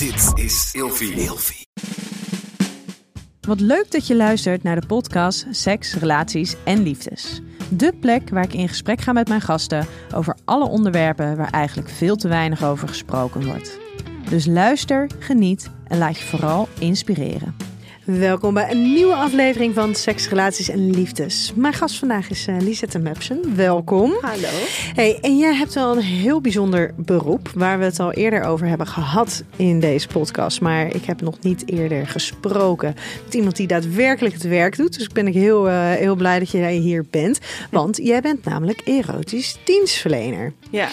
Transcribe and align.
Dit 0.00 0.44
is 0.44 0.70
Ilfie. 0.72 1.66
Wat 3.40 3.60
leuk 3.60 3.90
dat 3.90 4.06
je 4.06 4.16
luistert 4.16 4.62
naar 4.62 4.80
de 4.80 4.86
podcast 4.86 5.46
Seks, 5.50 5.94
Relaties 5.94 6.56
en 6.64 6.82
Liefdes. 6.82 7.40
De 7.68 7.92
plek 8.00 8.30
waar 8.30 8.44
ik 8.44 8.52
in 8.52 8.68
gesprek 8.68 9.00
ga 9.00 9.12
met 9.12 9.28
mijn 9.28 9.40
gasten 9.40 9.86
over 10.14 10.36
alle 10.44 10.68
onderwerpen 10.68 11.36
waar 11.36 11.50
eigenlijk 11.50 11.88
veel 11.88 12.16
te 12.16 12.28
weinig 12.28 12.64
over 12.64 12.88
gesproken 12.88 13.46
wordt. 13.46 13.78
Dus 14.30 14.46
luister, 14.46 15.10
geniet 15.18 15.70
en 15.86 15.98
laat 15.98 16.18
je 16.18 16.24
vooral 16.24 16.68
inspireren. 16.78 17.56
Welkom 18.18 18.54
bij 18.54 18.70
een 18.70 18.92
nieuwe 18.92 19.14
aflevering 19.14 19.74
van 19.74 19.94
Seks, 19.94 20.28
Relaties 20.28 20.68
en 20.68 20.90
Liefdes. 20.90 21.52
Mijn 21.54 21.72
gast 21.72 21.98
vandaag 21.98 22.30
is 22.30 22.48
uh, 22.48 22.56
Lisette 22.60 22.98
Mepsen. 22.98 23.56
Welkom. 23.56 24.12
Hallo. 24.20 24.48
Hey, 24.94 25.18
en 25.20 25.38
jij 25.38 25.54
hebt 25.54 25.74
wel 25.74 25.96
een 25.96 26.02
heel 26.02 26.40
bijzonder 26.40 26.94
beroep 26.96 27.50
waar 27.54 27.78
we 27.78 27.84
het 27.84 28.00
al 28.00 28.12
eerder 28.12 28.42
over 28.42 28.66
hebben 28.66 28.86
gehad 28.86 29.44
in 29.56 29.80
deze 29.80 30.08
podcast. 30.08 30.60
Maar 30.60 30.94
ik 30.94 31.04
heb 31.04 31.20
nog 31.20 31.40
niet 31.40 31.70
eerder 31.70 32.06
gesproken 32.06 32.94
met 33.24 33.34
iemand 33.34 33.56
die 33.56 33.66
daadwerkelijk 33.66 34.34
het 34.34 34.42
werk 34.42 34.76
doet. 34.76 34.94
Dus 34.94 35.04
ik 35.04 35.12
ben 35.12 35.26
ik 35.26 35.34
heel, 35.34 35.68
uh, 35.68 35.92
heel 35.92 36.16
blij 36.16 36.38
dat 36.38 36.50
jij 36.50 36.74
hier 36.74 37.04
bent. 37.10 37.38
Want 37.70 37.96
jij 37.96 38.20
bent 38.20 38.44
namelijk 38.44 38.80
erotisch 38.84 39.58
dienstverlener. 39.64 40.52
Ja. 40.70 40.88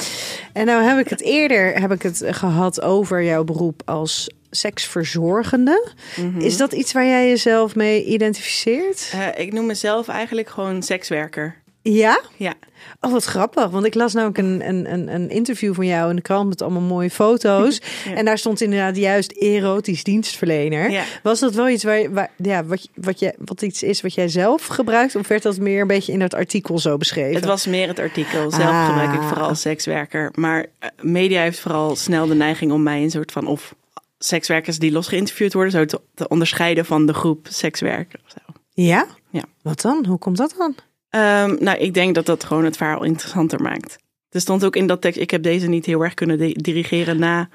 En 0.53 0.66
nou 0.66 0.84
heb 0.84 0.99
ik 0.99 1.09
het 1.09 1.22
eerder 1.22 1.80
heb 1.80 1.91
ik 1.91 2.02
het 2.02 2.23
gehad 2.25 2.81
over 2.81 3.23
jouw 3.23 3.44
beroep 3.44 3.81
als 3.86 4.30
seksverzorgende. 4.52 5.88
Mhm. 6.16 6.40
Is 6.40 6.58
dat 6.58 6.74
iets 6.74 6.94
waar 6.94 7.06
jij 7.06 7.28
jezelf 7.28 7.76
mee 7.76 8.06
identificeert? 8.06 9.12
Uh, 9.16 9.28
ik 9.46 9.54
noem 9.54 9.66
mezelf 9.66 10.08
eigenlijk 10.08 10.50
gewoon 10.50 10.84
sekswerker. 10.84 11.56
Ja? 11.82 12.22
Ja. 12.36 12.54
Oh, 13.02 13.12
wat 13.12 13.23
grappig. 13.23 13.70
Want 13.70 13.86
ik 13.86 13.94
las 13.94 14.14
nou 14.14 14.28
ook 14.28 14.38
een, 14.38 14.68
een, 14.68 15.14
een 15.14 15.30
interview 15.30 15.73
van 15.73 15.86
jou 15.86 16.10
in 16.10 16.16
de 16.16 16.22
krant 16.22 16.50
met 16.50 16.62
allemaal 16.62 16.82
mooie 16.82 17.10
foto's. 17.10 17.80
Ja. 18.06 18.14
En 18.16 18.26
daar 18.26 18.38
stond 18.38 18.62
inderdaad 18.62 18.98
juist 18.98 19.32
erotisch 19.32 20.04
dienstverlener. 20.04 20.92
Ja. 20.92 21.04
Was 21.23 21.40
dat 21.40 21.54
wel 21.54 21.70
iets 21.70 21.84
waar, 21.84 22.14
waar 22.14 22.32
ja, 22.36 22.66
wat, 22.66 22.88
wat, 22.95 23.20
je, 23.20 23.34
wat 23.38 23.61
iets 23.61 23.84
is 23.84 24.02
wat 24.02 24.14
jij 24.14 24.28
zelf 24.28 24.66
gebruikt? 24.66 25.16
Of 25.16 25.28
werd 25.28 25.44
dat 25.44 25.58
meer 25.58 25.82
een 25.82 25.88
beetje 25.88 26.11
in 26.11 26.20
dat 26.20 26.34
artikel 26.34 26.80
zo 26.80 26.98
beschreven? 26.98 27.36
Het 27.36 27.45
was 27.45 27.66
meer 27.66 27.88
het 27.88 28.00
artikel. 28.00 28.52
Zelf 28.52 28.64
Ah. 28.64 28.86
gebruik 28.88 29.14
ik 29.14 29.28
vooral 29.28 29.56
sekswerker. 29.56 30.32
Maar 30.36 30.66
uh, 30.84 30.89
media 31.02 31.42
heeft 31.42 31.59
vooral 31.59 31.95
snel 31.95 32.28
de 32.28 32.36
neiging 32.36 32.72
om 32.72 32.84
mij 32.84 33.02
een 33.04 33.11
soort 33.11 33.32
van... 33.32 33.48
of 33.48 33.76
sekswerkers 34.18 34.80
die 34.80 34.92
los 34.92 35.08
geïnterviewd 35.08 35.54
worden... 35.54 35.72
zo 35.72 35.86
te, 35.86 36.02
te 36.14 36.28
onderscheiden 36.28 36.86
van 36.86 37.06
de 37.06 37.14
groep 37.14 37.48
sekswerker. 37.50 38.20
Of 38.26 38.32
zo. 38.32 38.54
Ja? 38.70 39.08
Ja. 39.30 39.44
Wat 39.62 39.82
dan? 39.82 40.06
Hoe 40.06 40.18
komt 40.18 40.38
dat 40.38 40.56
dan? 40.58 40.76
Um, 41.22 41.58
nou, 41.60 41.78
ik 41.78 41.94
denk 41.94 42.16
dat 42.16 42.26
dat 42.26 42.44
gewoon 42.44 42.66
het 42.66 42.78
verhaal 42.78 43.04
interessanter 43.04 43.62
maakt. 43.62 43.98
Er 44.30 44.42
stond 44.42 44.66
ook 44.66 44.76
in 44.76 44.88
dat 44.88 45.02
tekst... 45.02 45.20
ik 45.20 45.32
heb 45.32 45.44
deze 45.44 45.68
niet 45.68 45.86
heel 45.86 46.04
erg 46.04 46.14
kunnen 46.14 46.38
di- 46.38 46.54
dirigeren 46.54 47.20
na... 47.20 47.50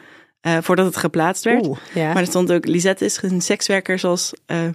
Uh, 0.47 0.59
voordat 0.61 0.87
het 0.87 0.97
geplaatst 0.97 1.45
werd. 1.45 1.67
Oeh, 1.67 1.79
ja. 1.95 2.13
Maar 2.13 2.23
er 2.23 2.27
stond 2.27 2.53
ook, 2.53 2.67
Lisette 2.67 3.05
is 3.05 3.23
een 3.23 3.41
sekswerker 3.41 3.99
zoals... 3.99 4.33
Uh, 4.47 4.69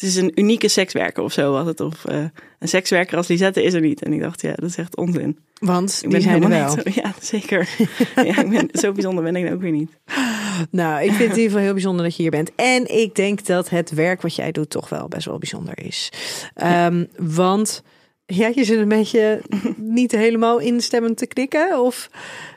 het 0.00 0.08
is 0.08 0.16
een 0.16 0.32
unieke 0.34 0.68
sekswerker 0.68 1.22
of 1.22 1.32
zo 1.32 1.52
was 1.52 1.66
het. 1.66 1.80
Of 1.80 2.04
uh, 2.08 2.24
een 2.58 2.68
sekswerker 2.68 3.16
als 3.16 3.26
Lisette 3.26 3.62
is 3.62 3.74
er 3.74 3.80
niet. 3.80 4.02
En 4.02 4.12
ik 4.12 4.20
dacht, 4.20 4.42
ja, 4.42 4.52
dat 4.54 4.68
is 4.68 4.76
echt 4.76 4.96
onzin. 4.96 5.38
Want 5.58 6.00
Ik 6.02 6.10
die 6.10 6.20
zijn 6.20 6.42
er 6.42 6.48
wel. 6.48 6.74
niet 6.74 6.82
zo, 6.84 6.90
ja, 7.02 7.14
zeker. 7.20 7.68
ja, 8.14 8.38
ik 8.42 8.50
ben, 8.50 8.68
zo 8.72 8.92
bijzonder 8.92 9.24
ben 9.24 9.36
ik 9.36 9.52
ook 9.52 9.60
weer 9.60 9.72
niet. 9.72 9.90
Nou, 10.70 11.02
ik 11.02 11.12
vind 11.12 11.18
het 11.18 11.30
in 11.30 11.36
ieder 11.36 11.44
geval 11.44 11.60
heel 11.60 11.72
bijzonder 11.72 12.04
dat 12.04 12.16
je 12.16 12.22
hier 12.22 12.30
bent. 12.30 12.54
En 12.54 12.96
ik 12.98 13.14
denk 13.14 13.46
dat 13.46 13.68
het 13.68 13.90
werk 13.90 14.22
wat 14.22 14.34
jij 14.34 14.52
doet 14.52 14.70
toch 14.70 14.88
wel 14.88 15.08
best 15.08 15.26
wel 15.26 15.38
bijzonder 15.38 15.84
is. 15.84 16.12
Ja. 16.54 16.86
Um, 16.86 17.08
want 17.16 17.82
ja, 18.26 18.50
je 18.54 18.64
zit 18.64 18.78
een 18.78 18.88
beetje 18.88 19.42
niet 19.76 20.12
helemaal 20.12 20.58
instemmend 20.58 21.16
te 21.16 21.26
knikken. 21.26 21.80
Of 21.80 22.10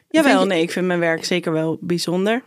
Jawel, 0.10 0.40
je... 0.40 0.46
nee, 0.46 0.62
ik 0.62 0.72
vind 0.72 0.86
mijn 0.86 1.00
werk 1.00 1.26
zeker 1.26 1.52
wel 1.52 1.78
bijzonder. 1.82 2.42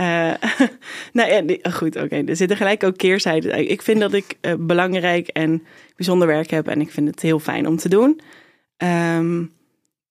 Uh, 0.00 0.34
nou 1.12 1.32
ja, 1.32 1.70
goed, 1.70 1.96
oké. 1.96 2.22
Er 2.26 2.36
zitten 2.36 2.56
gelijk 2.56 2.82
ook 2.84 2.96
keerzijden. 2.96 3.70
Ik 3.70 3.82
vind 3.82 4.00
dat 4.00 4.12
ik 4.12 4.38
uh, 4.40 4.54
belangrijk 4.58 5.28
en 5.28 5.62
bijzonder 5.96 6.28
werk 6.28 6.50
heb 6.50 6.68
en 6.68 6.80
ik 6.80 6.90
vind 6.90 7.08
het 7.08 7.20
heel 7.20 7.38
fijn 7.38 7.66
om 7.66 7.76
te 7.76 7.88
doen. 7.88 8.20
Um, 8.76 9.52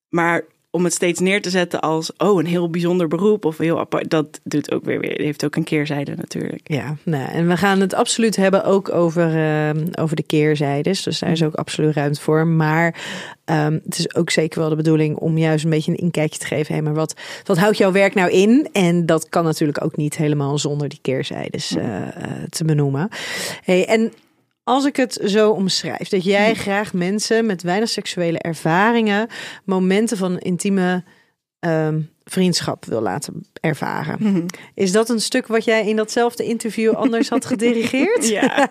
maar 0.10 0.44
om 0.76 0.84
het 0.84 0.94
steeds 0.94 1.20
neer 1.20 1.42
te 1.42 1.50
zetten 1.50 1.82
als 1.82 2.12
oh, 2.18 2.40
een 2.40 2.46
heel 2.46 2.70
bijzonder 2.70 3.08
beroep 3.08 3.46
of 3.46 3.58
heel 3.58 3.80
apart, 3.80 4.10
dat 4.10 4.40
doet 4.44 4.72
ook 4.72 4.86
weer 4.86 5.00
weer. 5.00 5.22
Heeft 5.22 5.46
ook 5.46 5.56
een 5.56 5.64
keerzijde 5.64 6.16
natuurlijk. 6.16 6.62
Ja, 6.64 6.96
nou, 7.04 7.32
en 7.32 7.48
we 7.48 7.58
gaan 7.58 7.80
het 7.80 7.94
absoluut 7.94 8.36
hebben 8.36 8.64
ook 8.64 8.92
over, 8.92 9.36
uh, 9.36 9.84
over 10.00 10.16
de 10.16 10.24
keerzijdes. 10.24 11.04
Dus 11.04 11.20
daar 11.20 11.32
is 11.32 11.44
ook 11.44 11.56
absoluut 11.56 11.96
ruimte 11.96 12.22
voor. 12.22 12.48
Maar 12.48 13.02
um, 13.46 13.82
het 13.86 13.98
is 13.98 14.16
ook 14.16 14.30
zeker 14.30 14.60
wel 14.60 14.70
de 14.70 14.76
bedoeling 14.76 15.18
om 15.18 15.38
juist 15.38 15.64
een 15.64 15.70
beetje 15.70 15.92
een 15.92 15.98
inkijkje 15.98 16.40
te 16.40 16.46
geven. 16.46 16.76
Hé, 16.76 16.82
maar 16.82 16.94
wat, 16.94 17.16
wat 17.44 17.58
houdt 17.58 17.78
jouw 17.78 17.92
werk 17.92 18.14
nou 18.14 18.32
in? 18.32 18.70
En 18.72 19.06
dat 19.06 19.30
kan 19.30 19.44
natuurlijk 19.44 19.84
ook 19.84 19.96
niet 19.96 20.18
helemaal 20.18 20.58
zonder 20.58 20.90
die 20.90 21.00
keerzijdes 21.02 21.72
uh, 21.72 21.84
uh, 21.84 22.02
te 22.50 22.66
benoemen. 22.66 23.10
Hey, 23.64 23.86
en 23.86 24.14
als 24.64 24.86
ik 24.86 24.96
het 24.96 25.20
zo 25.26 25.52
omschrijf, 25.52 26.10
dat 26.10 26.24
jij 26.24 26.54
graag 26.54 26.94
mensen 26.94 27.46
met 27.46 27.64
weinig 27.64 27.90
seksuele 27.90 28.40
ervaringen 28.40 29.28
momenten 29.64 30.18
van 30.18 30.40
intieme 30.40 31.04
um, 31.60 32.10
vriendschap 32.24 32.86
wil 32.86 33.02
laten 33.02 33.46
ervaren. 33.62 34.18
Mhm. 34.20 34.46
Is 34.74 34.92
dat 34.92 35.10
een 35.10 35.22
stuk 35.22 35.48
wat 35.48 35.64
jij 35.64 35.88
in 35.88 35.96
datzelfde 35.96 36.44
interview 36.44 36.92
anders 36.94 37.30
had 37.30 37.46
gedirigeerd? 37.54 38.30
Ja. 38.30 38.70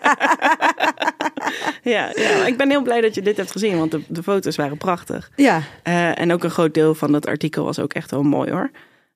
ja, 1.83 2.11
ja, 2.15 2.45
ik 2.45 2.57
ben 2.57 2.69
heel 2.69 2.81
blij 2.81 3.01
dat 3.01 3.15
je 3.15 3.21
dit 3.21 3.37
hebt 3.37 3.51
gezien, 3.51 3.77
want 3.77 3.91
de, 3.91 4.01
de 4.07 4.23
foto's 4.23 4.55
waren 4.55 4.77
prachtig. 4.77 5.31
Ja. 5.35 5.61
Uh, 5.83 6.19
en 6.19 6.33
ook 6.33 6.43
een 6.43 6.49
groot 6.49 6.73
deel 6.73 6.95
van 6.95 7.11
dat 7.11 7.27
artikel 7.27 7.63
was 7.63 7.79
ook 7.79 7.93
echt 7.93 8.11
wel 8.11 8.23
mooi 8.23 8.51
hoor. 8.51 8.71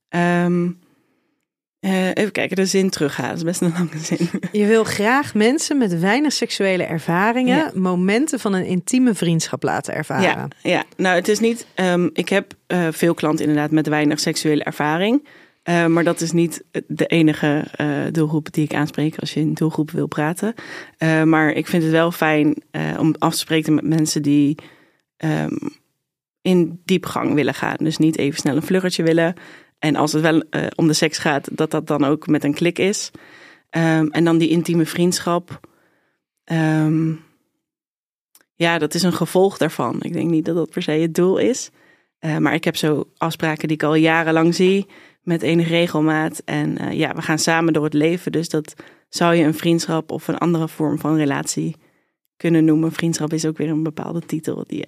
Um, 0.10 0.80
uh, 1.80 2.08
even 2.08 2.32
kijken, 2.32 2.56
de 2.56 2.66
zin 2.66 2.90
terughalen. 2.90 3.30
Dat 3.30 3.38
is 3.38 3.44
best 3.44 3.62
een 3.62 3.74
lange 3.74 3.98
zin. 3.98 4.30
Je 4.52 4.66
wil 4.66 4.84
graag 4.84 5.34
mensen 5.34 5.78
met 5.78 6.00
weinig 6.00 6.34
seksuele 6.34 6.84
ervaringen 6.84 7.58
Ja. 7.58 7.72
momenten 7.74 8.40
van 8.40 8.54
een 8.54 8.66
intieme 8.66 9.14
vriendschap 9.14 9.64
laten 9.64 9.94
ervaren. 9.94 10.24
Ja, 10.24 10.48
ja, 10.62 10.84
nou 10.98 11.16
het 11.16 11.28
is 11.28 11.40
niet. 11.40 11.68
Um, 11.76 12.10
ik 12.14 12.30
heb 12.30 12.54
uh, 12.68 12.88
veel 12.92 13.14
klanten 13.14 13.46
inderdaad 13.46 13.72
met 13.72 13.88
weinig 13.88 14.20
seksuele 14.20 14.64
ervaring. 14.64 15.28
Uh, 15.70 15.86
maar 15.86 16.04
dat 16.04 16.22
is 16.22 16.32
niet 16.32 16.64
de 16.88 17.06
enige 17.06 17.66
doelgroep 18.12 18.54
die 18.54 18.64
ik 18.64 18.74
aanspreek 18.74 19.20
als 19.20 19.34
je 19.34 19.40
in 19.40 19.54
doelgroep 19.54 19.92
wil 19.92 20.08
praten. 20.08 20.54
Maar 21.26 21.52
ik 21.52 21.68
vind 21.68 21.84
het 21.84 21.92
wel 21.92 22.12
fijn 22.12 22.56
om 23.00 23.16
af 23.18 23.32
te 23.32 23.40
spreken 23.40 23.74
met 23.76 23.84
mensen 23.84 24.22
die 24.22 24.58
um, 25.18 25.60
in 26.42 26.82
diepgang 26.86 27.34
willen 27.34 27.54
gaan. 27.54 27.76
Dus 27.78 27.98
niet 27.98 28.18
even 28.18 28.40
snel 28.40 28.56
een 28.56 28.62
vluggertje 28.62 29.04
willen. 29.04 29.36
En 29.80 29.96
als 29.96 30.14
het 30.14 30.22
wel 30.22 30.36
uh, 30.36 30.66
om 30.76 30.88
de 30.88 30.94
seks 30.94 31.18
gaat, 31.18 31.58
dat 31.58 31.72
dat 31.72 31.88
dan 31.88 32.04
ook 32.04 32.28
met 32.28 32.44
een 32.44 32.54
klik 32.54 32.80
is. 32.80 33.12
Um, 33.72 34.12
en 34.12 34.24
dan 34.24 34.38
die 34.38 34.50
intieme 34.50 34.86
vriendschap. 34.86 35.60
Um, 36.52 37.24
ja, 38.56 38.78
dat 38.78 38.94
is 38.94 39.04
een 39.04 39.14
gevolg 39.14 39.58
daarvan. 39.58 40.02
Ik 40.02 40.14
denk 40.14 40.30
niet 40.30 40.46
dat 40.46 40.56
dat 40.56 40.70
per 40.70 40.82
se 40.82 40.92
het 40.92 41.16
doel 41.16 41.38
is. 41.38 41.70
Uh, 42.20 42.38
maar 42.38 42.54
ik 42.54 42.64
heb 42.64 42.76
zo 42.76 43.10
afspraken 43.18 43.68
die 43.68 43.78
ik 43.78 43.84
al 43.84 43.96
jarenlang 43.96 44.56
zie. 44.56 44.88
Met 45.22 45.42
enige 45.42 45.70
regelmaat. 45.70 46.42
En 46.46 46.82
uh, 46.82 46.94
ja, 46.94 47.14
we 47.16 47.22
gaan 47.22 47.40
samen 47.40 47.74
door 47.74 47.84
het 47.84 47.94
leven. 47.94 48.32
Dus 48.32 48.50
dat 48.50 48.74
zou 49.10 49.36
je 49.36 49.44
een 49.44 49.54
vriendschap 49.54 50.12
of 50.12 50.28
een 50.28 50.38
andere 50.38 50.68
vorm 50.68 51.00
van 51.00 51.16
relatie 51.16 51.76
kunnen 52.38 52.66
noemen. 52.66 52.92
Vriendschap 52.92 53.34
is 53.34 53.46
ook 53.46 53.58
weer 53.58 53.70
een 53.70 53.84
bepaalde 53.84 54.22
titel. 54.22 54.64
Die, 54.68 54.86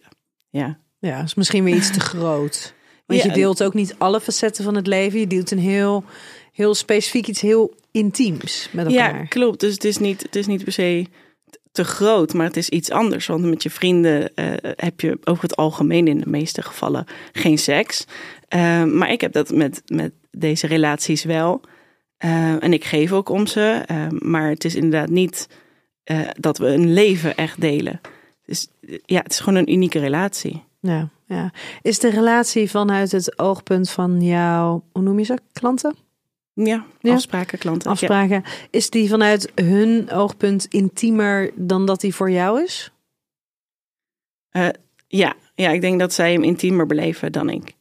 ja. 0.50 0.80
ja, 1.00 1.24
is 1.24 1.36
misschien 1.36 1.64
weer 1.64 1.76
iets 1.76 1.92
te 1.92 2.00
groot. 2.00 2.74
Want 3.10 3.22
ja, 3.22 3.28
je 3.28 3.34
deelt 3.34 3.64
ook 3.64 3.74
niet 3.74 3.96
alle 3.98 4.22
facetten 4.22 4.64
van 4.64 4.76
het 4.76 4.88
leven. 4.88 5.20
Je 5.20 5.28
deelt 5.28 5.52
een 5.52 5.60
heel, 5.60 6.04
heel 6.54 6.76
specifiek 6.76 7.28
iets 7.28 7.42
heel 7.42 7.74
intiems 7.92 8.70
met 8.72 8.86
elkaar. 8.86 9.20
Ja, 9.20 9.26
klopt. 9.26 9.60
Dus 9.60 9.74
het 9.74 9.84
is 9.84 9.98
niet, 9.98 10.22
het 10.22 10.36
is 10.36 10.48
niet 10.48 10.64
per 10.64 10.74
se 10.74 11.06
te 11.72 11.84
groot, 11.84 12.34
maar 12.34 12.46
het 12.46 12.58
is 12.58 12.70
iets 12.70 12.92
anders. 12.92 13.28
Want 13.28 13.44
met 13.44 13.64
je 13.64 13.70
vrienden 13.70 14.32
uh, 14.36 14.54
heb 14.76 15.02
je 15.02 15.18
over 15.24 15.44
het 15.44 15.56
algemeen 15.56 16.08
in 16.08 16.20
de 16.20 16.30
meeste 16.30 16.62
gevallen 16.62 17.06
geen 17.32 17.58
seks. 17.58 18.06
Uh, 18.56 18.84
maar 18.84 19.12
ik 19.12 19.22
heb 19.22 19.34
dat 19.34 19.50
met, 19.50 19.82
met 19.86 20.12
deze 20.32 20.68
relaties 20.68 21.24
wel. 21.24 21.62
Uh, 22.26 22.64
en 22.64 22.74
ik 22.74 22.84
geef 22.84 23.12
ook 23.12 23.30
om 23.30 23.48
ze. 23.48 23.84
maar 24.20 24.50
het 24.50 24.66
is 24.66 24.76
inderdaad 24.76 25.10
niet 25.10 25.48
dat 26.40 26.58
we 26.58 26.68
een 26.68 26.94
leven 26.94 27.36
echt 27.36 27.62
delen. 27.62 28.02
Dus 28.46 28.68
ja, 29.06 29.22
het 29.22 29.32
is 29.32 29.40
gewoon 29.40 29.60
een 29.60 29.72
unieke 29.72 30.00
relatie. 30.00 30.64
Ja, 30.80 31.10
ja. 31.30 31.52
Is 31.82 32.00
de 32.00 32.10
relatie 32.10 32.70
vanuit 32.70 33.12
het 33.12 33.40
oogpunt 33.40 33.90
van 33.90 34.22
jouw, 34.22 34.84
hoe 34.92 35.02
noem 35.04 35.20
je 35.20 35.26
ze, 35.26 35.38
klanten? 35.54 35.96
Ja, 36.54 36.86
Ja. 37.00 37.14
afspraken, 37.14 37.58
klanten. 37.58 37.92
Afspraken. 37.92 38.44
Is 38.70 38.90
die 38.90 39.10
vanuit 39.10 39.52
hun 39.56 40.12
oogpunt 40.12 40.66
intiemer 40.66 41.52
dan 41.56 41.86
dat 41.86 42.02
die 42.02 42.16
voor 42.16 42.32
jou 42.32 42.64
is? 42.64 42.92
Uh, 44.52 44.70
ja. 45.08 45.34
ja, 45.56 45.70
ik 45.70 45.82
denk 45.82 46.00
dat 46.00 46.14
zij 46.14 46.32
hem 46.34 46.44
intiemer 46.44 46.86
beleven 46.86 47.32
dan 47.32 47.50
ik. 47.50 47.76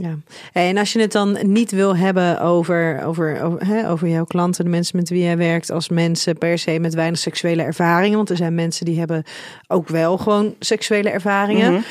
Ja. 0.00 0.18
En 0.52 0.76
als 0.76 0.92
je 0.92 1.00
het 1.00 1.12
dan 1.12 1.38
niet 1.42 1.70
wil 1.70 1.96
hebben 1.96 2.40
over, 2.40 3.02
over, 3.04 3.42
over, 3.42 3.66
hè, 3.66 3.90
over 3.90 4.08
jouw 4.08 4.24
klanten, 4.24 4.64
de 4.64 4.70
mensen 4.70 4.96
met 4.96 5.08
wie 5.08 5.22
jij 5.22 5.36
werkt, 5.36 5.70
als 5.70 5.88
mensen 5.88 6.38
per 6.38 6.58
se 6.58 6.78
met 6.78 6.94
weinig 6.94 7.18
seksuele 7.18 7.62
ervaringen. 7.62 8.16
Want 8.16 8.30
er 8.30 8.36
zijn 8.36 8.54
mensen 8.54 8.84
die 8.84 8.98
hebben 8.98 9.24
ook 9.66 9.88
wel 9.88 10.18
gewoon 10.18 10.54
seksuele 10.58 11.10
ervaringen. 11.10 11.84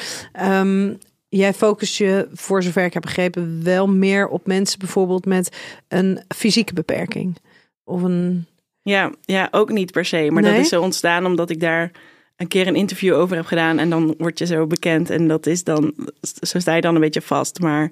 Um, 0.44 0.98
jij 1.30 1.54
focust 1.54 1.98
je, 1.98 2.28
voor 2.34 2.64
zover 2.64 2.86
ik 2.86 2.94
heb 2.94 3.02
begrepen, 3.02 3.64
wel 3.64 3.88
meer 3.88 4.28
op 4.28 4.48
mensen 4.48 4.80
bijvoorbeeld 4.80 5.26
met 5.26 5.58
een 5.88 6.22
fysieke 6.36 6.74
beperking. 6.74 7.38
Of 7.84 8.02
een. 8.02 8.46
Ja, 8.82 9.12
ja 9.22 9.48
ook 9.52 9.70
niet 9.70 9.92
per 9.92 10.06
se. 10.06 10.28
Maar 10.32 10.42
Nee? 10.42 10.52
dat 10.52 10.62
is 10.62 10.70
zo 10.70 10.82
ontstaan 10.82 11.26
omdat 11.26 11.50
ik 11.50 11.60
daar 11.60 11.92
een 12.40 12.48
keer 12.48 12.68
een 12.68 12.76
interview 12.76 13.16
over 13.16 13.36
heb 13.36 13.46
gedaan. 13.46 13.80
En 13.80 13.90
dan 13.90 14.16
word 14.18 14.40
je 14.40 14.46
zo 14.46 14.68
bekend. 14.68 15.10
En 15.10 15.28
dat 15.28 15.46
is 15.46 15.64
dan, 15.64 15.94
zo 16.42 16.60
sta 16.60 16.76
je 16.76 16.82
dan 16.82 16.96
een 16.96 17.02
beetje 17.02 17.22
vast. 17.22 17.60
Maar 17.60 17.92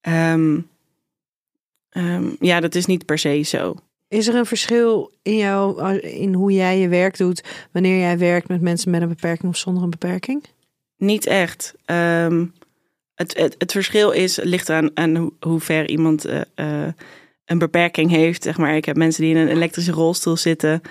ehm, 0.00 0.60
ehm, 1.90 2.24
ja, 2.40 2.60
dat 2.60 2.74
is 2.74 2.86
niet 2.86 3.04
per 3.04 3.18
se 3.18 3.42
zo. 3.42 3.74
Is 4.08 4.28
er 4.28 4.34
een 4.34 4.46
verschil 4.46 5.12
in 5.22 5.36
jou, 5.36 5.96
in 5.98 6.34
hoe 6.34 6.52
jij 6.52 6.78
je 6.78 6.88
werk 6.88 7.16
doet, 7.16 7.44
wanneer 7.72 7.98
jij 7.98 8.18
werkt 8.18 8.48
met 8.48 8.60
mensen 8.60 8.90
met 8.90 9.02
een 9.02 9.08
beperking 9.08 9.52
of 9.52 9.56
zonder 9.56 9.82
een 9.82 9.90
beperking? 9.90 10.44
Niet 10.96 11.26
echt. 11.26 11.74
Ehm, 11.84 12.46
het, 13.14 13.36
het, 13.36 13.54
het 13.58 13.72
verschil 13.72 14.10
is, 14.10 14.38
ligt 14.42 14.70
aan, 14.70 14.90
aan 14.94 15.16
hoe, 15.16 15.32
hoe 15.40 15.60
ver 15.60 15.88
iemand 15.88 16.24
eh, 16.24 16.40
eh, 16.54 16.92
een 17.44 17.58
beperking 17.58 18.10
heeft. 18.10 18.42
Zeg 18.42 18.58
maar. 18.58 18.76
Ik 18.76 18.84
heb 18.84 18.96
mensen 18.96 19.22
die 19.22 19.34
in 19.34 19.40
een 19.40 19.48
elektrische 19.56 19.92
rolstoel 19.92 20.36
zitten. 20.36 20.82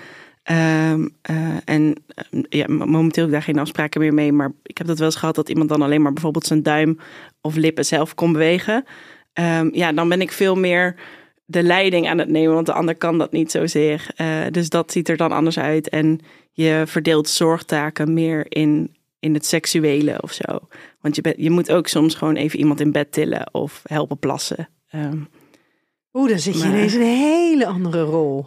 Ehm, 0.48 1.08
eh, 1.22 1.56
en 1.64 1.94
eh, 2.14 2.42
ja, 2.48 2.66
momenteel 2.68 3.22
heb 3.22 3.32
ik 3.32 3.38
daar 3.38 3.42
geen 3.42 3.58
afspraken 3.58 4.00
meer 4.00 4.14
mee. 4.14 4.32
Maar 4.32 4.52
ik 4.62 4.78
heb 4.78 4.86
dat 4.86 4.98
wel 4.98 5.06
eens 5.06 5.16
gehad 5.16 5.34
dat 5.34 5.48
iemand 5.48 5.68
dan 5.68 5.82
alleen 5.82 6.02
maar 6.02 6.12
bijvoorbeeld 6.12 6.46
zijn 6.46 6.62
duim 6.62 6.98
of 7.40 7.54
lippen 7.56 7.84
zelf 7.84 8.14
kon 8.14 8.32
bewegen. 8.32 8.84
Ehm, 9.32 9.68
ja, 9.72 9.92
dan 9.92 10.08
ben 10.08 10.20
ik 10.20 10.32
veel 10.32 10.56
meer 10.56 10.94
de 11.44 11.62
leiding 11.62 12.08
aan 12.08 12.18
het 12.18 12.28
nemen, 12.28 12.54
want 12.54 12.66
de 12.66 12.72
ander 12.72 12.94
kan 12.96 13.18
dat 13.18 13.32
niet 13.32 13.50
zozeer. 13.50 14.06
Eh 14.16 14.26
dus 14.50 14.68
dat 14.68 14.92
ziet 14.92 15.08
er 15.08 15.16
dan 15.16 15.32
anders 15.32 15.58
uit. 15.58 15.88
En 15.88 16.20
je 16.52 16.82
verdeelt 16.86 17.28
zorgtaken 17.28 18.12
meer 18.12 18.46
in, 18.48 18.94
in 19.20 19.34
het 19.34 19.46
seksuele 19.46 20.18
of 20.22 20.32
zo. 20.32 20.58
Want 21.00 21.16
je, 21.16 21.22
bent 21.22 21.36
je 21.38 21.50
moet 21.50 21.72
ook 21.72 21.86
soms 21.86 22.14
gewoon 22.14 22.36
even 22.36 22.58
iemand 22.58 22.80
in 22.80 22.92
bed 22.92 23.12
tillen 23.12 23.54
of 23.54 23.82
helpen 23.86 24.18
plassen. 24.18 24.68
Ehm, 24.90 25.18
Oeh, 26.12 26.28
dan 26.28 26.38
zit 26.38 26.54
je 26.54 26.64
Maar- 26.64 26.68
ineens 26.76 26.94
in 26.94 27.00
een 27.00 27.06
hele 27.06 27.66
andere 27.66 28.02
rol. 28.02 28.46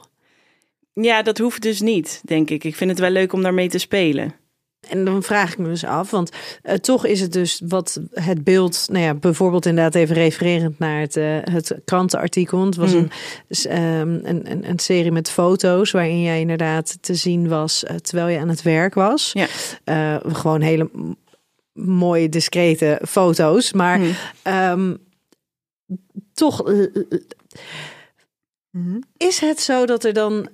Ja, 0.94 1.22
dat 1.22 1.38
hoeft 1.38 1.62
dus 1.62 1.82
niet, 1.82 2.22
denk 2.26 2.50
ik. 2.50 2.64
Ik 2.64 2.76
vind 2.76 2.90
het 2.90 3.00
wel 3.00 3.10
leuk 3.10 3.34
om 3.34 3.42
daarmee 3.42 3.70
te 3.70 3.78
spelen. 3.78 4.34
En 4.90 5.06
dan 5.06 5.24
vraag 5.24 5.52
ik 5.52 5.58
me 5.58 5.68
dus 5.68 5.84
af, 5.86 6.12
want 6.12 6.30
eh, 6.62 6.76
toch 6.76 7.06
is 7.06 7.22
het 7.22 7.34
dus 7.34 7.62
wat 7.68 8.02
het 8.14 8.44
beeld, 8.44 8.86
nou 8.92 9.04
ja, 9.04 9.14
bijvoorbeeld 9.14 9.66
inderdaad 9.66 9.96
even 9.96 10.16
refererend 10.16 10.80
naar 10.80 11.00
het, 11.00 11.16
eh, 11.18 11.38
het 11.42 11.76
krantenartikel. 11.86 12.66
Het 12.66 12.76
was 12.76 12.92
Mm. 12.94 12.98
een, 12.98 13.12
s- 13.50 13.66
ehm, 13.66 14.20
een, 14.24 14.52
een, 14.52 14.70
een 14.70 14.80
serie 14.80 15.12
met 15.12 15.30
foto's 15.30 15.92
waarin 15.92 16.22
jij 16.22 16.40
inderdaad 16.40 16.98
te 17.02 17.16
zien 17.16 17.48
was 17.48 17.84
eh, 17.84 17.96
terwijl 17.96 18.28
je 18.28 18.40
aan 18.40 18.50
het 18.50 18.62
werk 18.62 18.94
was. 18.94 19.32
Ja. 19.34 19.48
Eh, 19.84 20.34
gewoon 20.34 20.62
hele 20.62 20.90
mooie, 21.74 22.30
discrete 22.30 23.02
foto's. 23.08 23.74
Maar 23.74 24.00
Hm. 24.00 24.12
ehm, 24.44 24.96
toch 26.34 26.68
eh, 26.70 26.86
is 29.18 29.40
het 29.40 29.60
zo 29.60 29.86
dat 29.86 30.04
er 30.04 30.14
dan 30.14 30.50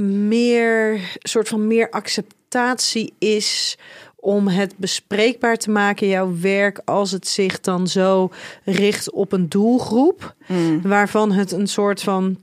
meer 0.00 1.00
soort 1.18 1.48
van 1.48 1.66
meer 1.66 1.90
acceptatie 1.90 3.14
is 3.18 3.78
om 4.16 4.48
het 4.48 4.76
bespreekbaar 4.76 5.56
te 5.56 5.70
maken, 5.70 6.08
jouw 6.08 6.34
werk, 6.40 6.80
als 6.84 7.10
het 7.10 7.28
zich 7.28 7.60
dan 7.60 7.86
zo 7.88 8.30
richt 8.64 9.10
op 9.10 9.32
een 9.32 9.48
doelgroep, 9.48 10.34
Mm. 10.46 10.82
waarvan 10.82 11.32
het 11.32 11.52
een 11.52 11.66
soort 11.66 12.02
van, 12.02 12.38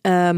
ehm, 0.00 0.36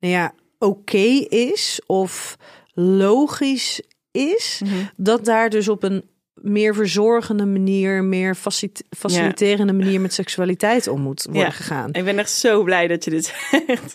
nou 0.00 0.12
ja, 0.14 0.34
oké 0.58 0.98
is 1.28 1.80
of 1.86 2.36
logisch 2.74 3.80
is, 4.10 4.60
Mhm. 4.64 4.74
dat 4.96 5.24
daar 5.24 5.50
dus 5.50 5.68
op 5.68 5.82
een 5.82 6.04
meer 6.42 6.74
verzorgende 6.74 7.46
manier, 7.46 8.04
meer 8.04 8.34
facil- 8.34 8.68
faciliterende 8.96 9.72
manier 9.72 10.00
met 10.00 10.12
seksualiteit 10.14 10.88
om 10.88 11.00
moet 11.00 11.22
worden 11.24 11.42
Ja. 11.42 11.50
gegaan. 11.50 11.88
Ik 11.92 12.04
ben 12.04 12.18
echt 12.18 12.30
zo 12.30 12.62
blij 12.62 12.86
dat 12.88 13.04
je 13.04 13.10
dit 13.10 13.24
zegt. 13.50 13.94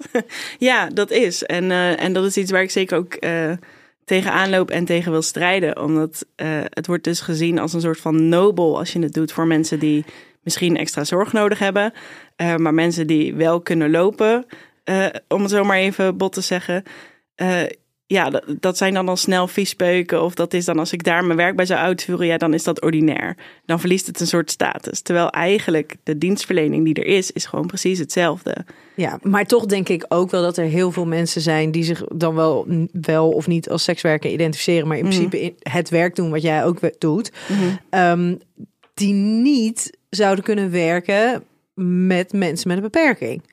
ja, 0.57 0.87
dat 0.89 1.11
is. 1.11 1.43
En, 1.43 1.71
eh, 1.71 2.03
en 2.03 2.13
dat 2.13 2.25
is 2.25 2.37
iets 2.37 2.51
waar 2.51 2.61
ik 2.61 2.71
zeker 2.71 2.97
ook 2.97 3.13
eh 3.13 3.51
tegenaan 4.05 4.49
loop 4.49 4.69
en 4.71 4.85
tegen 4.85 5.11
wil 5.11 5.21
strijden. 5.21 5.81
Omdat 5.81 6.25
eh, 6.35 6.47
het 6.63 6.87
wordt 6.87 7.03
dus 7.03 7.19
gezien 7.21 7.59
als 7.59 7.73
een 7.73 7.81
soort 7.81 7.99
van 7.99 8.29
nobel 8.29 8.77
als 8.77 8.93
je 8.93 8.99
het 8.99 9.13
doet 9.13 9.31
voor 9.31 9.47
mensen 9.47 9.79
die 9.79 10.05
misschien 10.41 10.77
extra 10.77 11.03
zorg 11.03 11.33
nodig 11.33 11.59
hebben. 11.59 11.93
Maar 12.57 12.73
mensen 12.73 13.07
die 13.07 13.33
wel 13.35 13.61
kunnen 13.61 13.89
lopen, 13.91 14.45
om 15.27 15.41
het 15.41 15.51
zo 15.51 15.63
maar 15.63 15.77
even 15.77 16.17
bot 16.17 16.33
te 16.33 16.41
zeggen. 16.41 16.83
Ja, 18.09 18.29
dat, 18.29 18.43
dat 18.59 18.77
zijn 18.77 18.93
dan 18.93 19.09
al 19.09 19.15
snel 19.15 19.47
viespeuken. 19.47 20.23
Of 20.23 20.33
dat 20.35 20.53
is 20.53 20.65
dan 20.65 20.79
als 20.79 20.93
ik 20.93 21.03
daar 21.03 21.25
mijn 21.25 21.37
werk 21.37 21.55
bij 21.55 21.65
zou 21.65 21.79
uitvoeren, 21.79 22.27
ja, 22.27 22.37
dan 22.37 22.53
is 22.53 22.63
dat 22.63 22.81
ordinair. 22.81 23.37
Dan 23.65 23.79
verliest 23.79 24.07
het 24.07 24.19
een 24.19 24.27
soort 24.27 24.51
status. 24.51 25.01
Terwijl 25.01 25.29
eigenlijk 25.29 25.95
de 26.03 26.17
dienstverlening 26.17 26.85
die 26.85 26.93
er 26.93 27.05
is, 27.05 27.31
is 27.31 27.45
gewoon 27.45 27.67
precies 27.67 27.99
hetzelfde. 27.99 28.65
Ja, 28.95 29.19
maar 29.21 29.45
toch 29.45 29.65
denk 29.65 29.89
ik 29.89 30.05
ook 30.07 30.31
wel 30.31 30.41
dat 30.41 30.57
er 30.57 30.65
heel 30.65 30.91
veel 30.91 31.05
mensen 31.05 31.41
zijn 31.41 31.71
die 31.71 31.83
zich 31.83 32.03
dan 32.03 32.35
wel, 32.35 32.67
wel 32.91 33.29
of 33.29 33.47
niet 33.47 33.69
als 33.69 33.83
sekswerker 33.83 34.31
identificeren, 34.31 34.87
maar 34.87 34.97
in 34.97 35.05
Mhm. 35.05 35.13
principe 35.13 35.41
in 35.41 35.55
het 35.59 35.89
werk 35.89 36.15
doen 36.15 36.29
wat 36.29 36.41
jij 36.41 36.65
ook 36.65 36.79
doet, 36.99 37.31
ehm, 37.89 38.35
die 38.93 39.13
niet 39.13 39.97
zouden 40.09 40.43
kunnen 40.43 40.71
werken 40.71 41.43
met 42.05 42.33
mensen 42.33 42.67
met 42.67 42.77
een 42.77 42.83
beperking. 42.83 43.43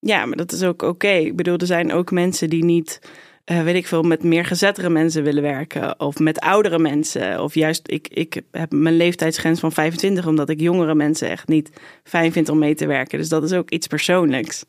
Ja, 0.00 0.26
maar 0.26 0.36
dat 0.36 0.52
is 0.52 0.62
ook 0.62 0.82
oké. 0.82 1.08
Ik 1.08 1.36
bedoel, 1.36 1.56
er 1.56 1.66
zijn 1.66 1.92
ook 1.92 2.10
mensen 2.10 2.50
die 2.50 2.64
niet, 2.64 3.00
eh, 3.46 3.62
weet 3.62 3.74
ik 3.74 3.86
veel, 3.86 4.02
met 4.02 4.22
meer 4.22 4.44
gezettere 4.44 4.88
mensen 4.88 5.22
willen 5.22 5.42
werken. 5.42 6.00
Of 6.00 6.18
met 6.18 6.38
oudere 6.40 6.78
mensen. 6.78 7.42
Of 7.42 7.54
juist, 7.54 7.82
ik, 7.90 8.08
ik 8.08 8.42
heb 8.50 8.72
mijn 8.72 8.96
leeftijdsgrens 8.96 9.60
van 9.60 9.72
25, 9.72 10.26
omdat 10.26 10.48
ik 10.48 10.60
jongere 10.60 10.94
mensen 10.94 11.28
echt 11.30 11.48
niet 11.48 11.70
fijn 12.04 12.32
vind 12.32 12.48
om 12.48 12.58
mee 12.58 12.74
te 12.74 12.86
werken. 12.86 13.18
Dus 13.18 13.28
dat 13.28 13.42
is 13.42 13.52
ook 13.52 13.70
iets 13.70 13.86
persoonlijks. 13.86 14.64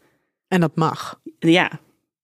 En 0.47 0.59
dat 0.59 0.75
mag. 0.75 1.19
Ja, 1.39 1.71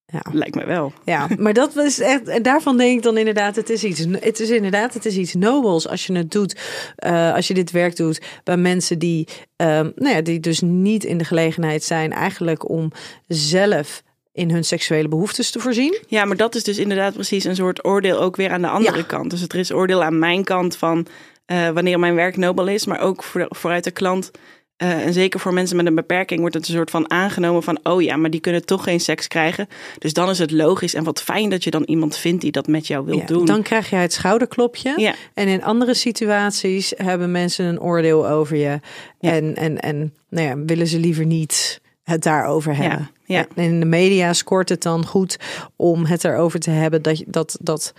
Ja. 0.05 0.21
lijkt 0.31 0.55
me 0.55 0.65
wel. 0.65 0.93
Ja, 1.05 1.27
maar 1.37 1.53
dat 1.53 1.73
was 1.73 1.99
echt. 1.99 2.27
En 2.27 2.41
daarvan 2.43 2.77
denk 2.77 2.97
ik 2.97 3.03
dan 3.03 3.17
inderdaad, 3.17 3.55
het 3.55 3.69
is 3.69 3.83
iets. 3.83 4.05
Het 4.19 4.39
is 4.39 4.49
inderdaad, 4.49 4.93
het 4.93 5.05
is 5.05 5.17
iets 5.17 5.33
nobels 5.33 5.87
als 5.87 6.05
je 6.07 6.13
het 6.17 6.31
doet. 6.31 6.59
eh, 6.95 7.33
als 7.33 7.47
je 7.47 7.53
dit 7.53 7.71
werk 7.71 7.95
doet 7.95 8.21
bij 8.43 8.57
mensen 8.57 8.99
die, 8.99 9.27
ehm, 9.55 9.89
nou 9.95 10.15
ja, 10.15 10.21
die 10.21 10.39
dus 10.39 10.61
niet 10.61 11.03
in 11.03 11.17
de 11.17 11.25
gelegenheid 11.25 11.83
zijn, 11.83 12.11
eigenlijk 12.11 12.69
om 12.69 12.91
zelf 13.27 14.03
in 14.33 14.51
hun 14.51 14.63
seksuele 14.63 15.07
behoeftes 15.07 15.51
te 15.51 15.59
voorzien. 15.59 15.97
Ja, 16.07 16.25
maar 16.25 16.37
dat 16.37 16.55
is 16.55 16.63
dus 16.63 16.77
inderdaad 16.77 17.13
precies 17.13 17.43
een 17.43 17.55
soort 17.55 17.85
oordeel 17.85 18.19
ook 18.21 18.35
weer 18.35 18.51
aan 18.51 18.61
de 18.61 18.67
andere 18.67 18.97
Ja. 18.97 19.03
kant. 19.03 19.29
Dus 19.29 19.41
er 19.41 19.55
is 19.55 19.71
oordeel 19.71 20.03
aan 20.03 20.19
mijn 20.19 20.43
kant 20.43 20.75
van 20.77 21.07
eh, 21.45 21.69
wanneer 21.69 21.99
mijn 21.99 22.15
werk 22.15 22.37
nobel 22.37 22.67
is, 22.67 22.85
maar 22.85 22.99
ook 22.99 23.23
voor, 23.23 23.45
vooruit 23.49 23.83
de 23.83 23.91
klant. 23.91 24.31
eh, 24.77 25.05
en 25.05 25.13
zeker 25.13 25.39
voor 25.39 25.53
mensen 25.53 25.75
met 25.77 25.85
een 25.85 25.95
beperking 25.95 26.39
wordt 26.39 26.55
het 26.55 26.67
een 26.67 26.73
soort 26.73 26.89
van 26.91 27.09
aangenomen 27.11 27.63
van, 27.63 27.79
oh 27.83 28.01
ja, 28.01 28.15
maar 28.17 28.29
die 28.29 28.39
kunnen 28.39 28.65
toch 28.65 28.83
geen 28.83 28.99
seks 28.99 29.27
krijgen. 29.27 29.67
Dus 29.99 30.13
dan 30.13 30.29
is 30.29 30.39
het 30.39 30.51
logisch 30.51 30.93
en 30.93 31.03
wat 31.03 31.21
fijn 31.21 31.49
dat 31.49 31.63
je 31.63 31.69
dan 31.71 31.83
iemand 31.83 32.17
vindt 32.17 32.41
die 32.41 32.51
dat 32.51 32.67
met 32.67 32.87
jou 32.87 33.05
wil 33.05 33.17
Ja, 33.17 33.25
doen. 33.25 33.45
Dan 33.45 33.61
krijg 33.61 33.89
je 33.89 33.95
het 33.95 34.13
schouderklopje. 34.13 34.93
Ja. 34.97 35.13
En 35.33 35.47
in 35.47 35.63
andere 35.63 35.93
situaties 35.93 36.93
hebben 36.97 37.31
mensen 37.31 37.65
een 37.65 37.81
oordeel 37.81 38.27
over 38.29 38.57
je. 38.57 38.79
En, 39.19 39.55
en, 39.55 39.79
en 39.79 40.13
nou 40.29 40.47
ja, 40.47 40.57
willen 40.65 40.87
ze 40.87 40.99
liever 40.99 41.25
niet 41.25 41.81
het 42.03 42.23
daarover 42.23 42.75
hebben. 42.75 43.09
Ja. 43.25 43.45
En 43.55 43.63
in 43.63 43.79
de 43.79 43.85
media 43.85 44.33
scoort 44.33 44.69
het 44.69 44.81
dan 44.81 45.05
goed 45.05 45.37
om 45.75 46.05
het 46.05 46.23
erover 46.23 46.59
te 46.59 46.69
hebben 46.69 47.01
dat, 47.01 47.23
dat, 47.27 47.57
dat 47.61 47.93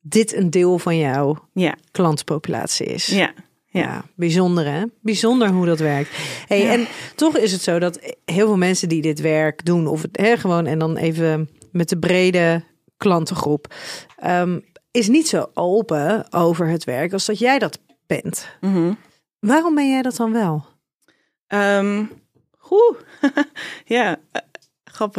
dit 0.00 0.34
een 0.34 0.50
deel 0.50 0.78
van 0.78 0.96
jouw 0.98 1.48
Ja, 1.52 1.76
klantenpopulatie 1.90 2.86
is. 2.86 3.06
ja, 3.06 3.32
Ja, 3.66 3.80
ja. 3.80 4.04
bijzonder 4.14 4.64
hè? 4.72 4.82
Bijzonder 5.02 5.48
hoe 5.48 5.66
dat 5.66 5.78
werkt. 5.78 6.10
Hey, 6.46 6.62
Ja. 6.62 6.72
En 6.72 6.86
toch 7.14 7.36
is 7.36 7.52
het 7.52 7.62
zo 7.62 7.78
dat 7.78 7.98
heel 8.24 8.46
veel 8.46 8.56
mensen 8.56 8.88
die 8.88 9.02
dit 9.02 9.20
werk 9.20 9.64
doen, 9.64 9.86
of 9.86 10.02
het 10.02 10.16
hè, 10.16 10.36
gewoon 10.36 10.66
en 10.66 10.78
dan 10.78 10.96
even 10.96 11.50
met 11.72 11.88
de 11.88 11.98
brede 11.98 12.64
klantengroep, 12.96 13.74
ehm, 14.16 14.58
is 14.90 15.08
niet 15.08 15.28
zo 15.28 15.50
open 15.54 16.32
over 16.32 16.68
het 16.68 16.84
werk 16.84 17.12
als 17.12 17.26
dat 17.26 17.38
jij 17.38 17.58
dat 17.58 17.78
bent. 18.06 18.48
Mhm. 18.60 18.92
Waarom 19.38 19.74
ben 19.74 19.88
jij 19.90 20.02
dat 20.02 20.16
dan 20.16 20.32
wel? 20.32 20.64
Oeh, 22.70 22.96
ja, 23.84 24.16
eh, 24.32 24.42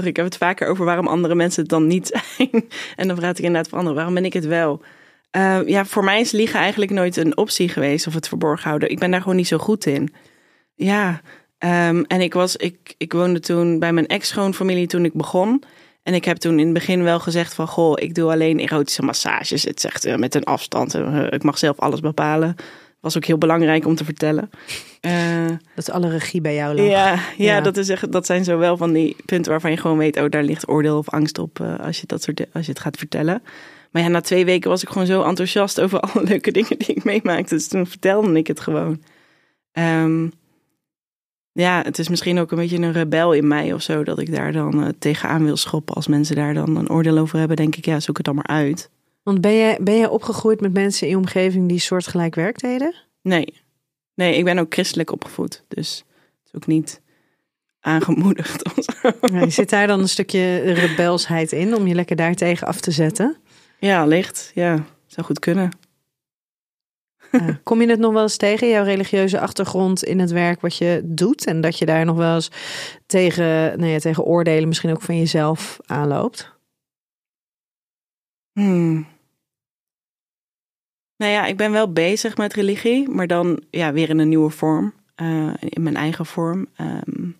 Ik 0.04 0.16
heb 0.16 0.26
het 0.26 0.38
vaker 0.38 0.68
over 0.68 0.86
waarom 0.86 1.08
andere 1.08 1.36
mensen 1.36 1.62
het 1.62 1.70
dan 1.70 1.88
niet 1.88 2.08
zijn. 2.38 2.70
en 2.96 3.08
dan 3.08 3.18
praat 3.18 3.38
ik 3.38 3.46
inderdaad 3.46 3.70
van 3.70 3.78
anderen. 3.78 3.98
Waarom 3.98 4.16
ben 4.16 4.26
ik 4.26 4.34
het 4.34 4.46
wel? 4.46 4.82
Eh, 5.32 5.60
ja, 5.66 5.86
voor 5.86 6.04
mij 6.04 6.20
is 6.20 6.32
liegen 6.32 6.60
eigenlijk 6.60 6.92
nooit 6.92 7.18
een 7.18 7.38
optie 7.38 7.70
geweest 7.70 8.08
of 8.08 8.14
het 8.14 8.28
verborgen 8.28 8.68
houden. 8.68 8.90
Ik 8.90 9.00
ben 9.00 9.12
daar 9.12 9.22
gewoon 9.22 9.36
niet 9.36 9.48
zo 9.48 9.58
goed 9.58 9.86
in. 9.86 10.14
Ja, 10.76 11.22
ehm, 11.58 12.04
en 12.08 12.22
ik, 12.22 12.34
was, 12.34 12.56
ik, 12.56 12.96
ik 12.98 13.14
woonde 13.14 13.40
toen 13.40 13.80
bij 13.80 13.94
mijn 13.94 14.08
ex-schoonfamilie 14.08 14.88
toen 14.88 15.06
ik 15.06 15.14
begon. 15.14 15.64
En 16.04 16.14
ik 16.14 16.26
heb 16.26 16.38
toen 16.38 16.60
in 16.60 16.66
het 16.66 16.74
begin 16.74 17.04
wel 17.04 17.20
gezegd 17.20 17.54
van... 17.54 17.68
goh, 17.68 17.94
ik 17.96 18.16
doe 18.16 18.32
alleen 18.32 18.60
erotische 18.60 19.02
massages. 19.02 19.64
Het 19.64 19.82
zegt 19.82 20.06
eh, 20.06 20.16
met 20.16 20.36
een 20.36 20.44
afstand. 20.44 20.96
Eh, 20.96 21.26
ik 21.30 21.44
mag 21.44 21.58
zelf 21.58 21.80
alles 21.80 22.00
bepalen. 22.00 22.56
Was 23.02 23.18
ook 23.18 23.26
heel 23.26 23.38
belangrijk 23.38 23.86
om 23.86 23.96
te 23.96 24.06
vertellen. 24.06 24.50
Eh, 25.02 25.46
Dat 25.76 25.92
alle 25.92 26.10
regie 26.10 26.42
bij 26.42 26.56
jou 26.56 26.76
lag. 26.76 26.86
ja, 26.86 27.14
ja, 27.14 27.20
Ja. 27.38 27.62
Dat, 27.62 27.78
is 27.78 27.90
echt, 27.90 28.12
dat 28.12 28.26
zijn 28.26 28.44
zo 28.44 28.58
wel 28.58 28.78
van 28.78 28.94
die 28.94 29.16
punten 29.26 29.52
waarvan 29.52 29.72
je 29.72 29.78
gewoon 29.78 29.98
weet... 29.98 30.18
oh, 30.18 30.30
daar 30.30 30.44
ligt 30.44 30.68
oordeel 30.70 30.98
of 30.98 31.10
angst 31.10 31.38
op 31.38 31.60
eh, 31.60 31.80
als, 31.80 32.00
je 32.00 32.08
dat 32.08 32.24
soort, 32.24 32.46
als 32.54 32.66
je 32.66 32.72
het 32.72 32.82
gaat 32.82 32.98
vertellen. 32.98 33.42
Maar 33.92 34.02
ja, 34.02 34.08
na 34.08 34.22
twee 34.22 34.46
weken 34.46 34.70
was 34.70 34.82
ik 34.82 34.90
gewoon 34.90 35.08
zo 35.08 35.24
enthousiast... 35.24 35.82
over 35.82 36.00
alle 36.06 36.24
leuke 36.24 36.52
dingen 36.52 36.78
die 36.78 36.88
ik 36.88 37.04
meemaakte. 37.04 37.56
Dus 37.56 37.68
toen 37.68 37.88
vertelde 37.88 38.34
ik 38.34 38.48
het 38.48 38.60
gewoon. 38.60 39.02
Ehm, 39.72 40.28
ja, 41.52 41.82
het 41.82 42.00
is 42.00 42.10
misschien 42.10 42.40
ook 42.40 42.52
een 42.52 42.58
beetje 42.58 42.78
een 42.78 42.92
rebel 42.92 43.34
in 43.34 43.48
mij 43.48 43.74
of 43.74 43.82
zo, 43.82 44.04
dat 44.04 44.20
ik 44.20 44.36
daar 44.36 44.52
dan 44.52 44.84
uh, 44.84 44.88
tegenaan 45.00 45.44
wil 45.44 45.58
schoppen. 45.58 45.96
Als 45.96 46.08
mensen 46.08 46.36
daar 46.36 46.54
dan 46.54 46.78
een 46.78 46.90
oordeel 46.90 47.18
over 47.18 47.40
hebben, 47.40 47.58
denk 47.58 47.76
ik, 47.76 47.86
ja, 47.86 48.00
zoek 48.00 48.18
het 48.18 48.26
dan 48.26 48.36
maar 48.36 48.48
uit. 48.48 48.90
Want 49.24 49.42
ben 49.42 49.52
je, 49.52 49.78
ben 49.82 49.96
je 49.96 50.10
opgegroeid 50.10 50.62
met 50.62 50.74
mensen 50.74 51.08
in 51.08 51.14
je 51.14 51.20
omgeving 51.20 51.70
die 51.70 51.80
soortgelijk 51.80 52.36
werk 52.36 52.60
deden? 52.60 52.96
Nee. 53.22 53.62
Nee, 54.14 54.38
ik 54.38 54.44
ben 54.44 54.60
ook 54.60 54.74
christelijk 54.74 55.12
opgevoed. 55.12 55.64
Dus 55.68 55.98
het 56.44 56.46
is 56.46 56.54
ook 56.54 56.68
niet 56.68 57.02
aangemoedigd. 57.80 58.62
Ja, 59.32 59.50
zit 59.50 59.70
daar 59.70 59.88
dan 59.88 60.00
een 60.00 60.10
stukje 60.10 60.58
rebelsheid 60.60 61.52
in 61.52 61.76
om 61.76 61.88
je 61.88 61.96
lekker 61.96 62.16
daar 62.16 62.36
tegen 62.36 62.68
af 62.68 62.80
te 62.80 62.92
zetten? 62.92 63.38
Ja, 63.80 64.06
licht. 64.06 64.52
Ja, 64.54 64.86
zou 65.06 65.26
goed 65.26 65.40
kunnen. 65.40 65.72
Ja. 67.32 67.60
Kom 67.64 67.82
je 67.82 67.90
het 67.90 68.00
nog 68.00 68.14
wel 68.14 68.22
eens 68.22 68.38
tegen, 68.38 68.70
jouw 68.70 68.84
religieuze 68.84 69.40
achtergrond 69.40 70.04
in 70.04 70.20
het 70.20 70.32
werk 70.32 70.62
wat 70.62 70.78
je 70.78 71.02
doet? 71.04 71.46
En 71.46 71.62
dat 71.62 71.78
je 71.78 71.86
daar 71.86 72.06
nog 72.06 72.18
wel 72.18 72.36
eens 72.36 72.52
tegen, 73.06 73.80
nou 73.80 73.92
ja, 73.92 74.00
tegen 74.00 74.24
oordelen 74.24 74.68
misschien 74.68 74.92
ook 74.92 75.02
van 75.02 75.18
jezelf 75.18 75.80
aanloopt? 75.86 76.60
Hmm. 78.54 79.08
Nou 81.22 81.34
ja, 81.34 81.46
ik 81.46 81.58
ben 81.58 81.72
wel 81.72 81.92
bezig 81.92 82.38
met 82.38 82.54
religie, 82.54 83.10
maar 83.10 83.28
dan 83.28 83.62
ja, 83.70 83.94
weer 83.94 84.10
in 84.10 84.20
een 84.20 84.30
nieuwe 84.30 84.50
vorm. 84.50 84.94
Uh, 85.22 85.54
in 85.60 85.84
mijn 85.84 85.96
eigen 85.96 86.26
vorm. 86.26 86.68
Um, 86.82 87.38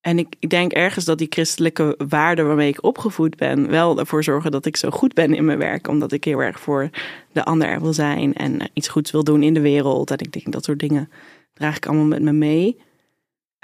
en 0.00 0.18
ik, 0.18 0.34
ik, 0.38 0.50
denk 0.50 0.72
ergens 0.72 1.04
dat 1.04 1.18
die 1.18 1.26
christelijke 1.30 1.94
waarden 2.08 2.46
waarmee 2.46 2.68
ik 2.68 2.84
opgevoed 2.84 3.36
ben, 3.36 3.70
wel 3.70 3.98
ervoor 3.98 4.24
zorgen 4.24 4.50
dat 4.50 4.66
ik 4.66 4.76
zo 4.76 4.90
goed 4.90 5.14
ben 5.14 5.34
in 5.34 5.44
mijn 5.44 5.58
werk. 5.58 5.88
Omdat 5.88 6.12
ik 6.12 6.24
heel 6.24 6.42
erg 6.42 6.60
voor 6.60 6.90
de 7.32 7.44
ander 7.44 7.68
er 7.68 7.80
wil 7.80 7.92
zijn 7.92 8.34
en 8.34 8.70
iets 8.72 8.88
goeds 8.88 9.10
wil 9.10 9.24
doen 9.24 9.42
in 9.42 9.54
de 9.54 9.60
wereld. 9.60 10.10
En 10.10 10.18
ik 10.18 10.32
denk 10.32 10.52
dat 10.52 10.64
soort 10.64 10.78
dingen 10.78 11.10
draag 11.52 11.76
ik 11.76 11.86
allemaal 11.86 12.04
met 12.04 12.22
me 12.22 12.32
mee. 12.32 12.80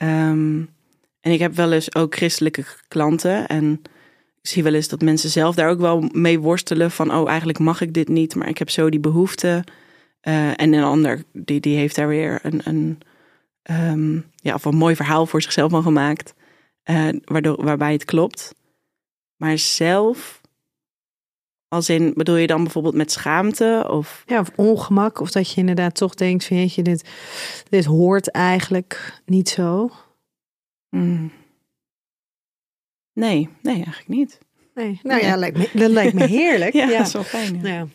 Um, 0.03 0.71
en 1.21 1.33
ik 1.33 1.39
heb 1.39 1.55
wel 1.55 1.73
eens 1.73 1.95
ook 1.95 2.15
christelijke 2.15 2.65
klanten. 2.89 3.47
En 3.47 3.83
ik 4.43 4.49
zie 4.49 4.63
wel 4.63 4.75
eens 4.75 4.89
dat 4.89 5.01
mensen 5.01 5.31
zelf 5.31 5.55
daar 5.55 5.71
ook 5.71 5.81
wel 5.81 6.09
mee 6.13 6.41
worstelen. 6.41 6.91
Van, 6.91 7.15
oh, 7.15 7.29
eigenlijk 7.29 7.59
mag 7.59 7.81
ik 7.81 7.95
dit 7.95 8.09
niet, 8.09 8.35
maar 8.35 8.49
ik 8.49 8.59
heb 8.59 8.71
zo 8.71 8.91
die 8.91 9.01
behoefte. 9.01 9.65
Uh, 10.23 10.61
en 10.61 10.73
een 10.73 10.83
ander, 10.83 11.23
die, 11.33 11.61
die 11.61 11.77
heeft 11.77 11.97
daar 11.97 12.09
weer 12.09 12.39
een, 12.43 12.61
een, 12.65 13.01
um, 13.71 14.31
ja, 14.37 14.55
of 14.55 14.65
een 14.65 14.77
mooi 14.77 14.97
verhaal 14.97 15.27
voor 15.27 15.43
zichzelf 15.43 15.71
van 15.71 15.83
gemaakt. 15.83 16.35
Uh, 16.85 17.09
waardoor, 17.25 17.65
waarbij 17.65 17.93
het 17.93 18.05
klopt. 18.05 18.55
Maar 19.37 19.59
zelf, 19.59 20.41
als 21.69 21.89
in, 21.89 22.13
bedoel 22.17 22.37
je 22.37 22.47
dan 22.47 22.63
bijvoorbeeld 22.63 22.95
met 22.95 23.13
schaamte? 23.13 23.87
Of... 23.91 24.23
Ja, 24.27 24.41
of 24.41 24.51
ongemak. 24.55 25.21
Of 25.21 25.31
dat 25.31 25.51
je 25.51 25.61
inderdaad 25.61 25.95
toch 25.95 26.15
denkt, 26.15 26.45
vind 26.45 26.75
je, 26.75 26.83
dit, 26.83 27.09
dit 27.69 27.85
hoort 27.85 28.31
eigenlijk 28.31 29.21
niet 29.25 29.49
zo. 29.49 29.91
Mm. 30.91 31.33
Nee, 33.21 33.49
nee, 33.63 33.75
eigenlijk 33.75 34.09
niet. 34.09 34.39
Nee, 34.75 35.01
nou 35.03 35.23
ja, 35.23 35.37
lijkt 35.37 35.57
me, 35.57 35.71
dat 35.73 35.91
lijkt 35.91 36.15
me 36.15 36.27
heerlijk. 36.27 36.73
ja, 36.81 36.89
ja, 36.89 36.99
dat 36.99 37.07
is 37.07 37.13
wel 37.13 37.23
fijn. 37.23 37.61
Ja. 37.63 37.69
ja. 37.69 37.87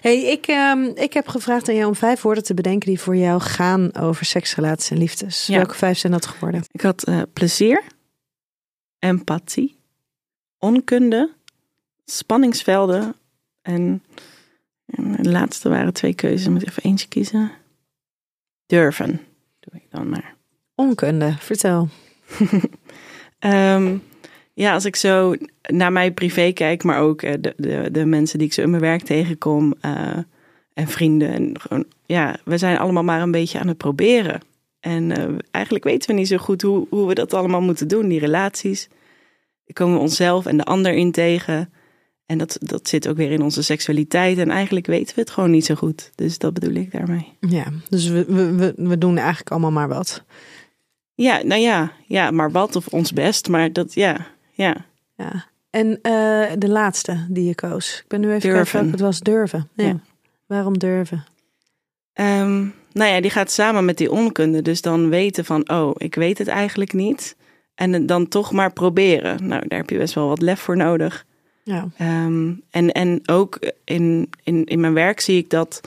Hey, 0.00 0.22
ik, 0.22 0.46
um, 0.48 0.84
ik 0.84 1.12
heb 1.12 1.28
gevraagd 1.28 1.68
aan 1.68 1.74
jou 1.74 1.86
om 1.86 1.94
vijf 1.94 2.22
woorden 2.22 2.44
te 2.44 2.54
bedenken 2.54 2.88
die 2.88 3.00
voor 3.00 3.16
jou 3.16 3.40
gaan 3.40 3.94
over 3.94 4.24
seksrelaties 4.24 4.90
en 4.90 4.98
liefdes. 4.98 5.46
Ja. 5.46 5.56
Welke 5.56 5.74
vijf 5.74 5.98
zijn 5.98 6.12
dat 6.12 6.26
geworden? 6.26 6.64
Ik 6.70 6.80
had 6.80 7.08
uh, 7.08 7.22
plezier, 7.32 7.82
empathie, 8.98 9.76
onkunde, 10.58 11.32
spanningsvelden 12.04 13.14
en, 13.62 14.02
en 14.86 15.22
de 15.22 15.30
laatste 15.30 15.68
waren 15.68 15.92
twee 15.92 16.14
keuzes. 16.14 16.46
Ik 16.46 16.52
moet 16.52 16.68
even 16.68 16.82
eentje 16.82 17.08
kiezen. 17.08 17.52
Durven, 18.66 19.20
doe 19.60 19.80
ik 19.80 19.86
dan 19.90 20.08
maar. 20.08 20.34
Onkunde, 20.74 21.34
vertel. 21.38 21.88
um, 23.40 24.02
ja, 24.54 24.72
als 24.74 24.84
ik 24.84 24.96
zo 24.96 25.34
naar 25.62 25.92
mijn 25.92 26.14
privé 26.14 26.52
kijk, 26.52 26.82
maar 26.82 27.00
ook 27.00 27.22
eh, 27.22 27.32
de, 27.40 27.54
de, 27.56 27.88
de 27.92 28.04
mensen 28.04 28.38
die 28.38 28.46
ik 28.46 28.52
zo 28.52 28.62
in 28.62 28.70
mijn 28.70 28.82
werk 28.82 29.02
tegenkom 29.02 29.74
uh, 29.82 30.18
en 30.74 30.88
vrienden. 30.88 31.32
En 31.32 31.60
gewoon, 31.60 31.84
ja, 32.06 32.36
we 32.44 32.58
zijn 32.58 32.78
allemaal 32.78 33.04
maar 33.04 33.22
een 33.22 33.30
beetje 33.30 33.58
aan 33.58 33.68
het 33.68 33.76
proberen. 33.76 34.40
En 34.80 35.10
uh, 35.10 35.38
eigenlijk 35.50 35.84
weten 35.84 36.10
we 36.10 36.16
niet 36.16 36.28
zo 36.28 36.36
goed 36.36 36.62
hoe, 36.62 36.86
hoe 36.90 37.06
we 37.06 37.14
dat 37.14 37.34
allemaal 37.34 37.60
moeten 37.60 37.88
doen, 37.88 38.08
die 38.08 38.20
relaties. 38.20 38.88
Dan 39.64 39.74
komen 39.74 39.94
we 39.94 40.00
onszelf 40.00 40.46
en 40.46 40.56
de 40.56 40.64
ander 40.64 40.92
in 40.92 41.12
tegen. 41.12 41.72
En 42.26 42.38
dat, 42.38 42.56
dat 42.60 42.88
zit 42.88 43.08
ook 43.08 43.16
weer 43.16 43.30
in 43.30 43.42
onze 43.42 43.62
seksualiteit. 43.62 44.38
En 44.38 44.50
eigenlijk 44.50 44.86
weten 44.86 45.14
we 45.14 45.20
het 45.20 45.30
gewoon 45.30 45.50
niet 45.50 45.64
zo 45.64 45.74
goed. 45.74 46.10
Dus 46.14 46.38
dat 46.38 46.54
bedoel 46.54 46.74
ik 46.74 46.92
daarmee. 46.92 47.32
Ja, 47.40 47.64
dus 47.88 48.08
we, 48.08 48.24
we, 48.24 48.72
we 48.76 48.98
doen 48.98 49.16
eigenlijk 49.16 49.50
allemaal 49.50 49.72
maar 49.72 49.88
wat. 49.88 50.24
Ja, 51.14 51.42
nou 51.42 51.60
ja, 51.60 51.92
ja, 52.06 52.30
maar 52.30 52.50
wat 52.50 52.76
of 52.76 52.86
ons 52.86 53.12
best. 53.12 53.48
Maar 53.48 53.72
dat, 53.72 53.94
ja, 53.94 54.26
ja. 54.54 54.86
ja. 55.16 55.46
En 55.70 55.86
uh, 55.88 56.46
de 56.58 56.68
laatste 56.68 57.26
die 57.28 57.44
je 57.44 57.54
koos. 57.54 57.98
Ik 57.98 58.08
ben 58.08 58.20
nu 58.20 58.32
even 58.32 58.50
durven. 58.50 58.90
het 58.90 59.00
was 59.00 59.20
durven. 59.20 59.68
Ja. 59.74 59.84
ja. 59.84 60.00
Waarom 60.46 60.78
durven? 60.78 61.24
Um, 62.14 62.74
nou 62.92 63.10
ja, 63.10 63.20
die 63.20 63.30
gaat 63.30 63.50
samen 63.50 63.84
met 63.84 63.98
die 63.98 64.10
onkunde. 64.10 64.62
Dus 64.62 64.82
dan 64.82 65.08
weten 65.08 65.44
van, 65.44 65.70
oh, 65.70 65.94
ik 65.96 66.14
weet 66.14 66.38
het 66.38 66.48
eigenlijk 66.48 66.92
niet. 66.92 67.36
En 67.74 68.06
dan 68.06 68.28
toch 68.28 68.52
maar 68.52 68.72
proberen. 68.72 69.46
Nou, 69.46 69.68
daar 69.68 69.78
heb 69.78 69.90
je 69.90 69.98
best 69.98 70.14
wel 70.14 70.28
wat 70.28 70.42
lef 70.42 70.60
voor 70.60 70.76
nodig. 70.76 71.26
Ja. 71.62 71.88
Um, 72.00 72.62
en, 72.70 72.92
en 72.92 73.20
ook 73.26 73.58
in, 73.84 74.30
in, 74.42 74.64
in 74.64 74.80
mijn 74.80 74.94
werk 74.94 75.20
zie 75.20 75.38
ik 75.38 75.50
dat 75.50 75.80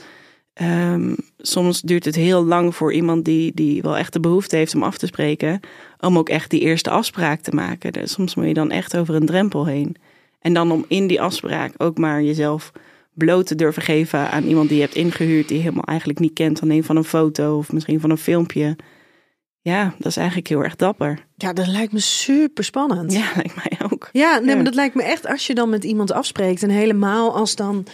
um, 0.62 1.16
soms 1.38 1.80
duurt 1.80 2.04
het 2.04 2.14
heel 2.14 2.44
lang 2.44 2.74
voor 2.74 2.92
iemand 2.92 3.24
die, 3.24 3.52
die 3.54 3.82
wel 3.82 3.96
echt 3.96 4.12
de 4.12 4.20
behoefte 4.20 4.56
heeft 4.56 4.74
om 4.74 4.82
af 4.82 4.98
te 4.98 5.06
spreken, 5.06 5.60
om 6.00 6.18
ook 6.18 6.28
echt 6.28 6.50
die 6.50 6.60
eerste 6.60 6.90
afspraak 6.90 7.40
te 7.40 7.54
maken. 7.54 7.92
Dus 7.92 8.12
soms 8.12 8.34
moet 8.34 8.46
je 8.46 8.54
dan 8.54 8.70
echt 8.70 8.96
over 8.96 9.14
een 9.14 9.26
drempel 9.26 9.66
heen. 9.66 9.96
En 10.40 10.52
dan 10.52 10.70
om 10.70 10.84
in 10.88 11.06
die 11.06 11.20
afspraak 11.20 11.72
ook 11.76 11.98
maar 11.98 12.22
jezelf 12.22 12.72
bloot 13.14 13.46
te 13.46 13.54
durven 13.54 13.82
geven 13.82 14.30
aan 14.30 14.44
iemand 14.44 14.68
die 14.68 14.76
je 14.76 14.84
hebt 14.84 14.94
ingehuurd, 14.94 15.48
die 15.48 15.56
je 15.56 15.62
helemaal 15.62 15.84
eigenlijk 15.84 16.18
niet 16.18 16.32
kent, 16.32 16.62
alleen 16.62 16.84
van 16.84 16.96
een 16.96 17.04
foto 17.04 17.58
of 17.58 17.72
misschien 17.72 18.00
van 18.00 18.10
een 18.10 18.18
filmpje. 18.18 18.76
Ja, 19.60 19.94
dat 19.98 20.06
is 20.06 20.16
eigenlijk 20.16 20.48
heel 20.48 20.64
erg 20.64 20.76
dapper. 20.76 21.26
Ja, 21.36 21.52
dat 21.52 21.66
lijkt 21.66 21.92
me 21.92 22.00
super 22.00 22.64
spannend. 22.64 23.12
Ja, 23.12 23.30
lijkt 23.36 23.54
mij 23.56 23.90
ook. 23.90 24.08
Ja, 24.12 24.38
nee, 24.38 24.48
ja. 24.48 24.54
maar 24.54 24.64
dat 24.64 24.74
lijkt 24.74 24.94
me 24.94 25.02
echt 25.02 25.26
als 25.26 25.46
je 25.46 25.54
dan 25.54 25.68
met 25.68 25.84
iemand 25.84 26.12
afspreekt 26.12 26.62
en 26.62 26.70
helemaal 26.70 27.34
als 27.34 27.56
dan 27.56 27.86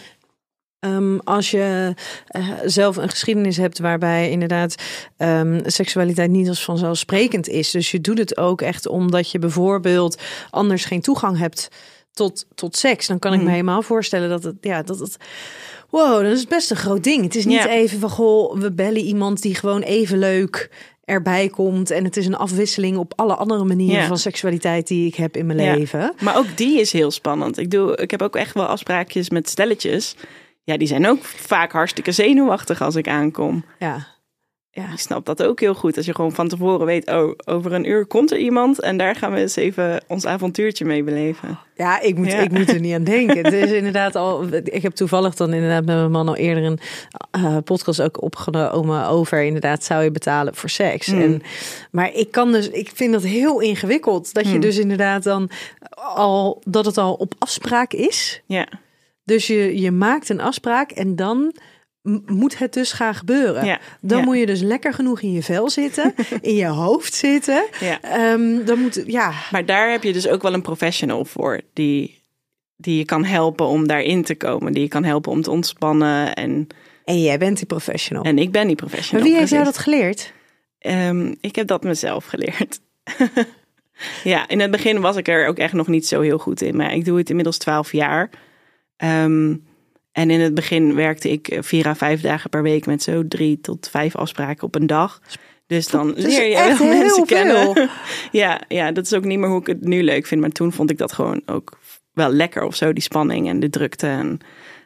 Um, 0.85 1.19
als 1.19 1.51
je 1.51 1.93
uh, 2.37 2.49
zelf 2.65 2.97
een 2.97 3.09
geschiedenis 3.09 3.57
hebt 3.57 3.79
waarbij 3.79 4.29
inderdaad 4.29 4.75
um, 5.17 5.59
seksualiteit 5.65 6.29
niet 6.29 6.47
als 6.47 6.63
vanzelfsprekend 6.63 7.47
is. 7.47 7.71
Dus 7.71 7.91
je 7.91 8.01
doet 8.01 8.17
het 8.17 8.37
ook 8.37 8.61
echt 8.61 8.87
omdat 8.87 9.31
je 9.31 9.39
bijvoorbeeld 9.39 10.21
anders 10.49 10.85
geen 10.85 11.01
toegang 11.01 11.37
hebt 11.37 11.69
tot, 12.13 12.45
tot 12.55 12.77
seks. 12.77 13.07
Dan 13.07 13.19
kan 13.19 13.33
ik 13.33 13.41
me 13.41 13.49
helemaal 13.49 13.81
voorstellen 13.81 14.29
dat 14.29 14.43
het, 14.43 14.55
ja, 14.61 14.81
dat 14.81 14.99
het. 14.99 15.17
Wow, 15.89 16.23
dat 16.23 16.31
is 16.31 16.47
best 16.47 16.71
een 16.71 16.77
groot 16.77 17.03
ding. 17.03 17.23
Het 17.23 17.35
is 17.35 17.45
niet 17.45 17.63
ja. 17.63 17.69
even 17.69 17.99
van 17.99 18.09
goh, 18.09 18.57
we 18.57 18.71
bellen 18.71 19.01
iemand 19.01 19.41
die 19.41 19.55
gewoon 19.55 19.81
even 19.81 20.17
leuk 20.17 20.69
erbij 21.05 21.49
komt. 21.49 21.91
En 21.91 22.03
het 22.03 22.17
is 22.17 22.25
een 22.25 22.35
afwisseling 22.35 22.97
op 22.97 23.13
alle 23.15 23.35
andere 23.35 23.63
manieren 23.63 24.01
ja. 24.01 24.07
van 24.07 24.17
seksualiteit 24.17 24.87
die 24.87 25.07
ik 25.07 25.15
heb 25.15 25.37
in 25.37 25.45
mijn 25.45 25.59
ja. 25.59 25.75
leven. 25.75 26.13
Maar 26.21 26.37
ook 26.37 26.57
die 26.57 26.79
is 26.79 26.91
heel 26.91 27.11
spannend. 27.11 27.57
Ik, 27.57 27.71
doe, 27.71 27.95
ik 27.97 28.11
heb 28.11 28.21
ook 28.21 28.35
echt 28.35 28.53
wel 28.53 28.65
afspraakjes 28.65 29.29
met 29.29 29.49
stelletjes. 29.49 30.15
Ja, 30.65 30.77
die 30.77 30.87
zijn 30.87 31.07
ook 31.07 31.23
vaak 31.23 31.71
hartstikke 31.71 32.11
zenuwachtig 32.11 32.81
als 32.81 32.95
ik 32.95 33.07
aankom. 33.07 33.65
Ja. 33.79 34.07
Ja. 34.75 34.91
Ik 34.91 34.99
snap 34.99 35.25
dat 35.25 35.43
ook 35.43 35.59
heel 35.59 35.73
goed. 35.73 35.97
Als 35.97 36.05
je 36.05 36.15
gewoon 36.15 36.31
van 36.31 36.47
tevoren 36.47 36.85
weet, 36.85 37.09
oh, 37.09 37.31
over 37.45 37.73
een 37.73 37.89
uur 37.89 38.05
komt 38.05 38.31
er 38.31 38.37
iemand 38.37 38.79
en 38.79 38.97
daar 38.97 39.15
gaan 39.15 39.31
we 39.31 39.39
eens 39.39 39.55
even 39.55 40.03
ons 40.07 40.25
avontuurtje 40.25 40.85
mee 40.85 41.03
beleven. 41.03 41.59
Ja, 41.75 42.01
ik 42.01 42.17
moet, 42.17 42.31
ja. 42.31 42.39
ik 42.39 42.51
moet 42.51 42.69
er 42.69 42.79
niet 42.79 42.93
aan 42.93 43.03
denken. 43.03 43.37
Het 43.37 43.53
is 43.53 43.71
inderdaad 43.81 44.15
al. 44.15 44.45
Ik 44.53 44.81
heb 44.81 44.93
toevallig 44.93 45.35
dan 45.35 45.53
inderdaad 45.53 45.85
met 45.85 45.95
mijn 45.95 46.11
man 46.11 46.27
al 46.27 46.35
eerder 46.35 46.63
een 46.63 46.79
uh, 47.37 47.57
podcast 47.63 48.01
ook 48.01 48.21
opgenomen 48.21 49.07
over 49.07 49.43
inderdaad 49.43 49.83
zou 49.83 50.03
je 50.03 50.11
betalen 50.11 50.55
voor 50.55 50.69
seks. 50.69 51.07
Mm. 51.07 51.21
En, 51.21 51.41
maar 51.91 52.13
ik 52.13 52.31
kan 52.31 52.51
dus, 52.51 52.69
ik 52.69 52.91
vind 52.93 53.13
dat 53.13 53.23
heel 53.23 53.59
ingewikkeld 53.59 54.33
dat 54.33 54.47
je 54.47 54.55
mm. 54.55 54.59
dus 54.59 54.77
inderdaad 54.77 55.23
dan 55.23 55.49
al 56.15 56.61
dat 56.65 56.85
het 56.85 56.97
al 56.97 57.13
op 57.13 57.33
afspraak 57.37 57.93
is. 57.93 58.41
Ja. 58.45 58.67
Dus 59.25 59.47
je, 59.47 59.79
je 59.79 59.91
maakt 59.91 60.29
een 60.29 60.41
afspraak 60.41 60.91
en 60.91 61.15
dan 61.15 61.55
moet 62.25 62.57
het 62.57 62.73
dus 62.73 62.91
gaan 62.91 63.15
gebeuren. 63.15 63.65
Ja, 63.65 63.79
dan 64.01 64.17
ja. 64.17 64.23
moet 64.23 64.37
je 64.37 64.45
dus 64.45 64.61
lekker 64.61 64.93
genoeg 64.93 65.21
in 65.21 65.31
je 65.31 65.43
vel 65.43 65.69
zitten, 65.69 66.13
in 66.41 66.55
je 66.55 66.65
hoofd 66.65 67.13
zitten. 67.13 67.65
Ja. 67.79 68.31
Um, 68.31 68.65
dan 68.65 68.79
moet, 68.79 69.03
ja. 69.05 69.33
Maar 69.51 69.65
daar 69.65 69.91
heb 69.91 70.03
je 70.03 70.13
dus 70.13 70.27
ook 70.27 70.41
wel 70.41 70.53
een 70.53 70.61
professional 70.61 71.25
voor 71.25 71.61
die, 71.73 72.21
die 72.75 72.97
je 72.97 73.05
kan 73.05 73.23
helpen 73.23 73.65
om 73.65 73.87
daarin 73.87 74.23
te 74.23 74.35
komen, 74.35 74.73
die 74.73 74.81
je 74.81 74.87
kan 74.87 75.03
helpen 75.03 75.31
om 75.31 75.41
te 75.41 75.51
ontspannen. 75.51 76.33
En, 76.33 76.67
en 77.05 77.21
jij 77.21 77.37
bent 77.37 77.57
die 77.57 77.65
professional. 77.65 78.23
En 78.23 78.37
ik 78.37 78.51
ben 78.51 78.67
die 78.67 78.75
professional. 78.75 79.21
Maar 79.21 79.29
wie 79.29 79.39
heeft 79.39 79.51
jou 79.51 79.63
dat 79.63 79.77
geleerd? 79.77 80.33
Um, 80.79 81.35
ik 81.41 81.55
heb 81.55 81.67
dat 81.67 81.83
mezelf 81.83 82.25
geleerd. 82.25 82.79
ja, 84.23 84.47
in 84.47 84.59
het 84.59 84.71
begin 84.71 85.01
was 85.01 85.15
ik 85.15 85.27
er 85.27 85.47
ook 85.47 85.57
echt 85.57 85.73
nog 85.73 85.87
niet 85.87 86.07
zo 86.07 86.21
heel 86.21 86.37
goed 86.37 86.61
in, 86.61 86.75
maar 86.75 86.93
ik 86.93 87.05
doe 87.05 87.17
het 87.17 87.29
inmiddels 87.29 87.57
twaalf 87.57 87.91
jaar. 87.91 88.29
Um, 88.97 89.63
En 90.11 90.29
in 90.29 90.39
het 90.39 90.53
begin 90.53 90.95
werkte 90.95 91.31
ik 91.31 91.47
eh, 91.47 91.61
vier 91.61 91.87
à 91.87 91.95
vijf 91.95 92.21
dagen 92.21 92.49
per 92.49 92.63
week 92.63 92.85
met 92.85 93.03
zo 93.03 93.27
drie 93.27 93.61
tot 93.61 93.89
vijf 93.89 94.15
afspraken 94.15 94.63
op 94.63 94.75
een 94.75 94.87
dag. 94.87 95.21
Dus 95.67 95.87
dan 95.87 96.13
leer 96.15 96.47
je 96.47 96.55
echt 96.55 96.77
wel 96.79 96.87
heel 96.91 96.97
mensen 96.97 97.27
veel. 97.27 97.37
kennen. 97.37 97.89
Ja, 98.31 98.61
ja, 98.67 98.91
dat 98.91 99.05
is 99.05 99.13
ook 99.13 99.25
niet 99.25 99.39
meer 99.39 99.49
hoe 99.49 99.59
ik 99.59 99.67
het 99.67 99.81
nu 99.81 100.03
leuk 100.03 100.25
vind. 100.25 100.41
Maar 100.41 100.49
toen 100.49 100.71
vond 100.73 100.89
ik 100.89 100.97
dat 100.97 101.13
gewoon 101.13 101.41
ook 101.45 101.79
wel 102.13 102.29
lekker 102.29 102.63
of 102.63 102.75
zo, 102.75 102.93
die 102.93 103.03
spanning 103.03 103.47
en 103.47 103.59
de 103.59 103.69
drukte. 103.69 104.07
En, 104.07 104.39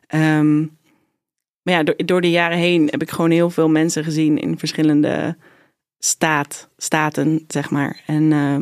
ehm, 0.07 0.59
maar 1.61 1.73
ja, 1.73 1.83
door, 1.83 1.95
door 2.05 2.21
de 2.21 2.31
jaren 2.31 2.57
heen 2.57 2.87
heb 2.91 3.01
ik 3.01 3.09
gewoon 3.11 3.31
heel 3.31 3.49
veel 3.49 3.69
mensen 3.69 4.03
gezien 4.03 4.37
in 4.37 4.59
verschillende 4.59 5.37
staat, 5.99 6.69
staten, 6.77 7.43
zeg 7.47 7.69
maar. 7.69 8.01
En 8.05 8.31
ehm, 8.31 8.61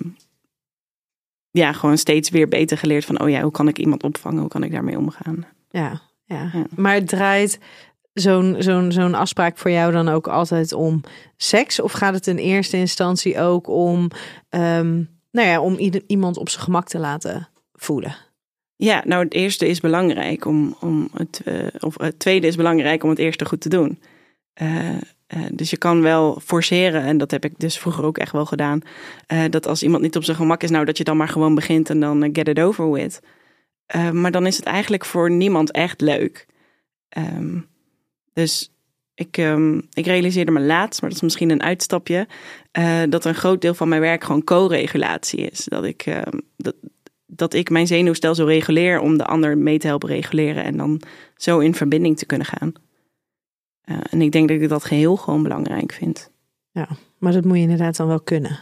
ja, 1.57 1.73
gewoon 1.73 1.97
steeds 1.97 2.29
weer 2.29 2.47
beter 2.47 2.77
geleerd 2.77 3.05
van, 3.05 3.21
oh 3.21 3.29
ja, 3.29 3.41
hoe 3.41 3.51
kan 3.51 3.67
ik 3.67 3.77
iemand 3.77 4.03
opvangen? 4.03 4.39
Hoe 4.39 4.49
kan 4.49 4.63
ik 4.63 4.71
daarmee 4.71 4.97
omgaan? 4.97 5.45
Ja, 5.69 6.01
ja. 6.25 6.49
Ja. 6.53 6.65
maar 6.75 7.03
draait 7.03 7.59
zo'n 8.13 8.55
zo'n 8.59 8.91
zo'n 8.91 9.13
afspraak 9.13 9.57
voor 9.57 9.71
jou 9.71 9.91
dan 9.91 10.09
ook 10.09 10.27
altijd 10.27 10.73
om 10.73 11.01
seks? 11.37 11.79
Of 11.79 11.91
gaat 11.91 12.13
het 12.13 12.27
in 12.27 12.37
eerste 12.37 12.77
instantie 12.77 13.39
ook 13.39 13.67
om, 13.67 14.09
ehm, 14.49 15.03
nou 15.31 15.47
ja, 15.47 15.61
om 15.61 15.77
iemand 16.07 16.37
op 16.37 16.49
zijn 16.49 16.63
gemak 16.63 16.87
te 16.87 16.99
laten 16.99 17.49
voelen? 17.73 18.15
Ja, 18.75 19.03
nou 19.05 19.23
het 19.23 19.33
eerste 19.33 19.67
is 19.67 19.79
belangrijk 19.79 20.45
om, 20.45 20.75
om 20.79 21.09
het, 21.13 21.41
eh, 21.45 21.67
of 21.79 21.97
het 21.97 22.19
tweede 22.19 22.47
is 22.47 22.55
belangrijk 22.55 23.03
om 23.03 23.09
het 23.09 23.19
eerste 23.19 23.45
goed 23.45 23.61
te 23.61 23.69
doen. 23.69 23.99
Eh, 24.57 24.89
eh, 25.27 25.39
dus 25.51 25.69
je 25.69 25.77
kan 25.77 26.01
wel 26.01 26.39
forceren, 26.43 27.01
en 27.01 27.17
dat 27.17 27.31
heb 27.31 27.45
ik 27.45 27.53
dus 27.57 27.77
vroeger 27.77 28.03
ook 28.03 28.17
echt 28.17 28.31
wel 28.31 28.45
gedaan, 28.45 28.81
eh, 29.27 29.43
dat 29.49 29.67
als 29.67 29.83
iemand 29.83 30.01
niet 30.01 30.15
op 30.15 30.23
zijn 30.23 30.37
gemak 30.37 30.63
is, 30.63 30.69
nou 30.69 30.85
dat 30.85 30.97
je 30.97 31.03
dan 31.03 31.17
maar 31.17 31.27
gewoon 31.27 31.55
begint 31.55 31.89
en 31.89 31.99
dan 31.99 32.29
get 32.33 32.47
it 32.47 32.59
over 32.59 32.91
with. 32.91 33.21
Maar 34.11 34.31
dan 34.31 34.45
is 34.45 34.57
het 34.57 34.65
eigenlijk 34.65 35.05
voor 35.05 35.31
niemand 35.31 35.71
echt 35.71 36.01
leuk. 36.01 36.45
Ehm, 37.09 37.59
dus 38.33 38.71
ik, 39.13 39.37
ehm, 39.37 39.81
ik 39.93 40.05
realiseerde 40.05 40.51
me 40.51 40.59
laatst, 40.59 41.01
maar 41.01 41.09
dat 41.09 41.19
is 41.19 41.23
misschien 41.23 41.49
een 41.49 41.63
uitstapje, 41.63 42.27
dat 43.09 43.25
een 43.25 43.35
groot 43.35 43.61
deel 43.61 43.73
van 43.73 43.87
mijn 43.87 44.01
werk 44.01 44.23
gewoon 44.23 44.43
co-regulatie 44.43 45.39
is. 45.39 45.65
Dat 45.65 45.83
ik, 45.83 46.01
ehm, 46.05 46.37
dat, 46.57 46.75
dat 47.25 47.53
ik 47.53 47.69
mijn 47.69 47.87
zenuwstelsel 47.87 48.47
reguleer 48.47 48.99
om 48.99 49.17
de 49.17 49.25
ander 49.25 49.57
mee 49.57 49.77
te 49.77 49.87
helpen 49.87 50.09
reguleren 50.09 50.63
en 50.63 50.77
dan 50.77 51.01
zo 51.35 51.59
in 51.59 51.75
verbinding 51.75 52.17
te 52.17 52.25
kunnen 52.25 52.47
gaan. 52.47 52.73
Eh, 53.87 53.97
en 54.09 54.21
ik 54.21 54.31
denk 54.31 54.47
dat 54.47 54.61
ik 54.61 54.69
dat 54.69 54.83
geheel 54.83 55.15
gewoon 55.15 55.43
belangrijk 55.43 55.91
vind. 55.91 56.31
Maar 57.17 57.31
dat 57.31 57.45
moet 57.45 57.55
je 57.55 57.61
inderdaad 57.61 57.95
dan 57.95 58.07
wel 58.07 58.21
kunnen. 58.21 58.59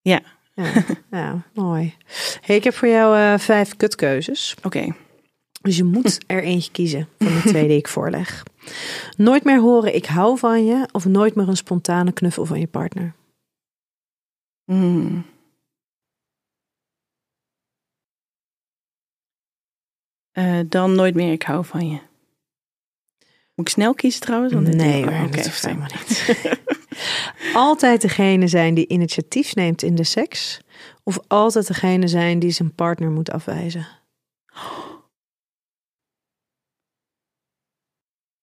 Ja. 0.00 0.20
Ja, 0.54 0.72
ja 1.10 1.42
mooi. 1.54 1.94
Hey, 2.40 2.56
ik 2.56 2.64
heb 2.64 2.74
voor 2.74 2.88
jou 2.88 3.16
eh, 3.16 3.38
vijf 3.38 3.76
kutkeuzes. 3.76 4.56
Oké. 4.62 4.94
Dus 5.62 5.76
je 5.76 5.84
moet 5.84 6.20
er 6.26 6.42
eentje 6.42 6.70
kiezen 6.70 7.08
van 7.18 7.34
de 7.34 7.40
twee 7.40 7.68
die 7.68 7.76
ik 7.76 7.88
voorleg. 7.88 8.42
Nooit 9.16 9.44
meer 9.44 9.60
horen 9.60 9.94
ik 9.94 10.06
hou 10.06 10.38
van 10.38 10.64
je 10.64 10.88
of 10.92 11.04
nooit 11.04 11.34
meer 11.34 11.48
een 11.48 11.56
spontane 11.56 12.12
knuffel 12.12 12.44
van 12.44 12.60
je 12.60 12.66
partner. 12.66 13.14
Hmm. 14.64 15.24
Eh, 20.32 20.60
dan 20.68 20.94
nooit 20.94 21.14
meer 21.14 21.32
ik 21.32 21.42
hou 21.42 21.64
van 21.64 21.88
je. 21.88 21.98
Moet 23.56 23.68
ik 23.68 23.74
snel 23.74 23.94
kiezen 23.94 24.20
trouwens? 24.20 24.52
Want 24.52 24.74
Nee, 24.74 25.08
oh, 25.08 25.22
oké, 25.22 25.36
dat 25.36 25.44
hoeft 25.44 25.66
helemaal 25.66 25.88
niet. 25.94 26.36
Altijd 27.54 28.00
degene 28.00 28.48
zijn 28.48 28.74
die 28.74 28.88
initiatief 28.88 29.54
neemt 29.54 29.82
in 29.82 29.94
de 29.94 30.04
seks 30.04 30.60
of 31.02 31.18
altijd 31.26 31.66
degene 31.66 32.08
zijn 32.08 32.38
die 32.38 32.50
zijn 32.50 32.74
partner 32.74 33.10
moet 33.10 33.30
afwijzen. 33.30 33.86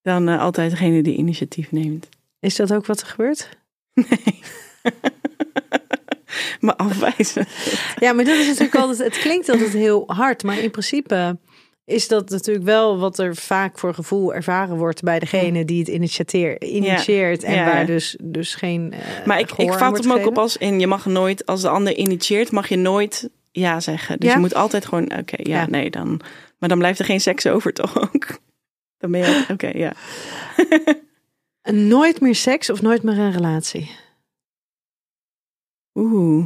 Dan 0.01 0.27
eh, 0.27 0.39
altijd 0.39 0.71
degene 0.71 1.03
die 1.03 1.15
initiatief 1.15 1.71
neemt. 1.71 2.09
Is 2.39 2.55
dat 2.55 2.73
ook 2.73 2.85
wat 2.85 3.01
er 3.01 3.07
gebeurt? 3.07 3.49
Nee. 3.93 4.39
maar 6.59 6.75
afwijzen. 6.75 7.47
Ja, 7.99 8.13
maar 8.13 8.25
dat 8.25 8.37
is 8.37 8.47
natuurlijk 8.47 8.75
altijd. 8.75 9.13
Het 9.13 9.17
klinkt 9.21 9.49
altijd 9.49 9.73
heel 9.73 10.03
hard, 10.07 10.43
maar 10.43 10.57
in 10.57 10.71
principe 10.71 11.37
is 11.85 12.07
dat 12.07 12.29
natuurlijk 12.29 12.65
wel 12.65 12.97
wat 12.97 13.19
er 13.19 13.35
vaak 13.35 13.79
voor 13.79 13.93
gevoel 13.93 14.33
ervaren 14.33 14.77
wordt 14.77 15.01
bij 15.01 15.19
degene 15.19 15.65
die 15.65 15.79
het 15.79 15.87
initieert 15.87 17.43
en 17.43 17.53
Ja, 17.53 17.65
waar 17.65 17.79
ja. 17.79 17.85
dus, 17.85 18.17
dus 18.21 18.55
geen. 18.55 18.91
eh, 18.93 19.25
Maar 19.25 19.39
ik, 19.39 19.51
ik 19.51 19.73
vat 19.73 19.97
hem 20.03 20.11
ook 20.11 20.25
op 20.25 20.37
als 20.37 20.57
in, 20.57 20.79
je 20.79 20.87
mag 20.87 21.05
nooit, 21.05 21.45
als 21.45 21.61
de 21.61 21.69
ander 21.69 21.95
initieert, 21.95 22.51
mag 22.51 22.67
je 22.69 22.75
nooit 22.77 23.29
ja 23.51 23.79
zeggen. 23.79 24.19
Dus 24.19 24.29
Ja? 24.29 24.35
je 24.35 24.41
moet 24.41 24.53
altijd 24.55 24.85
gewoon, 24.85 25.03
oké, 25.17 25.35
ja, 25.37 25.59
Ja. 25.61 25.67
nee, 25.67 25.89
dan. 25.89 26.21
Maar 26.57 26.69
dan 26.69 26.77
blijft 26.77 26.99
er 26.99 27.05
geen 27.05 27.21
seks 27.21 27.47
over, 27.47 27.73
toch 27.83 27.97
ook? 28.01 28.27
Dan 28.97 29.11
ben 29.11 29.19
je, 29.21 29.45
oké, 29.51 29.67
ja. 29.67 29.93
En 31.61 31.87
Nooit 31.87 32.21
meer 32.21 32.35
seks 32.35 32.69
of 32.69 32.81
nooit 32.81 33.03
meer 33.03 33.17
een 33.17 33.31
relatie. 33.31 33.91
Oeh. 35.93 36.45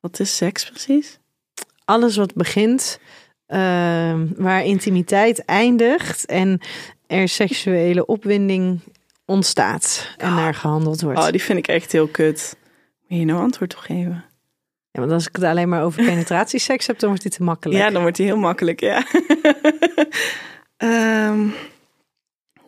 Wat 0.00 0.20
is 0.20 0.36
seks 0.36 0.70
precies? 0.70 1.18
Alles 1.84 2.16
wat 2.16 2.34
begint, 2.34 2.98
ehm, 3.46 4.26
waar 4.36 4.64
intimiteit 4.64 5.44
eindigt 5.44 6.26
en 6.26 6.60
er 7.06 7.28
seksuele 7.28 8.06
opwinding 8.06 8.80
ontstaat 9.24 10.14
en 10.16 10.34
naar 10.34 10.54
gehandeld 10.54 11.00
wordt. 11.00 11.18
Oh, 11.18 11.28
die 11.28 11.42
vind 11.42 11.58
ik 11.58 11.68
echt 11.68 11.92
heel 11.92 12.08
kut. 12.08 12.56
Moet 13.08 13.18
je 13.18 13.24
nou 13.24 13.40
antwoord 13.40 13.74
op 13.74 13.80
geven? 13.80 14.24
Ja, 14.90 15.00
want 15.00 15.12
als 15.12 15.26
ik 15.26 15.36
het 15.36 15.44
alleen 15.44 15.68
maar 15.68 15.82
over 15.82 16.04
penetratieseks 16.12 16.86
heb, 16.86 16.98
dan 16.98 17.08
wordt 17.08 17.24
dit 17.24 17.32
te 17.32 17.42
makkelijk. 17.42 17.80
Ja, 17.80 17.90
dan 17.90 18.02
wordt 18.02 18.16
die 18.16 18.26
heel 18.26 18.36
makkelijk, 18.36 18.80
ja. 18.80 19.04
Ehm, 20.76 21.48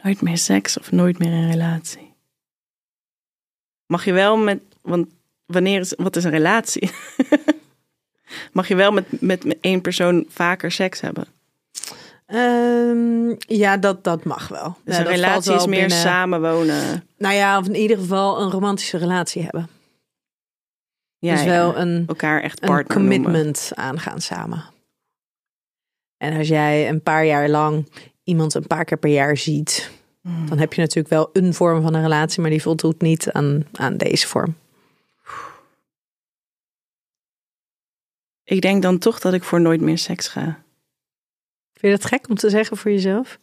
nooit 0.03 0.23
meer 0.23 0.39
seks 0.39 0.79
of 0.79 0.93
nooit 0.93 1.19
meer 1.19 1.33
een 1.33 1.51
relatie. 1.51 2.15
Mag 3.87 4.05
je 4.05 4.13
wel 4.13 4.37
met, 4.37 4.63
want 4.83 5.07
wanneer 5.47 5.81
is, 5.81 5.93
wat 5.97 6.17
is 6.17 6.25
een 6.25 6.31
relatie? 6.31 6.91
Mag 8.53 8.69
je 8.69 8.75
wel 8.75 8.93
met, 8.93 9.05
met, 9.21 9.61
één 9.61 9.81
persoon 9.81 10.25
vaker 10.29 10.73
seks 10.73 11.01
hebben? 11.01 11.25
Ehm, 12.27 13.35
ja, 13.39 13.77
dat, 13.77 14.05
dat 14.05 14.25
mag 14.25 14.49
wel. 14.49 14.77
Dus 14.85 14.95
Ja, 14.97 15.01
een 15.01 15.07
relatie 15.07 15.55
is 15.55 15.67
meer 15.67 15.81
binnen- 15.81 15.99
samenwonen. 15.99 17.09
Nou 17.19 17.35
ja, 17.35 17.59
of 17.59 17.67
in 17.67 17.75
ieder 17.75 17.97
geval 17.99 18.41
een 18.41 18.51
romantische 18.51 18.97
relatie 18.99 19.43
hebben. 19.43 19.69
Ja, 21.19 21.33
dus 21.35 21.43
ja. 21.45 21.49
wel 21.51 21.77
een, 21.77 22.05
elkaar 22.07 22.43
echt 22.43 22.63
een 22.63 22.69
partner 22.69 22.99
noemen. 23.01 23.23
commitment 23.23 23.71
aangaan 23.75 24.21
samen. 24.21 24.65
En 26.17 26.37
als 26.39 26.49
jij 26.49 26.89
een 26.89 27.03
paar 27.03 27.25
jaar 27.27 27.49
lang 27.49 27.89
iemand 28.23 28.55
een 28.55 28.67
paar 28.67 28.85
keer 28.85 28.99
per 28.99 29.11
jaar 29.11 29.37
ziet, 29.37 29.91
Hmm. 30.23 30.49
dan 30.49 30.59
heb 30.59 30.73
je 30.73 30.81
natuurlijk 30.81 31.15
wel 31.15 31.31
een 31.33 31.55
vorm 31.55 31.83
van 31.83 31.95
een 31.95 32.03
relatie, 32.03 32.41
maar 32.41 32.51
die 32.51 32.63
voldoet 32.63 33.01
niet 33.01 33.33
aan, 33.33 33.65
aan 33.73 33.97
deze 33.97 34.27
vorm. 34.27 34.55
Ik 38.45 38.61
denk 38.61 38.83
dan 38.83 38.99
toch 38.99 39.21
dat 39.21 39.33
ik 39.33 39.45
voor 39.45 39.61
nooit 39.61 39.81
meer 39.81 39.99
seks 39.99 40.29
ga. 40.29 40.43
Vind 41.73 41.93
je 41.93 42.01
dat 42.01 42.05
gek 42.05 42.29
om 42.29 42.35
te 42.35 42.51
zeggen 42.51 42.77
voor 42.77 42.91
jezelf? 42.91 43.39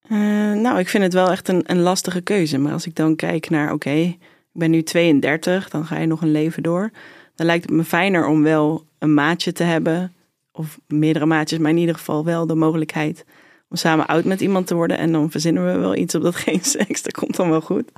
Eh, 0.00 0.18
nou, 0.52 0.78
ik 0.78 0.88
vind 0.88 1.02
het 1.02 1.12
wel 1.12 1.30
echt 1.30 1.48
een, 1.48 1.62
een 1.66 1.80
lastige 1.80 2.20
keuze. 2.20 2.58
Maar 2.58 2.72
als 2.72 2.86
ik 2.86 2.96
dan 2.96 3.16
kijk 3.16 3.50
naar, 3.50 3.72
oké, 3.72 3.90
ik 3.90 4.18
ben 4.52 4.70
nu 4.70 4.82
32, 4.82 5.68
dan 5.68 5.86
ga 5.86 5.98
je 5.98 6.06
nog 6.06 6.22
een 6.22 6.30
leven 6.30 6.62
door. 6.62 6.90
Dan 7.34 7.46
lijkt 7.46 7.64
het 7.64 7.72
me 7.72 7.84
fijner 7.84 8.26
om 8.26 8.42
wel 8.42 8.84
een 8.98 9.14
maatje 9.14 9.52
te 9.52 9.62
hebben. 9.62 10.14
Of 10.52 10.78
meerdere 10.86 11.26
maatjes, 11.26 11.58
maar 11.58 11.70
in 11.70 11.76
ieder 11.76 11.94
geval 11.94 12.24
wel 12.24 12.46
de 12.46 12.54
mogelijkheid 12.54 13.24
om 13.68 13.76
samen 13.76 14.06
oud 14.06 14.24
met 14.24 14.40
iemand 14.40 14.66
te 14.66 14.74
worden. 14.74 14.98
En 14.98 15.12
dan 15.12 15.30
verzinnen 15.30 15.66
we 15.66 15.78
wel 15.78 15.96
iets 15.96 16.14
op 16.14 16.22
dat 16.22 16.36
geen 16.46 16.64
seks. 16.64 17.02
Dat 17.02 17.12
komt 17.12 17.36
dan 17.36 17.50
wel 17.50 17.60
goed. 17.60 17.92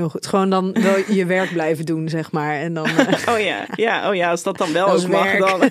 Heel 0.00 0.08
goed. 0.08 0.26
Gewoon 0.26 0.50
dan 0.50 0.72
wel 0.72 0.96
je 1.18 1.26
werk 1.26 1.52
blijven 1.52 1.86
doen, 1.86 2.08
zeg 2.08 2.32
maar. 2.32 2.54
En 2.54 2.74
dan 2.74 2.86
eh, 2.96 3.34
Oh 3.34 3.40
ja, 3.40 3.66
ja, 3.74 4.08
oh 4.08 4.14
ja 4.14 4.30
als 4.30 4.42
dat 4.42 4.58
dan 4.58 4.72
wel 4.72 4.88
ook 4.88 5.06
mag, 5.06 5.36
dan. 5.38 5.70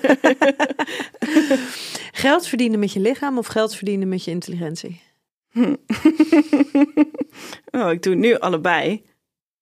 geld 2.12 2.46
verdienen 2.46 2.78
met 2.78 2.92
je 2.92 3.00
lichaam 3.00 3.38
of 3.38 3.46
geld 3.46 3.74
verdienen 3.74 4.08
met 4.08 4.24
je 4.24 4.30
intelligentie? 4.30 5.00
oh, 7.70 7.90
ik 7.90 8.02
doe 8.02 8.12
het 8.12 8.22
nu 8.22 8.38
allebei. 8.38 9.02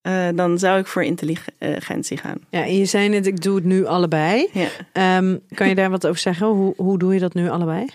Eh, 0.00 0.28
dan 0.34 0.58
zou 0.58 0.78
ik 0.78 0.86
voor 0.86 1.04
intelligentie 1.04 2.16
gaan. 2.16 2.38
Ja, 2.50 2.62
en 2.62 2.76
je 2.76 2.84
zei 2.84 3.08
net, 3.08 3.26
ik 3.26 3.42
doe 3.42 3.54
het 3.54 3.64
nu 3.64 3.86
allebei. 3.86 4.48
Ja. 4.52 4.68
Ehm, 4.92 5.36
kan 5.54 5.68
je 5.68 5.74
daar 5.74 5.90
wat 5.90 6.06
over 6.06 6.20
zeggen? 6.20 6.46
Hoe, 6.46 6.74
hoe 6.76 6.98
doe 6.98 7.14
je 7.14 7.20
dat 7.20 7.34
nu 7.34 7.50
allebei? 7.50 7.86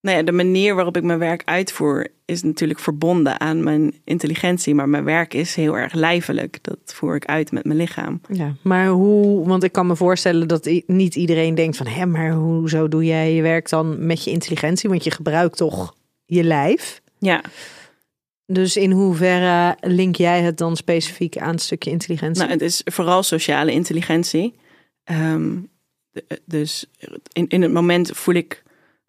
Nou 0.00 0.16
ja, 0.16 0.22
de 0.22 0.32
manier 0.32 0.74
waarop 0.74 0.96
ik 0.96 1.02
mijn 1.02 1.18
werk 1.18 1.42
uitvoer 1.44 2.06
is 2.30 2.42
natuurlijk 2.42 2.80
verbonden 2.80 3.40
aan 3.40 3.62
mijn 3.62 3.94
intelligentie. 4.04 4.74
Maar 4.74 4.88
mijn 4.88 5.04
werk 5.04 5.34
is 5.34 5.54
heel 5.54 5.76
erg 5.78 5.92
lijfelijk. 5.92 6.58
Dat 6.62 6.78
voer 6.84 7.14
ik 7.14 7.24
uit 7.24 7.52
met 7.52 7.64
mijn 7.64 7.78
lichaam. 7.78 8.20
Ja, 8.32 8.54
maar 8.62 8.88
hoe, 8.88 9.46
want 9.48 9.62
ik 9.64 9.72
kan 9.72 9.86
me 9.86 9.96
voorstellen 9.96 10.48
dat 10.48 10.70
niet 10.86 11.14
iedereen 11.16 11.54
denkt 11.54 11.76
van, 11.76 11.86
hé, 11.86 12.06
maar 12.06 12.32
hoezo 12.32 12.88
doe 12.88 13.04
jij 13.04 13.34
je 13.34 13.42
werk 13.42 13.68
dan 13.68 14.06
met 14.06 14.24
je 14.24 14.30
intelligentie? 14.30 14.88
Want 14.90 15.04
je 15.04 15.10
gebruikt 15.10 15.56
toch 15.56 15.94
je 16.24 16.44
lijf. 16.44 17.00
Ja, 17.18 17.42
Dus 18.46 18.76
in 18.76 18.90
hoeverre 18.90 19.76
link 19.80 20.16
jij 20.16 20.42
het 20.42 20.58
dan 20.58 20.76
specifiek 20.76 21.36
aan 21.38 21.50
het 21.50 21.62
stukje 21.62 21.90
intelligentie? 21.90 22.40
nou, 22.42 22.52
het 22.52 22.62
is 22.62 22.80
vooral 22.84 23.22
sociale 23.22 23.72
intelligentie. 23.72 24.54
Ehm, 25.04 25.56
de- 26.10 26.40
dus 26.44 26.86
in, 27.32 27.48
in 27.48 27.62
het 27.62 27.72
moment 27.72 28.10
voel 28.14 28.34
ik, 28.34 28.62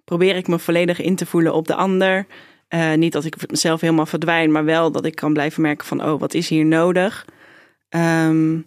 probeer 0.04 0.36
ik 0.36 0.48
me 0.48 0.60
volledig 0.60 1.02
in 1.02 1.16
te 1.16 1.26
voelen 1.26 1.54
op 1.54 1.68
de 1.68 1.76
ander. 1.76 2.26
Eh, 2.72 2.94
niet 2.94 3.12
dat 3.12 3.26
ik 3.26 3.50
mezelf 3.50 3.82
helemaal 3.82 4.06
verdwijn, 4.06 4.52
maar 4.52 4.66
wel 4.66 4.92
dat 4.92 5.06
ik 5.06 5.16
kan 5.16 5.34
blijven 5.34 5.62
merken 5.62 5.88
van, 5.88 6.04
oh, 6.04 6.20
wat 6.20 6.34
is 6.34 6.50
hier 6.50 6.66
nodig? 6.66 7.26
Ehm, 7.90 8.60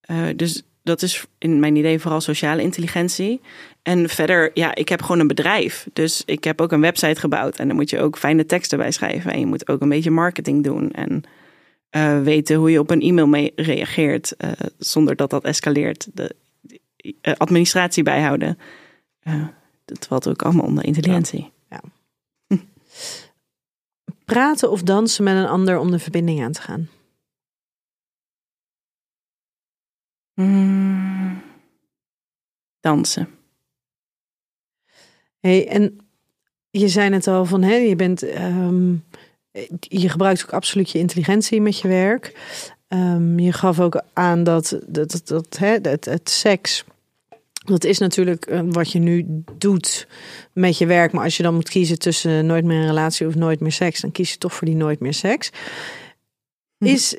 eh, 0.00 0.26
dus 0.36 0.62
dat 0.82 1.02
is 1.02 1.24
in 1.38 1.60
mijn 1.60 1.76
idee 1.76 1.98
vooral 1.98 2.20
sociale 2.20 2.62
intelligentie. 2.62 3.40
En 3.82 4.08
verder, 4.08 4.50
ja, 4.54 4.74
ik 4.74 4.88
heb 4.88 5.02
gewoon 5.02 5.20
een 5.20 5.26
bedrijf. 5.26 5.86
Dus 5.92 6.22
ik 6.26 6.44
heb 6.44 6.60
ook 6.60 6.72
een 6.72 6.80
website 6.80 7.20
gebouwd. 7.20 7.58
En 7.58 7.66
daar 7.66 7.76
moet 7.76 7.90
je 7.90 8.00
ook 8.00 8.18
fijne 8.18 8.46
teksten 8.46 8.78
bij 8.78 8.90
schrijven. 8.90 9.32
En 9.32 9.40
je 9.40 9.46
moet 9.46 9.68
ook 9.68 9.80
een 9.80 9.88
beetje 9.88 10.10
marketing 10.10 10.64
doen. 10.64 10.90
En 10.90 11.22
eh, 11.90 12.22
weten 12.22 12.56
hoe 12.56 12.70
je 12.70 12.78
op 12.78 12.90
een 12.90 13.00
e-mail 13.00 13.26
mee 13.26 13.52
reageert. 13.56 14.36
zonder 14.78 15.16
dat 15.16 15.30
dat 15.30 15.44
escaleert. 15.44 16.08
De, 16.14 16.34
administratie 17.36 18.02
bijhouden. 18.02 18.58
Dat 19.84 20.06
valt 20.08 20.28
ook 20.28 20.42
allemaal 20.42 20.66
onder 20.66 20.84
intelligentie. 20.84 21.50
Praten 24.28 24.70
of 24.70 24.82
dansen 24.82 25.24
met 25.24 25.36
een 25.36 25.46
ander 25.46 25.78
om 25.78 25.90
de 25.90 25.98
verbinding 25.98 26.42
aan 26.42 26.52
te 26.52 26.60
gaan. 26.60 26.88
Mm. 30.34 31.42
Dansen. 32.80 33.28
Hey, 35.40 35.68
en 35.68 35.98
je 36.70 36.88
zei 36.88 37.12
het 37.14 37.26
al 37.26 37.44
van, 37.44 37.62
hè, 37.62 37.74
je 37.74 37.96
bent, 37.96 38.22
ehm, 38.22 38.94
je 39.78 40.08
gebruikt 40.08 40.44
ook 40.44 40.52
absoluut 40.52 40.90
je 40.90 40.98
intelligentie 40.98 41.60
met 41.60 41.78
je 41.78 41.88
werk. 41.88 42.32
Ehm, 42.88 43.38
je 43.38 43.52
gaf 43.52 43.80
ook 43.80 44.02
aan 44.12 44.44
dat, 44.44 44.78
dat, 44.86 45.10
dat, 45.10 45.26
dat 45.26 45.58
hè, 45.58 45.78
het, 45.82 46.04
het 46.04 46.30
seks, 46.30 46.84
dat 47.68 47.84
is 47.84 47.98
natuurlijk 47.98 48.46
eh, 48.46 48.60
wat 48.68 48.92
je 48.92 48.98
nu 48.98 49.44
doet 49.58 50.08
met 50.52 50.78
je 50.78 50.86
werk. 50.86 51.12
Maar 51.12 51.24
als 51.24 51.36
je 51.36 51.42
dan 51.42 51.54
moet 51.54 51.68
kiezen 51.68 51.98
tussen 51.98 52.46
nooit 52.46 52.64
meer 52.64 52.80
een 52.80 52.86
relatie 52.86 53.26
of 53.26 53.34
nooit 53.34 53.60
meer 53.60 53.72
seks, 53.72 54.00
dan 54.00 54.12
kies 54.12 54.32
je 54.32 54.38
toch 54.38 54.54
voor 54.54 54.66
die 54.66 54.76
nooit 54.76 55.00
meer 55.00 55.14
seks. 55.14 55.50
Mhm. 56.78 56.92
Is, 56.92 57.16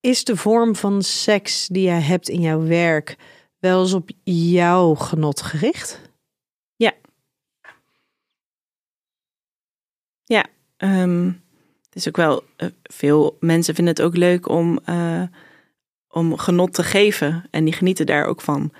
is 0.00 0.24
de 0.24 0.36
vorm 0.36 0.76
van 0.76 1.02
seks 1.02 1.68
die 1.68 1.82
jij 1.82 2.00
hebt 2.00 2.28
in 2.28 2.40
jouw 2.40 2.66
werk 2.66 3.16
wel 3.58 3.80
eens 3.80 3.92
op 3.92 4.10
jouw 4.24 4.94
genot 4.94 5.42
gericht? 5.42 6.00
Ehm, 10.84 11.26
het 11.84 11.94
is 11.94 12.08
ook 12.08 12.16
wel, 12.16 12.42
eh, 12.56 12.68
veel 12.82 13.36
mensen 13.40 13.74
vinden 13.74 13.94
het 13.94 14.04
ook 14.04 14.16
leuk 14.16 14.48
om, 14.48 14.78
eh, 14.84 15.22
om 16.08 16.36
genot 16.36 16.74
te 16.74 16.82
geven. 16.82 17.44
En 17.50 17.64
die 17.64 17.72
genieten 17.72 18.06
daar 18.06 18.26
ook 18.26 18.40
van. 18.40 18.72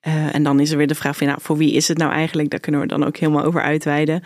Eh, 0.00 0.34
en 0.34 0.42
dan 0.42 0.60
is 0.60 0.70
er 0.70 0.76
weer 0.76 0.86
de 0.86 0.94
vraag 0.94 1.16
van, 1.16 1.26
nou, 1.26 1.38
voor 1.42 1.56
wie 1.56 1.72
is 1.72 1.88
het 1.88 1.98
nou 1.98 2.12
eigenlijk? 2.12 2.50
Daar 2.50 2.60
kunnen 2.60 2.80
we 2.80 2.86
dan 2.86 3.04
ook 3.04 3.16
helemaal 3.16 3.44
over 3.44 3.62
uitweiden. 3.62 4.22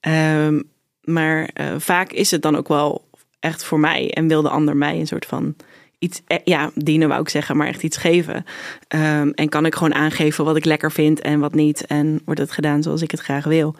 Ehm, 0.00 0.62
maar 1.00 1.50
eh, 1.52 1.74
vaak 1.78 2.12
is 2.12 2.30
het 2.30 2.42
dan 2.42 2.56
ook 2.56 2.68
wel 2.68 3.08
echt 3.40 3.64
voor 3.64 3.80
mij. 3.80 4.10
En 4.10 4.28
wil 4.28 4.42
de 4.42 4.48
ander 4.48 4.76
mij 4.76 4.98
een 4.98 5.06
soort 5.06 5.26
van 5.26 5.56
iets, 5.98 6.22
eh, 6.26 6.38
ja, 6.44 6.70
dienen 6.74 7.08
wou 7.08 7.20
ik 7.20 7.28
zeggen, 7.28 7.56
maar 7.56 7.66
echt 7.66 7.82
iets 7.82 7.96
geven. 7.96 8.44
Ehm, 8.88 9.28
en 9.28 9.48
kan 9.48 9.66
ik 9.66 9.74
gewoon 9.74 9.94
aangeven 9.94 10.44
wat 10.44 10.56
ik 10.56 10.64
lekker 10.64 10.92
vind 10.92 11.20
en 11.20 11.40
wat 11.40 11.54
niet. 11.54 11.86
En 11.86 12.20
wordt 12.24 12.40
het 12.40 12.52
gedaan 12.52 12.82
zoals 12.82 13.02
ik 13.02 13.10
het 13.10 13.20
graag 13.20 13.44
wil. 13.44 13.74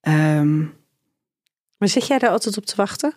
Ehm, 0.00 0.58
Maar 1.78 1.88
zit 1.88 2.06
jij 2.06 2.18
daar 2.18 2.30
altijd 2.30 2.56
op 2.56 2.64
te 2.64 2.76
wachten? 2.76 3.14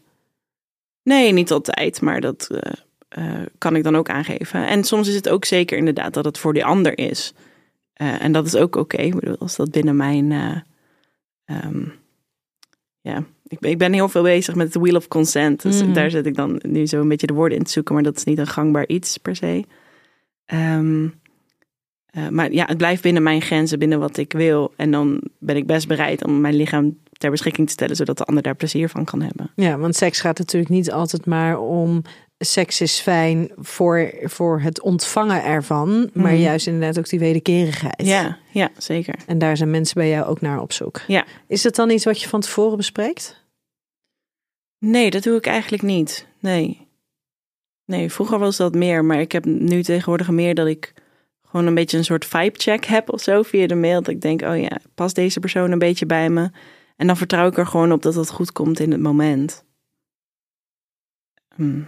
Nee, 1.03 1.31
niet 1.31 1.51
altijd, 1.51 2.01
maar 2.01 2.21
dat 2.21 2.49
kan 3.57 3.75
ik 3.75 3.83
dan 3.83 3.95
ook 3.95 4.09
aangeven. 4.09 4.67
En 4.67 4.83
soms 4.83 5.07
is 5.07 5.15
het 5.15 5.29
ook 5.29 5.45
zeker 5.45 5.77
inderdaad 5.77 6.13
dat 6.13 6.25
het 6.25 6.37
voor 6.37 6.53
die 6.53 6.65
ander 6.65 6.97
is. 6.97 7.33
Eh, 7.93 8.23
en 8.23 8.31
dat 8.31 8.45
is 8.45 8.55
ook 8.55 8.75
oké. 8.75 8.97
Ik 8.97 9.15
bedoel, 9.15 9.37
als 9.37 9.55
dat 9.55 9.71
binnen 9.71 9.95
mijn. 9.95 10.31
eh, 10.31 10.57
ehm, 11.45 11.83
ja, 13.01 13.23
ik 13.47 13.59
ben, 13.59 13.71
ik 13.71 13.77
ben 13.77 13.93
heel 13.93 14.09
veel 14.09 14.23
bezig 14.23 14.55
met 14.55 14.73
het 14.73 14.83
wheel 14.83 14.95
of 14.95 15.07
consent. 15.07 15.61
Dus 15.61 15.81
Mhm. 15.83 15.93
daar 15.93 16.09
zit 16.09 16.25
ik 16.25 16.35
dan 16.35 16.59
nu 16.67 16.85
zo 16.85 17.01
een 17.01 17.07
beetje 17.07 17.27
de 17.27 17.33
woorden 17.33 17.57
in 17.57 17.63
te 17.63 17.71
zoeken, 17.71 17.93
maar 17.93 18.03
dat 18.03 18.17
is 18.17 18.23
niet 18.23 18.37
een 18.37 18.47
gangbaar 18.47 18.87
iets 18.87 19.17
per 19.17 19.35
se. 19.35 19.63
Ehm, 20.45 21.07
eh, 22.05 22.27
maar 22.27 22.51
ja, 22.51 22.65
het 22.65 22.77
blijft 22.77 23.01
binnen 23.01 23.23
mijn 23.23 23.41
grenzen, 23.41 23.79
binnen 23.79 23.99
wat 23.99 24.17
ik 24.17 24.33
wil. 24.33 24.73
En 24.77 24.91
dan 24.91 25.21
ben 25.39 25.55
ik 25.55 25.65
best 25.67 25.87
bereid 25.87 26.23
om 26.25 26.41
mijn 26.41 26.55
lichaam 26.55 26.97
ter 27.11 27.31
beschikking 27.31 27.67
te 27.67 27.73
stellen, 27.73 27.95
zodat 27.95 28.17
de 28.17 28.23
ander 28.23 28.43
daar 28.43 28.55
plezier 28.55 28.89
van 28.89 29.05
kan 29.05 29.21
hebben. 29.21 29.51
Ja, 29.55 29.77
want 29.77 29.95
seks 29.95 30.19
gaat 30.21 30.37
natuurlijk 30.37 30.71
niet 30.71 30.91
altijd 30.91 31.25
maar 31.25 31.59
om 31.59 32.01
seks 32.43 32.81
is 32.81 32.99
fijn 32.99 33.51
voor, 33.57 34.13
voor 34.23 34.61
het 34.61 34.81
ontvangen 34.81 35.43
ervan, 35.43 36.09
maar 36.13 36.31
Mhm. 36.31 36.41
juist 36.41 36.67
inderdaad 36.67 36.97
ook 36.99 37.09
die 37.09 37.19
wederkerigheid. 37.19 38.01
Ja, 38.07 38.37
ja, 38.51 38.69
zeker. 38.77 39.15
En 39.25 39.37
daar 39.37 39.57
zijn 39.57 39.71
mensen 39.71 39.95
bij 39.95 40.09
jou 40.09 40.25
ook 40.25 40.41
naar 40.41 40.61
op 40.61 40.71
zoek. 40.73 41.01
Ja. 41.07 41.25
Is 41.47 41.61
dat 41.61 41.75
dan 41.75 41.89
iets 41.89 42.05
wat 42.05 42.21
je 42.21 42.27
van 42.27 42.41
tevoren 42.41 42.77
bespreekt? 42.77 43.41
Nee, 44.79 45.09
dat 45.09 45.23
doe 45.23 45.37
ik 45.37 45.45
eigenlijk 45.45 45.83
niet. 45.83 46.27
Nee. 46.39 46.87
Nee, 47.85 48.11
vroeger 48.11 48.39
was 48.39 48.57
dat 48.57 48.75
meer, 48.75 49.05
maar 49.05 49.19
ik 49.19 49.31
heb 49.31 49.45
nu 49.45 49.83
tegenwoordig 49.83 50.29
meer 50.29 50.55
dat 50.55 50.67
ik 50.67 50.93
gewoon 51.47 51.65
een 51.65 51.73
beetje 51.75 51.97
een 51.97 52.03
soort 52.05 52.25
vibe 52.25 52.59
check 52.59 52.85
heb 52.85 53.09
of 53.09 53.21
zo 53.21 53.41
via 53.41 53.67
de 53.67 53.75
mail. 53.75 54.01
Dat 54.01 54.13
ik 54.13 54.21
denk, 54.21 54.41
oh 54.41 54.59
ja, 54.61 54.77
past 54.95 55.15
deze 55.15 55.39
persoon 55.39 55.71
een 55.71 55.79
beetje 55.79 56.05
bij 56.05 56.29
me? 56.29 56.49
En 56.95 57.07
dan 57.07 57.17
vertrouw 57.17 57.47
ik 57.47 57.57
er 57.57 57.67
gewoon 57.67 57.91
op 57.91 58.01
dat 58.01 58.15
het 58.15 58.29
goed 58.29 58.51
komt 58.51 58.79
in 58.79 58.91
het 58.91 59.01
moment. 59.01 59.63
Hmm. 61.55 61.87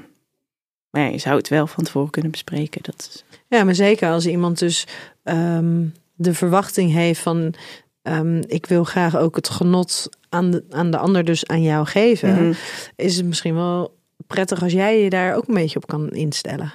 Maar 0.95 1.03
ja, 1.03 1.09
je 1.09 1.17
zou 1.17 1.35
het 1.37 1.47
wel 1.47 1.67
van 1.67 1.83
tevoren 1.83 2.09
kunnen 2.09 2.31
bespreken. 2.31 2.83
Dat 2.83 3.09
is... 3.13 3.23
Ja, 3.47 3.63
maar 3.63 3.75
zeker 3.75 4.09
als 4.09 4.25
iemand 4.27 4.59
dus 4.59 4.87
ehm, 5.23 5.83
de 6.13 6.33
verwachting 6.33 6.91
heeft 6.91 7.21
van 7.21 7.53
ehm, 8.01 8.41
ik 8.47 8.65
wil 8.65 8.83
graag 8.83 9.17
ook 9.17 9.35
het 9.35 9.49
genot 9.49 10.09
aan 10.29 10.51
de, 10.51 10.63
aan 10.69 10.91
de 10.91 10.97
ander 10.97 11.23
dus 11.23 11.47
aan 11.47 11.61
jou 11.61 11.85
geven, 11.85 12.33
Mhm. 12.33 12.53
is 12.95 13.15
het 13.17 13.25
misschien 13.25 13.55
wel 13.55 13.97
prettig 14.27 14.63
als 14.63 14.71
jij 14.71 15.01
je 15.03 15.09
daar 15.09 15.35
ook 15.35 15.47
een 15.47 15.53
beetje 15.53 15.77
op 15.77 15.87
kan 15.87 16.09
instellen. 16.09 16.73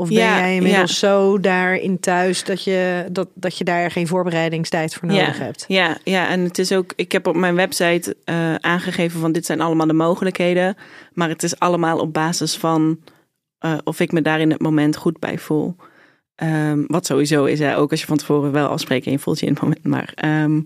Of 0.00 0.08
ben 0.08 0.16
Ja, 0.16 0.38
jij 0.38 0.54
inmiddels 0.54 0.98
zo 0.98 1.40
daarin 1.40 2.00
thuis 2.00 2.44
dat 2.44 2.64
je, 2.64 3.06
dat, 3.12 3.28
dat 3.34 3.58
je 3.58 3.64
daar 3.64 3.90
geen 3.90 4.06
voorbereidingstijd 4.06 4.94
voor 4.94 5.08
nodig 5.08 5.38
ja, 5.38 5.44
hebt? 5.44 5.64
Ja, 5.68 5.98
ja, 6.04 6.28
en 6.28 6.40
het 6.40 6.58
is 6.58 6.72
ook, 6.72 6.92
ik 6.96 7.12
heb 7.12 7.26
op 7.26 7.34
mijn 7.34 7.54
website 7.54 8.16
eh, 8.24 8.54
aangegeven 8.54 9.20
van 9.20 9.32
dit 9.32 9.46
zijn 9.46 9.60
allemaal 9.60 9.86
de 9.86 9.92
mogelijkheden. 9.92 10.76
Maar 11.12 11.28
het 11.28 11.42
is 11.42 11.58
allemaal 11.58 11.98
op 11.98 12.12
basis 12.12 12.56
van 12.56 12.98
eh, 13.58 13.78
of 13.84 14.00
ik 14.00 14.12
me 14.12 14.22
daar 14.22 14.40
in 14.40 14.50
het 14.50 14.60
moment 14.60 14.96
goed 14.96 15.18
bij 15.18 15.38
voel. 15.38 15.76
Ehm, 16.34 16.84
wat 16.86 17.06
sowieso 17.06 17.44
is, 17.44 17.58
hè, 17.58 17.76
ook 17.76 17.90
als 17.90 18.00
je 18.00 18.06
van 18.06 18.16
tevoren 18.16 18.52
wel 18.52 18.68
afspreekt 18.68 19.06
en 19.06 19.12
je 19.12 19.18
voelt 19.18 19.40
je 19.40 19.46
in 19.46 19.52
het 19.52 19.62
moment. 19.62 19.84
Maar, 19.84 20.12
ehm, 20.14 20.60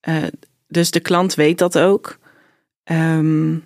eh, 0.00 0.28
dus 0.68 0.90
de 0.90 1.00
klant 1.00 1.34
weet 1.34 1.58
dat 1.58 1.78
ook. 1.78 2.18
Hmm, 2.84 3.62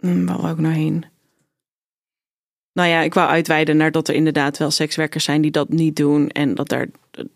waar 0.00 0.40
wou 0.40 0.52
ik 0.52 0.58
nou 0.58 0.74
heen? 0.74 1.04
Nou 2.78 2.90
ja, 2.90 3.00
ik 3.00 3.14
wou 3.14 3.28
uitweiden 3.28 3.76
naar 3.76 3.90
dat 3.90 4.08
er 4.08 4.14
inderdaad 4.14 4.58
wel 4.58 4.70
sekswerkers 4.70 5.24
zijn 5.24 5.40
die 5.40 5.50
dat 5.50 5.68
niet 5.68 5.96
doen. 5.96 6.28
En 6.28 6.54
dat, 6.54 6.68
daar, 6.68 6.86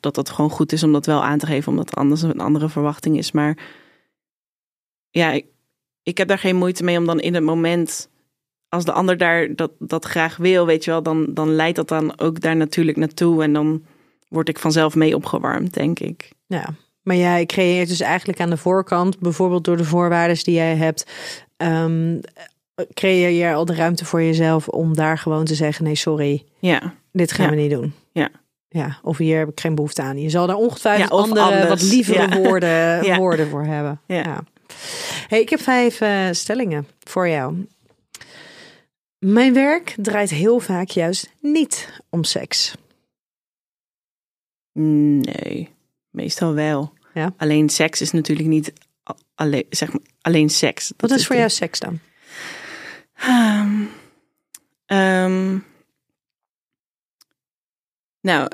dat 0.01 0.15
dat 0.15 0.31
gewoon 0.31 0.51
goed 0.51 0.73
is 0.73 0.83
om 0.83 0.93
dat 0.93 1.07
wel 1.07 1.25
aan 1.25 1.39
te 1.39 1.47
geven, 1.47 1.73
omdat 1.73 1.95
anders 1.95 2.23
een 2.23 2.41
andere 2.41 2.69
verwachting 2.69 3.19
is. 3.19 3.33
Maar 3.33 3.57
ja, 5.11 5.31
ik, 5.31 5.47
ik 6.03 6.19
heb 6.19 6.29
daar 6.29 6.39
geen 6.39 6.57
moeite 6.57 6.85
mee 6.85 6.99
om 6.99 7.07
dan 7.07 7.21
in 7.21 7.35
het 7.35 7.43
moment, 7.43 8.09
als 8.69 8.85
de 8.85 8.93
ander 8.93 9.17
daar 9.17 9.55
dat, 9.55 9.71
dat 9.79 10.05
graag 10.05 10.37
wil, 10.37 10.67
weet 10.67 10.85
je 10.85 10.91
wel, 10.91 11.03
dan, 11.03 11.27
dan 11.35 11.55
leidt 11.55 11.77
dat 11.77 11.89
dan 11.89 12.19
ook 12.19 12.41
daar 12.41 12.57
natuurlijk 12.57 12.97
naartoe. 12.97 13.43
En 13.43 13.53
dan 13.53 13.85
word 14.29 14.49
ik 14.49 14.59
vanzelf 14.59 14.95
mee 14.95 15.15
opgewarmd, 15.15 15.75
denk 15.75 15.99
ik. 15.99 16.33
Ja, 16.47 16.75
maar 17.03 17.17
jij 17.17 17.47
creëert 17.47 17.89
dus 17.89 18.01
eigenlijk 18.01 18.41
aan 18.41 18.51
de 18.51 18.57
voorkant, 18.57 19.19
bijvoorbeeld 19.19 19.65
door 19.65 19.77
de 19.77 19.85
voorwaarden 19.85 20.45
die 20.45 20.55
jij 20.55 20.77
hebt, 20.77 21.07
ehm, 21.57 22.19
creëer 22.95 23.29
je 23.31 23.55
al 23.55 23.65
de 23.65 23.75
ruimte 23.75 24.05
voor 24.05 24.23
jezelf 24.23 24.69
om 24.69 24.95
daar 24.95 25.19
gewoon 25.19 25.45
te 25.45 25.55
zeggen: 25.55 25.85
nee, 25.85 25.95
sorry, 25.95 26.45
Ja, 26.59 26.95
dit 27.13 27.33
gaan 27.33 27.45
Ja. 27.45 27.51
we 27.51 27.61
niet 27.61 27.71
doen. 27.71 27.95
Ja. 28.13 28.29
Ja, 28.69 28.99
of 29.03 29.19
hier 29.19 29.39
heb 29.39 29.49
ik 29.49 29.61
geen 29.61 29.75
behoefte 29.75 30.03
aan. 30.03 30.19
Je 30.19 30.31
zal 30.31 30.47
daar 30.47 30.57
ongetwijfeld 30.57 31.11
Ja, 31.11 31.17
andere, 31.17 31.41
anders. 31.47 31.69
wat 31.69 31.83
lievere 31.83 32.29
Ja. 32.29 32.37
woorden, 32.43 33.05
Ja. 33.07 33.17
woorden 33.17 33.49
voor 33.49 33.65
hebben. 33.65 34.01
Ja. 34.07 34.45
Hey, 35.29 35.41
ik 35.41 35.49
heb 35.49 35.61
vijf 35.61 36.01
eh, 36.01 36.29
stellingen 36.31 36.87
voor 37.01 37.29
jou. 37.29 37.67
Mijn 39.19 39.55
werk 39.55 39.95
draait 39.99 40.31
heel 40.31 40.61
vaak 40.61 40.89
juist 40.89 41.31
niet 41.41 42.01
om 42.11 42.25
seks. 42.25 42.75
nee, 44.73 45.69
meestal 46.11 46.55
wel. 46.55 46.93
Ja. 47.15 47.35
Alleen 47.37 47.69
seks 47.69 48.01
is 48.01 48.11
natuurlijk 48.13 48.49
niet 48.49 48.73
alleen, 49.35 49.65
zeg 49.71 49.93
maar, 49.93 50.03
alleen 50.21 50.49
seks. 50.51 50.93
Wat 50.97 51.11
Dat 51.11 51.19
is 51.19 51.27
voor 51.27 51.37
jou 51.37 51.49
seks 51.49 51.79
dan? 51.79 51.99
Ehm, 53.23 53.85
ehm, 54.87 55.59
nou, 58.21 58.49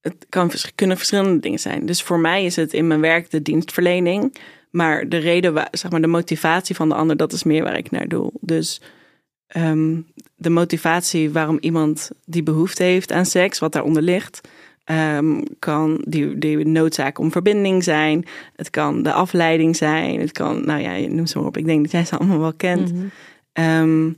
het 0.00 0.26
kan, 0.28 0.50
kunnen 0.74 0.96
verschillende 0.96 1.40
dingen 1.40 1.58
zijn. 1.58 1.86
Dus 1.86 2.02
voor 2.02 2.18
mij 2.18 2.44
is 2.44 2.56
het 2.56 2.72
in 2.72 2.86
mijn 2.86 3.00
werk 3.00 3.30
de 3.30 3.42
dienstverlening. 3.42 4.36
Maar 4.70 5.08
de 5.08 5.16
reden, 5.16 5.68
zeg 5.70 5.90
maar, 5.90 6.00
de 6.00 6.06
motivatie 6.06 6.74
van 6.74 6.88
de 6.88 6.94
ander, 6.94 7.16
dat 7.16 7.32
is 7.32 7.42
meer 7.42 7.62
waar 7.62 7.76
ik 7.76 7.90
naar 7.90 8.08
doe. 8.08 8.32
Dus 8.40 8.80
ehm, 9.46 10.00
de 10.34 10.50
motivatie 10.50 11.30
waarom 11.30 11.58
iemand 11.60 12.10
die 12.24 12.42
behoefte 12.42 12.82
heeft 12.82 13.12
aan 13.12 13.26
seks, 13.26 13.58
wat 13.58 13.72
daaronder 13.72 14.02
ligt. 14.02 14.40
Kan 15.58 16.04
die, 16.08 16.38
die 16.38 16.66
noodzaak 16.66 17.18
om 17.18 17.32
verbinding 17.32 17.84
zijn. 17.84 18.24
Het 18.56 18.70
kan 18.70 19.02
de 19.02 19.12
afleiding 19.12 19.76
zijn. 19.76 20.20
Het 20.20 20.32
kan, 20.32 20.64
nou 20.64 20.80
ja, 20.80 21.08
noem 21.08 21.26
ze 21.26 21.38
maar 21.38 21.46
op. 21.46 21.56
Ik 21.56 21.64
denk 21.64 21.82
dat 21.82 21.90
jij 21.90 22.04
ze 22.04 22.16
allemaal 22.16 22.38
wel 22.38 22.54
kent. 22.54 22.92
Mhm. 22.92 23.06
Ehm, 23.52 24.12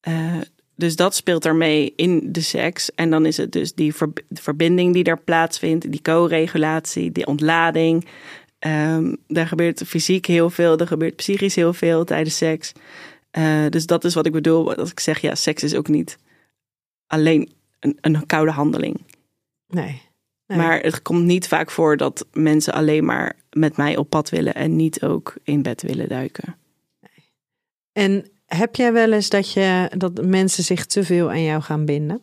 eh, 0.00 0.40
dus 0.76 0.96
dat 0.96 1.14
speelt 1.14 1.44
ermee 1.46 1.92
in 1.96 2.32
de 2.32 2.40
seks. 2.40 2.94
En 2.94 3.10
dan 3.10 3.26
is 3.26 3.36
het 3.36 3.52
dus 3.52 3.74
die 3.74 3.94
verb- 3.94 4.22
verbinding 4.30 4.94
die 4.94 5.04
daar 5.04 5.20
plaatsvindt, 5.20 5.92
die 5.92 6.02
co-regulatie, 6.02 7.12
die 7.12 7.26
ontlading. 7.26 8.06
Ehm, 8.58 9.14
daar 9.26 9.46
gebeurt 9.46 9.82
fysiek 9.86 10.26
heel 10.26 10.50
veel, 10.50 10.78
er 10.78 10.86
gebeurt 10.86 11.16
psychisch 11.16 11.54
heel 11.54 11.72
veel 11.72 12.04
tijdens 12.04 12.36
seks. 12.36 12.72
Eh, 13.30 13.66
dus 13.68 13.86
dat 13.86 14.04
is 14.04 14.14
wat 14.14 14.26
ik 14.26 14.32
bedoel 14.32 14.74
als 14.74 14.90
ik 14.90 15.00
zeg, 15.00 15.20
ja, 15.20 15.34
seks 15.34 15.62
is 15.62 15.74
ook 15.74 15.88
niet 15.88 16.18
alleen 17.06 17.52
een, 17.80 17.98
een 18.00 18.26
koude 18.26 18.52
handeling. 18.52 19.00
Nee. 19.66 20.02
Nee. 20.46 20.58
Maar 20.58 20.80
het 20.80 21.02
komt 21.02 21.24
niet 21.24 21.48
vaak 21.48 21.70
voor 21.70 21.96
dat 21.96 22.26
mensen 22.32 22.72
alleen 22.72 23.04
maar 23.04 23.36
met 23.50 23.76
mij 23.76 23.96
op 23.96 24.10
pad 24.10 24.30
willen 24.30 24.54
en 24.54 24.76
niet 24.76 25.02
ook 25.02 25.34
in 25.42 25.62
bed 25.62 25.82
willen 25.82 26.08
duiken. 26.08 26.56
En 27.92 28.26
heb 28.56 28.76
jij 28.76 28.92
wel 28.92 29.12
eens 29.12 29.28
dat, 29.28 29.52
je, 29.52 29.90
dat 29.96 30.24
mensen 30.24 30.64
zich 30.64 30.86
te 30.86 31.04
veel 31.04 31.30
aan 31.30 31.42
jou 31.42 31.62
gaan 31.62 31.84
binden? 31.84 32.22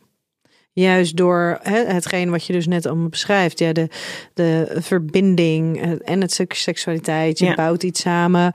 Juist 0.72 1.16
door 1.16 1.58
hè, 1.62 1.84
hetgeen 1.84 2.30
wat 2.30 2.44
je 2.44 2.52
dus 2.52 2.66
net 2.66 2.86
allemaal 2.86 3.08
beschrijft. 3.08 3.58
Ja, 3.58 3.72
de, 3.72 3.88
de 4.34 4.76
verbinding 4.80 5.82
eh, 5.82 5.90
en 6.04 6.20
het 6.20 6.32
stuk 6.32 6.52
seksualiteit. 6.52 7.38
Je 7.38 7.44
Ja. 7.44 7.54
bouwt 7.54 7.82
iets 7.82 8.00
samen 8.00 8.52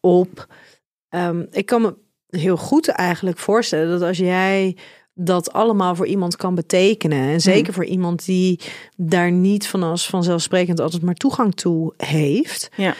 op. 0.00 0.46
Ehm, 1.08 1.44
ik 1.50 1.66
kan 1.66 1.82
me 1.82 1.94
heel 2.28 2.56
goed 2.56 2.88
eigenlijk 2.88 3.38
voorstellen 3.38 3.88
dat 3.88 4.08
als 4.08 4.18
jij 4.18 4.76
dat 5.14 5.52
allemaal 5.52 5.94
voor 5.94 6.06
iemand 6.06 6.36
kan 6.36 6.54
betekenen. 6.54 7.28
En 7.28 7.40
zeker 7.40 7.72
voor 7.72 7.84
iemand 7.84 8.24
die 8.24 8.60
daar 8.96 9.32
niet 9.32 9.66
van 9.66 9.82
als 9.82 10.06
vanzelfsprekend 10.06 10.80
altijd 10.80 11.02
maar 11.02 11.14
toegang 11.14 11.54
toe 11.54 11.94
heeft. 11.96 12.68
Ja. 12.76 12.94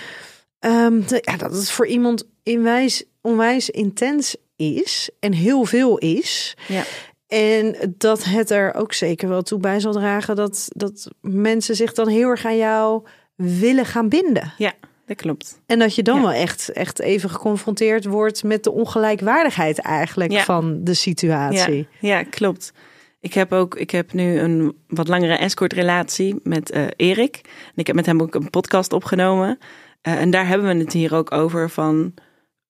Ehm, 0.58 1.00
ja, 1.06 1.36
dat 1.36 1.52
het 1.52 1.70
voor 1.70 1.86
iemand 1.86 2.28
inwijs, 2.42 3.04
onwijs 3.24 3.70
intens 3.70 4.36
is 4.56 5.10
en 5.20 5.32
heel 5.32 5.64
veel 5.64 5.98
is. 5.98 6.56
Ja. 6.68 6.82
En 7.28 7.94
dat 7.98 8.24
het 8.24 8.50
er 8.50 8.74
ook 8.74 8.92
zeker 8.92 9.28
wel 9.28 9.42
toe 9.42 9.58
bij 9.58 9.80
zal 9.80 9.92
dragen 9.92 10.36
dat, 10.36 10.68
dat 10.72 11.08
mensen 11.20 11.76
zich 11.76 11.92
dan 11.92 12.08
heel 12.08 12.28
erg 12.28 12.44
aan 12.44 12.56
jou 12.56 13.02
willen 13.34 13.86
gaan 13.86 14.08
binden. 14.08 14.52
Ja, 14.58 14.72
dat 15.06 15.16
klopt. 15.16 15.60
En 15.66 15.78
dat 15.78 15.94
je 15.94 16.02
dan 16.02 16.16
Ja. 16.16 16.22
wel 16.22 16.32
echt, 16.32 16.68
echt 16.72 17.00
even 17.00 17.30
geconfronteerd 17.30 18.04
wordt 18.04 18.42
met 18.42 18.64
de 18.64 18.70
ongelijkwaardigheid 18.72 19.78
eigenlijk 19.78 20.32
Ja. 20.32 20.42
van 20.44 20.84
de 20.84 20.94
situatie. 20.94 21.88
Ja, 22.00 22.08
ja, 22.18 22.22
klopt. 22.22 22.72
Ik 23.20 23.34
heb 23.34 23.52
ook, 23.52 23.76
ik 23.76 23.90
heb 23.90 24.12
nu 24.12 24.38
een 24.38 24.76
wat 24.88 25.08
langere 25.08 25.36
escortrelatie 25.36 26.40
met 26.42 26.70
eh, 26.70 26.86
Erik. 26.96 27.40
En 27.44 27.72
ik 27.74 27.86
heb 27.86 27.96
met 27.96 28.06
hem 28.06 28.20
ook 28.22 28.34
een 28.34 28.50
podcast 28.50 28.92
opgenomen. 28.92 29.58
Eh, 30.00 30.20
en 30.20 30.30
daar 30.30 30.46
hebben 30.46 30.76
we 30.76 30.82
het 30.84 30.92
hier 30.92 31.14
ook 31.14 31.32
over 31.32 31.70
van 31.70 32.14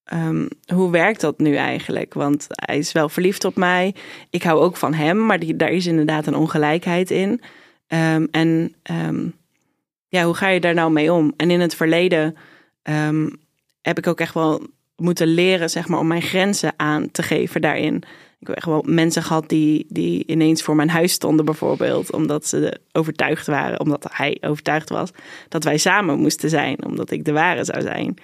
ehm, 0.05 0.49
hoe 0.75 0.91
werkt 0.91 1.21
dat 1.21 1.39
nu 1.39 1.55
eigenlijk? 1.55 2.15
Want 2.15 2.47
hij 2.49 2.79
is 2.79 2.93
wel 2.93 3.09
verliefd 3.09 3.45
op 3.45 3.57
mij. 3.57 3.95
Ik 4.31 4.43
hou 4.43 4.61
ook 4.61 4.77
van 4.77 4.95
hem, 4.95 5.27
maar 5.27 5.57
daar 5.57 5.71
is 5.71 5.87
inderdaad 5.87 6.27
een 6.27 6.37
ongelijkheid 6.37 7.11
in. 7.11 7.41
Ehm, 7.87 8.27
en 8.31 8.75
ehm, 8.83 9.29
ja, 10.09 10.25
hoe 10.25 10.35
ga 10.35 10.49
je 10.49 10.61
daar 10.61 10.75
nou 10.75 10.93
mee 10.93 11.13
om? 11.13 11.33
En 11.37 11.51
in 11.51 11.61
het 11.61 11.75
verleden 11.75 12.37
heb 13.83 13.99
ik 13.99 14.07
ook 14.07 14.21
echt 14.21 14.35
wel 14.35 14.67
moeten 14.97 15.27
leren, 15.27 15.71
zeg 15.71 15.89
maar, 15.89 15.99
om 15.99 16.07
mijn 16.07 16.23
grenzen 16.23 16.73
aan 16.77 17.11
te 17.11 17.23
geven 17.23 17.61
daarin. 17.61 18.03
Ik 18.41 18.47
heb 18.47 18.57
echt 18.57 18.67
wel 18.67 18.85
mensen 18.87 19.23
gehad 19.23 19.49
die, 19.49 19.87
die 19.89 20.27
ineens 20.27 20.63
voor 20.63 20.77
mijn 20.77 20.91
huis 20.91 21.13
stonden, 21.13 21.45
bijvoorbeeld, 21.45 22.13
omdat 22.13 22.47
ze 22.47 22.81
overtuigd 22.93 23.47
waren, 23.47 23.81
omdat 23.81 24.07
hij 24.11 24.39
overtuigd 24.41 24.89
was 24.89 25.11
dat 25.49 25.65
wij 25.65 25.79
samen 25.79 26.19
moesten 26.19 26.51
zijn, 26.51 26.85
omdat 26.85 27.11
ik 27.11 27.25
de 27.25 27.33
ware 27.33 27.65
zou 27.65 27.81
zijn. 27.81 28.15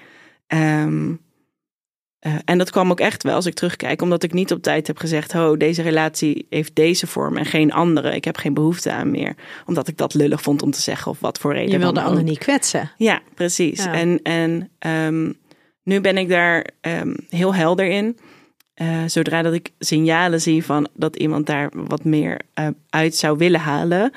Eh, 2.21 2.33
en 2.45 2.59
dat 2.59 2.71
kwam 2.71 2.91
ook 2.91 3.01
echt 3.01 3.23
wel 3.23 3.35
als 3.35 3.47
ik 3.47 3.55
terugkijk, 3.55 4.03
omdat 4.03 4.23
ik 4.23 4.33
niet 4.33 4.53
op 4.53 4.63
tijd 4.63 4.87
heb 4.87 4.99
gezegd: 4.99 5.35
Oh, 5.35 5.59
deze 5.59 5.83
relatie 5.83 6.47
heeft 6.51 6.75
deze 6.75 7.07
vorm 7.07 7.37
en 7.37 7.47
geen 7.47 7.73
andere. 7.73 8.15
Ik 8.15 8.25
heb 8.25 8.37
geen 8.37 8.55
behoefte 8.55 8.93
aan 8.93 9.11
meer. 9.11 9.35
Omdat 9.67 9.89
ik 9.89 9.97
dat 9.97 10.15
lullig 10.15 10.43
vond 10.43 10.63
om 10.63 10.71
te 10.71 10.81
zeggen 10.81 11.11
of 11.11 11.21
wat 11.21 11.39
voor 11.39 11.53
reden. 11.53 11.71
Je 11.71 11.79
wil 11.79 11.93
de 11.93 12.03
ander 12.03 12.23
niet 12.23 12.39
kwetsen. 12.39 12.91
Ja, 12.97 13.21
precies. 13.35 13.85
Ja. 13.85 13.93
En, 13.93 14.21
en 14.23 14.71
ehm, 14.79 15.33
nu 15.83 16.01
ben 16.01 16.19
ik 16.19 16.29
daar 16.29 16.67
ehm, 16.81 17.15
heel 17.29 17.55
helder 17.55 17.87
in. 17.87 18.19
Eh, 18.75 19.05
zodra 19.07 19.43
dat 19.43 19.53
ik 19.53 19.71
signalen 19.79 20.41
zie 20.41 20.65
van 20.65 20.89
dat 20.95 21.17
iemand 21.17 21.47
daar 21.47 21.71
wat 21.75 22.05
meer 22.05 22.41
eh, 22.55 22.67
uit 22.91 23.15
zou 23.15 23.39
willen 23.39 23.61
halen, 23.61 24.13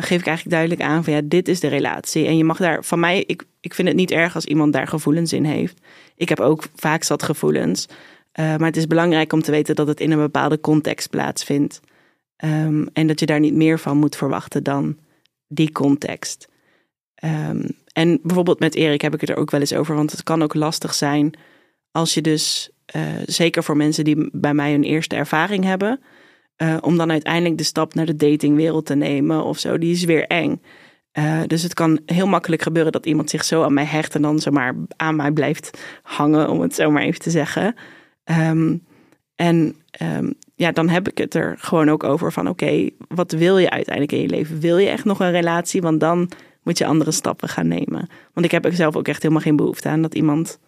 geef 0.00 0.20
ik 0.20 0.26
eigenlijk 0.26 0.50
duidelijk 0.50 0.80
aan 0.80 1.04
van 1.04 1.12
ja, 1.12 1.20
dit 1.24 1.48
is 1.48 1.60
de 1.60 1.68
relatie. 1.68 2.26
En 2.26 2.36
je 2.36 2.44
mag 2.44 2.58
daar 2.58 2.84
van 2.84 3.00
mij, 3.00 3.24
ik, 3.26 3.44
ik 3.60 3.74
vind 3.74 3.88
het 3.88 3.96
niet 3.96 4.10
erg 4.10 4.34
als 4.34 4.44
iemand 4.44 4.72
daar 4.72 4.86
gevoelens 4.86 5.32
in 5.32 5.44
heeft. 5.44 5.80
Ik 6.20 6.28
heb 6.28 6.40
ook 6.40 6.64
vaak 6.74 7.02
zat 7.02 7.22
gevoelens. 7.22 7.88
Eh, 8.32 8.44
maar 8.44 8.66
het 8.66 8.76
is 8.76 8.86
belangrijk 8.86 9.32
om 9.32 9.42
te 9.42 9.50
weten 9.50 9.74
dat 9.74 9.86
het 9.86 10.00
in 10.00 10.10
een 10.10 10.18
bepaalde 10.18 10.60
context 10.60 11.10
plaatsvindt. 11.10 11.80
Ehm, 12.36 12.86
en 12.92 13.06
dat 13.06 13.20
je 13.20 13.26
daar 13.26 13.40
niet 13.40 13.54
meer 13.54 13.78
van 13.78 13.96
moet 13.96 14.16
verwachten 14.16 14.62
dan 14.62 14.98
die 15.48 15.72
context. 15.72 16.48
Ehm, 17.14 17.68
en 17.92 18.20
bijvoorbeeld 18.22 18.58
met 18.58 18.74
Erik 18.74 19.00
heb 19.00 19.14
ik 19.14 19.20
het 19.20 19.30
er 19.30 19.36
ook 19.36 19.50
wel 19.50 19.60
eens 19.60 19.72
over, 19.72 19.94
want 19.94 20.10
het 20.10 20.22
kan 20.22 20.42
ook 20.42 20.54
lastig 20.54 20.94
zijn 20.94 21.34
als 21.90 22.14
je 22.14 22.20
dus, 22.20 22.70
eh, 22.84 23.02
zeker 23.24 23.64
voor 23.64 23.76
mensen 23.76 24.04
die 24.04 24.28
bij 24.32 24.54
mij 24.54 24.74
een 24.74 24.84
eerste 24.84 25.16
ervaring 25.16 25.64
hebben, 25.64 26.00
eh, 26.56 26.76
om 26.80 26.96
dan 26.96 27.10
uiteindelijk 27.10 27.58
de 27.58 27.64
stap 27.64 27.94
naar 27.94 28.06
de 28.06 28.16
datingwereld 28.16 28.86
te 28.86 28.94
nemen 28.94 29.44
of 29.44 29.58
zo, 29.58 29.78
die 29.78 29.92
is 29.92 30.04
weer 30.04 30.26
eng. 30.26 30.62
Eh, 31.12 31.40
dus 31.46 31.62
het 31.62 31.74
kan 31.74 32.00
heel 32.06 32.26
makkelijk 32.26 32.62
gebeuren 32.62 32.92
dat 32.92 33.06
iemand 33.06 33.30
zich 33.30 33.44
zo 33.44 33.62
aan 33.62 33.74
mij 33.74 33.84
hecht 33.84 34.14
en 34.14 34.22
dan 34.22 34.38
zomaar 34.38 34.74
aan 34.96 35.16
mij 35.16 35.32
blijft 35.32 35.80
hangen, 36.02 36.48
om 36.48 36.60
het 36.60 36.74
zo 36.74 36.90
maar 36.90 37.02
even 37.02 37.20
te 37.20 37.30
zeggen. 37.30 37.74
Ehm, 38.24 38.76
en 39.34 39.74
ehm, 39.90 40.30
ja, 40.54 40.72
dan 40.72 40.88
heb 40.88 41.08
ik 41.08 41.18
het 41.18 41.34
er 41.34 41.54
gewoon 41.58 41.90
ook 41.90 42.04
over 42.04 42.32
van 42.32 42.48
oké, 42.48 42.90
wat 43.08 43.32
wil 43.32 43.58
je 43.58 43.70
uiteindelijk 43.70 44.16
in 44.16 44.22
je 44.22 44.28
leven? 44.28 44.60
Wil 44.60 44.78
je 44.78 44.88
echt 44.88 45.04
nog 45.04 45.20
een 45.20 45.30
relatie? 45.30 45.80
Want 45.80 46.00
dan 46.00 46.30
moet 46.62 46.78
je 46.78 46.86
andere 46.86 47.10
stappen 47.10 47.48
gaan 47.48 47.68
nemen. 47.68 48.08
Want 48.32 48.46
ik 48.46 48.52
heb 48.52 48.64
er 48.64 48.72
zelf 48.72 48.96
ook 48.96 49.08
echt 49.08 49.22
helemaal 49.22 49.42
geen 49.42 49.56
behoefte 49.56 49.88
aan 49.88 50.02
dat 50.02 50.14
iemand 50.14 50.58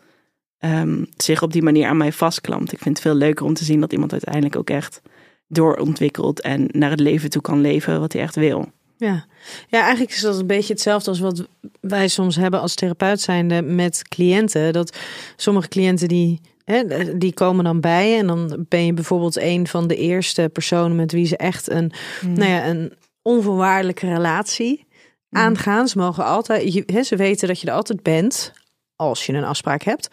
ehm, 0.59 1.05
zich 1.17 1.43
op 1.43 1.53
die 1.53 1.63
manier 1.63 1.87
aan 1.87 1.97
mij 1.97 2.13
vastklampt. 2.13 2.73
Ik 2.73 2.79
vind 2.79 2.97
het 2.97 3.07
veel 3.07 3.15
leuker 3.15 3.47
om 3.47 3.55
te 3.55 3.65
zien 3.65 3.81
dat 3.81 3.93
iemand 3.93 4.13
uiteindelijk 4.13 4.57
ook 4.57 4.71
echt 4.71 5.03
doorontwikkelt 5.47 6.41
en 6.41 6.69
naar 6.73 6.91
het 6.91 7.01
leven 7.01 7.31
toe 7.31 7.43
kan 7.43 7.61
leven 7.61 8.01
wat 8.01 8.13
hij 8.13 8.23
echt 8.23 8.37
wil. 8.37 8.73
Ja. 9.03 9.25
ja, 9.69 9.81
eigenlijk 9.81 10.13
is 10.13 10.21
dat 10.21 10.39
een 10.39 10.47
beetje 10.47 10.73
hetzelfde 10.73 11.11
als 11.11 11.21
wat 11.21 11.47
wij 11.81 12.09
soms 12.09 12.37
hebben 12.37 12.61
als 12.61 12.75
therapeut 12.75 13.21
zijnde 13.21 13.63
met 13.63 14.03
cliënten. 14.09 14.73
Dat 14.73 14.97
sommige 15.37 15.69
cliënten 15.69 16.09
die, 16.09 16.41
hè, 16.65 17.19
die 17.19 17.35
komen 17.35 17.65
dan 17.65 17.81
bij 17.81 18.11
je 18.11 18.17
en 18.17 18.27
dan 18.27 18.67
ben 18.69 18.87
je 18.87 18.93
bijvoorbeeld 18.93 19.37
een 19.37 19.67
van 19.67 19.87
de 19.87 19.97
eerste 19.97 20.51
personen 20.53 20.97
met 20.97 21.13
wie 21.13 21.27
ze 21.27 21.37
echt 21.37 21.71
een, 21.71 21.93
nou 22.27 22.51
ja, 22.51 22.67
een 22.67 22.93
onvoorwaardelijke 23.23 24.07
relatie 24.07 24.87
aangaan. 25.31 25.89
Ze 25.89 25.99
mogen 25.99 26.25
altijd, 26.25 26.83
hè, 26.87 27.03
ze 27.03 27.17
weten 27.17 27.49
dat 27.49 27.61
je 27.61 27.67
er 27.67 27.75
altijd 27.75 28.03
bent 28.03 28.53
als 28.97 29.27
je 29.27 29.33
een 29.33 29.45
afspraak 29.45 29.83
hebt. 29.83 30.09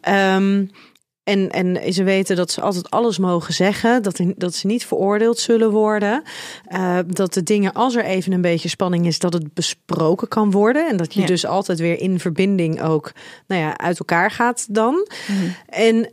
Ehm, 0.00 0.66
en, 1.28 1.50
en 1.50 1.92
ze 1.92 2.02
weten 2.02 2.36
dat 2.36 2.50
ze 2.50 2.60
altijd 2.60 2.90
alles 2.90 3.18
mogen 3.18 3.54
zeggen. 3.54 4.02
Dat, 4.02 4.20
dat 4.36 4.54
ze 4.54 4.66
niet 4.66 4.86
veroordeeld 4.86 5.38
zullen 5.38 5.70
worden. 5.70 6.22
Uh, 6.72 6.98
dat 7.06 7.34
de 7.34 7.42
dingen, 7.42 7.72
als 7.72 7.94
er 7.94 8.04
even 8.04 8.32
een 8.32 8.40
beetje 8.40 8.68
spanning 8.68 9.06
is, 9.06 9.18
dat 9.18 9.32
het 9.32 9.54
besproken 9.54 10.28
kan 10.28 10.50
worden. 10.50 10.88
En 10.88 10.96
dat 10.96 11.14
je 11.14 11.20
Ja. 11.20 11.26
dus 11.26 11.46
altijd 11.46 11.78
weer 11.78 12.00
in 12.00 12.20
verbinding 12.20 12.82
ook 12.82 13.12
nou 13.46 13.62
ja, 13.62 13.78
uit 13.78 13.98
elkaar 13.98 14.30
gaat 14.30 14.66
dan. 14.74 15.08
En 15.68 16.12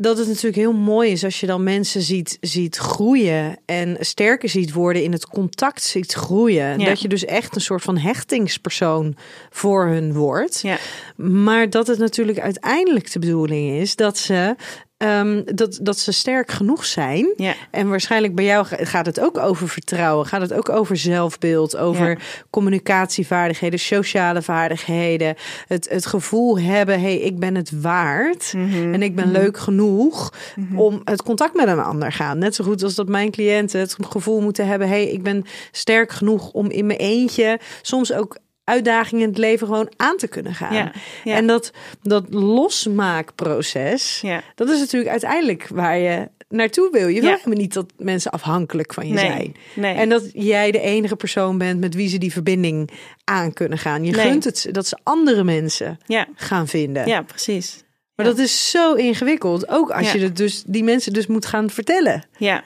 dat 0.00 0.18
het 0.18 0.26
natuurlijk 0.26 0.56
heel 0.56 0.72
mooi 0.72 1.10
is 1.10 1.24
als 1.24 1.40
je 1.40 1.46
dan 1.46 1.62
mensen 1.62 2.02
ziet, 2.02 2.38
ziet 2.40 2.76
groeien 2.76 3.58
en 3.64 3.96
sterker 4.00 4.48
ziet 4.48 4.72
worden 4.72 5.02
in 5.02 5.12
het 5.12 5.26
contact 5.26 5.82
ziet 5.82 6.12
groeien. 6.12 6.78
Ja. 6.78 6.84
Dat 6.84 7.00
je 7.00 7.08
dus 7.08 7.24
echt 7.24 7.54
een 7.54 7.60
soort 7.60 7.82
van 7.82 7.98
hechtingspersoon 7.98 9.16
voor 9.50 9.86
hun 9.86 10.12
wordt. 10.12 10.60
Ja. 10.60 10.78
Maar 11.16 11.70
dat 11.70 11.86
het 11.86 11.98
natuurlijk 11.98 12.38
uiteindelijk 12.38 13.12
de 13.12 13.18
bedoeling 13.18 13.80
is 13.80 13.96
dat 13.96 14.18
ze, 14.18 14.56
ehm, 15.00 15.42
dat, 15.44 15.78
dat 15.82 15.98
ze 15.98 16.12
sterk 16.12 16.50
genoeg 16.50 16.84
zijn. 16.84 17.32
Ja. 17.36 17.54
En 17.70 17.88
waarschijnlijk 17.88 18.34
bij 18.34 18.44
jou 18.44 18.66
ga- 18.66 18.76
gaat 18.80 19.06
het 19.06 19.20
ook 19.20 19.38
over 19.38 19.68
vertrouwen. 19.68 20.26
Gaat 20.26 20.40
het 20.40 20.52
ook 20.52 20.68
over 20.68 20.96
zelfbeeld, 20.96 21.76
over 21.76 22.08
Ja. 22.08 22.16
communicatievaardigheden, 22.50 23.78
sociale 23.78 24.42
vaardigheden. 24.42 25.34
Het, 25.66 25.88
het 25.88 26.06
gevoel 26.06 26.58
hebben, 26.58 27.00
hey, 27.00 27.16
ik 27.16 27.38
ben 27.38 27.54
het 27.54 27.80
waard. 27.80 28.52
Mhm. 28.56 28.94
En 28.94 29.02
ik 29.02 29.14
ben 29.14 29.30
leuk 29.30 29.58
genoeg 29.58 30.32
om 30.74 31.00
het 31.04 31.22
contact 31.22 31.54
met 31.54 31.68
een 31.68 31.80
ander 31.80 32.12
gaan. 32.12 32.38
Net 32.38 32.54
zo 32.54 32.64
goed 32.64 32.82
als 32.82 32.94
dat 32.94 33.08
mijn 33.08 33.30
cliënten 33.30 33.80
het 33.80 33.96
gevoel 34.08 34.40
moeten 34.40 34.66
hebben, 34.66 34.88
hey, 34.88 35.04
ik 35.08 35.22
ben 35.22 35.44
sterk 35.70 36.12
genoeg 36.12 36.50
om 36.50 36.70
in 36.70 36.86
mijn 36.86 36.98
eentje 36.98 37.58
soms 37.82 38.12
ook 38.12 38.38
uitdagingen 38.70 39.22
in 39.22 39.28
het 39.28 39.38
leven 39.38 39.66
gewoon 39.66 39.92
aan 39.96 40.16
te 40.16 40.28
kunnen 40.28 40.54
gaan. 40.54 40.74
Ja, 40.74 40.92
ja. 41.24 41.34
En 41.34 41.46
dat, 41.46 41.72
dat 42.02 42.24
losmaakproces, 42.30 44.18
Ja. 44.22 44.42
dat 44.54 44.68
is 44.68 44.78
natuurlijk 44.78 45.10
uiteindelijk 45.10 45.68
waar 45.68 45.98
je 45.98 46.28
naartoe 46.48 46.88
wil. 46.90 47.08
Je 47.08 47.20
wil 47.20 47.30
helemaal 47.30 47.58
niet 47.58 47.74
dat 47.74 47.92
mensen 47.98 48.30
afhankelijk 48.30 48.94
van 48.94 49.06
je 49.08 49.12
Nee, 49.14 49.26
zijn. 49.26 49.56
nee. 49.74 49.94
En 49.94 50.08
dat 50.08 50.30
jij 50.32 50.70
de 50.70 50.80
enige 50.80 51.16
persoon 51.16 51.58
bent 51.58 51.80
met 51.80 51.94
wie 51.94 52.08
ze 52.08 52.18
die 52.18 52.32
verbinding 52.32 52.90
aan 53.24 53.52
kunnen 53.52 53.78
gaan. 53.78 54.04
Je 54.04 54.12
Nee. 54.12 54.26
gunt 54.30 54.44
het 54.44 54.68
dat 54.70 54.86
ze 54.86 54.98
andere 55.02 55.44
mensen 55.44 55.98
gaan 56.34 56.68
vinden. 56.68 57.06
ja 57.06 57.22
precies. 57.22 57.84
Maar 58.14 58.26
dat 58.28 58.38
is 58.38 58.70
zo 58.70 58.94
ingewikkeld. 58.94 59.68
Ook 59.68 59.90
als 59.90 60.12
je 60.12 60.18
het 60.18 60.36
dus 60.36 60.62
die 60.66 60.84
mensen 60.84 61.12
dus 61.12 61.26
moet 61.26 61.46
gaan 61.46 61.70
vertellen. 61.70 62.24
Ja, 62.38 62.64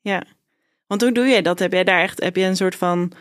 ja. 0.00 0.22
Want 0.86 1.02
hoe 1.02 1.12
doe 1.12 1.26
jij 1.26 1.42
dat? 1.42 1.58
Heb 1.58 1.72
jij 1.72 1.84
daar 1.84 2.02
echt, 2.02 2.22
heb 2.22 2.36
je 2.36 2.42
een 2.44 2.56
soort 2.56 2.74
van 2.74 3.12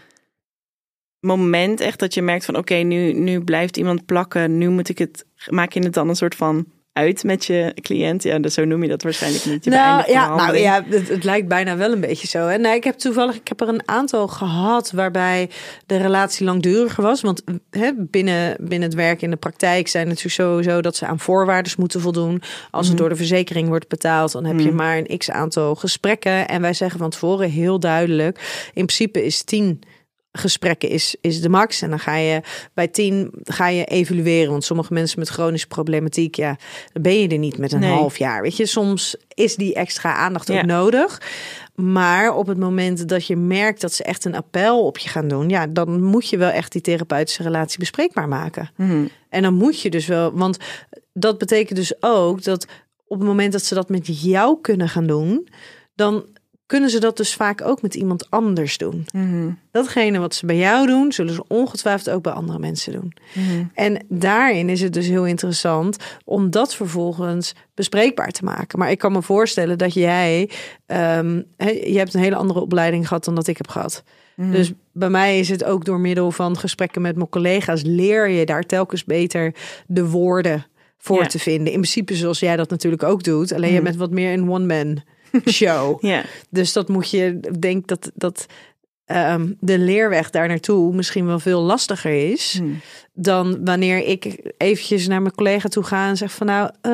moment 1.26 1.80
echt 1.80 2.00
dat 2.00 2.14
je 2.14 2.22
merkt 2.22 2.46
van 2.46 2.58
oké, 2.58 2.76
nu, 2.76 3.14
nu 3.14 3.44
blijft 3.44 3.78
iemand 3.78 4.06
plakken, 4.06 4.58
nu 4.58 4.70
moet 4.70 4.90
ik 4.90 4.98
het, 4.98 5.26
maak 5.50 5.74
je 5.74 5.84
het 5.84 5.94
dan 5.94 6.10
een 6.10 6.16
soort 6.16 6.36
van 6.36 6.66
uit 6.96 7.24
met 7.24 7.46
je 7.46 7.72
cliënt? 7.82 8.24
Ja, 8.24 8.40
dus 8.40 8.54
zo 8.54 8.66
noem 8.66 8.84
je 8.84 8.90
dat 8.90 9.04
waarschijnlijk 9.04 9.46
niet. 9.46 9.64
Je 9.64 9.70
nou 9.70 10.12
ja, 10.12 10.36
nou 10.36 10.58
ja, 10.58 10.84
het, 10.90 11.10
het 11.10 11.24
lijkt 11.24 11.48
bijna 11.48 11.78
wel 11.78 11.92
een 11.92 12.00
beetje 12.00 12.28
zo. 12.28 12.48
En 12.48 12.62
nee, 12.62 12.76
ik 12.76 12.84
heb 12.84 12.96
toevallig, 12.98 13.36
ik 13.36 13.48
heb 13.48 13.62
er 13.62 13.68
een 13.68 13.88
aantal 13.88 14.28
gehad 14.28 14.92
waarbij 14.92 15.50
de 15.86 15.98
relatie 15.98 16.46
langduriger 16.46 17.04
was. 17.04 17.22
Want 17.22 17.44
hè, 17.70 17.92
binnen, 17.98 18.56
binnen 18.60 18.90
het 18.90 18.98
werk 18.98 19.22
in 19.22 19.30
de 19.30 19.36
praktijk 19.36 19.88
zijn 19.88 20.08
het 20.08 20.16
natuurlijk 20.16 20.50
sowieso 20.50 20.82
dat 20.82 20.96
ze 20.96 21.06
aan 21.06 21.20
voorwaarden 21.20 21.74
moeten 21.78 22.02
voldoen. 22.02 22.42
Als 22.72 22.88
het 22.88 22.98
door 22.98 23.10
de 23.10 23.16
verzekering 23.16 23.68
wordt 23.68 23.88
betaald, 23.88 24.32
dan 24.32 24.46
heb 24.46 24.60
je 24.60 24.72
maar 24.72 24.98
een 24.98 25.18
x 25.18 25.32
aantal 25.32 25.76
gesprekken. 25.76 26.48
En 26.48 26.62
wij 26.62 26.74
zeggen 26.74 27.00
van 27.00 27.10
tevoren 27.10 27.50
heel 27.50 27.80
duidelijk: 27.80 28.68
in 28.74 28.86
principe 28.86 29.26
is 29.26 29.44
tien 29.44 29.82
gesprekken 30.38 30.89
is, 30.89 31.15
is 31.21 31.41
de 31.41 31.50
max. 31.50 31.82
En 31.82 31.89
dan 31.89 32.00
ga 32.00 32.15
je 32.15 32.41
bij 32.74 32.88
tien 32.88 33.32
ga 33.43 33.67
je 33.67 33.86
evalueren. 33.86 34.52
Want 34.52 34.63
sommige 34.63 34.93
mensen 34.93 35.19
met 35.19 35.30
chronische 35.30 35.67
problematiek, 35.67 36.36
ja, 36.36 36.58
dan 36.93 37.02
ben 37.02 37.19
je 37.19 37.28
er 37.28 37.38
niet 37.38 37.58
met 37.58 37.71
een 37.71 37.80
Nee. 37.80 37.91
half 37.91 38.17
jaar. 38.17 38.41
Weet 38.41 38.58
je, 38.58 38.65
soms 38.65 39.15
is 39.34 39.56
die 39.56 39.74
extra 39.74 40.15
aandacht 40.15 40.52
ook 40.52 40.65
nodig. 40.65 41.21
Maar 41.76 42.36
op 42.36 42.48
het 42.48 42.58
moment 42.58 43.10
dat 43.10 43.28
je 43.28 43.36
merkt 43.36 43.82
dat 43.82 43.93
ze 43.93 44.04
echt 44.04 44.26
een 44.26 44.36
appel 44.36 44.86
op 44.86 44.98
je 44.98 45.10
gaan 45.10 45.28
doen, 45.28 45.50
ja, 45.50 45.67
dan 45.67 46.04
moet 46.04 46.30
je 46.30 46.38
wel 46.38 46.50
echt 46.50 46.71
die 46.71 46.82
therapeutische 46.82 47.43
relatie 47.43 47.80
bespreekbaar 47.80 48.28
maken. 48.28 48.69
Mhm. 48.76 49.06
En 49.30 49.41
dan 49.41 49.54
moet 49.54 49.82
je 49.82 49.89
dus 49.89 50.06
wel, 50.06 50.32
want 50.34 50.58
dat 51.13 51.38
betekent 51.38 51.78
dus 51.78 51.93
ook 52.00 52.43
dat 52.43 52.67
op 53.08 53.17
het 53.19 53.28
moment 53.28 53.52
dat 53.52 53.63
ze 53.63 53.74
dat 53.74 53.89
met 53.89 54.21
jou 54.21 54.58
kunnen 54.62 54.89
gaan 54.89 55.08
doen, 55.08 55.48
dan 55.95 56.26
kunnen 56.65 56.89
ze 56.89 56.99
dat 56.99 57.17
dus 57.17 57.34
vaak 57.36 57.62
ook 57.62 57.82
met 57.82 57.95
iemand 57.95 58.30
anders 58.30 58.78
doen. 58.78 59.06
Mhm. 59.13 59.49
Datgene 59.71 60.19
wat 60.19 60.36
ze 60.36 60.45
bij 60.45 60.58
jou 60.58 60.88
doen, 60.88 61.12
zullen 61.12 61.34
ze 61.34 61.43
ongetwijfeld 61.47 62.10
ook 62.15 62.23
bij 62.23 62.34
andere 62.34 62.60
mensen 62.60 62.91
doen. 62.91 63.13
Mhm. 63.34 63.63
En 63.73 64.06
daarin 64.10 64.69
is 64.69 64.82
het 64.82 64.93
dus 64.93 65.08
heel 65.08 65.25
interessant 65.25 65.97
om 66.23 66.49
dat 66.49 66.75
vervolgens 66.75 67.54
bespreekbaar 67.73 68.32
te 68.32 68.43
maken. 68.43 68.80
Maar 68.80 68.91
ik 68.91 68.97
kan 68.97 69.12
me 69.12 69.21
voorstellen 69.21 69.78
dat 69.78 69.93
jij, 69.93 70.49
ehm, 70.86 71.41
je 71.65 71.97
hebt 71.97 72.13
een 72.13 72.21
hele 72.21 72.36
andere 72.36 72.60
opleiding 72.60 73.08
gehad 73.08 73.23
dan 73.25 73.36
dat 73.36 73.47
ik 73.47 73.58
heb 73.58 73.67
gehad. 73.67 74.04
Mhm. 74.36 74.51
Dus 74.51 74.71
bij 74.91 75.10
mij 75.10 75.39
is 75.39 75.49
het 75.49 75.63
ook 75.63 75.86
door 75.86 75.99
middel 75.99 76.32
van 76.32 76.58
gesprekken 76.58 77.01
met 77.01 77.15
mijn 77.15 77.30
collega's 77.30 77.82
leer 77.82 78.30
je 78.30 78.45
daar 78.45 78.63
telkens 78.63 79.04
beter 79.04 79.56
de 79.88 80.08
woorden 80.10 80.65
voor 80.97 81.21
Ja. 81.21 81.28
te 81.28 81.39
vinden. 81.39 81.73
In 81.73 81.80
principe 81.80 82.15
zoals 82.15 82.39
jij 82.39 82.56
dat 82.56 82.69
natuurlijk 82.69 83.04
ook 83.04 83.23
doet. 83.23 83.54
Alleen 83.54 83.73
je 83.73 83.82
bent 83.82 83.95
wat 83.95 84.12
meer 84.12 84.34
een 84.34 84.49
one-man 84.49 85.01
show. 85.46 85.98
Ja, 86.12 86.24
Dus 86.50 86.74
dat 86.74 86.88
moet 86.90 87.10
je, 87.10 87.40
ik 87.42 87.62
denk 87.62 87.88
dat, 87.88 88.12
dat 88.16 88.46
ehm, 89.06 89.52
de 89.60 89.80
leerweg 89.80 90.30
daar 90.30 90.48
naartoe 90.48 90.94
misschien 90.96 91.26
wel 91.26 91.40
veel 91.40 91.62
lastiger 91.62 92.32
is. 92.32 92.56
Hmm. 92.58 92.80
Dan 93.14 93.66
wanneer 93.66 93.98
ik 94.08 94.52
eventjes 94.58 95.08
naar 95.08 95.22
mijn 95.22 95.36
collega 95.36 95.70
toe 95.70 95.84
ga 95.84 96.08
en 96.08 96.18
zeg 96.18 96.32
van 96.32 96.48
nou, 96.48 96.70
eh, 96.82 96.92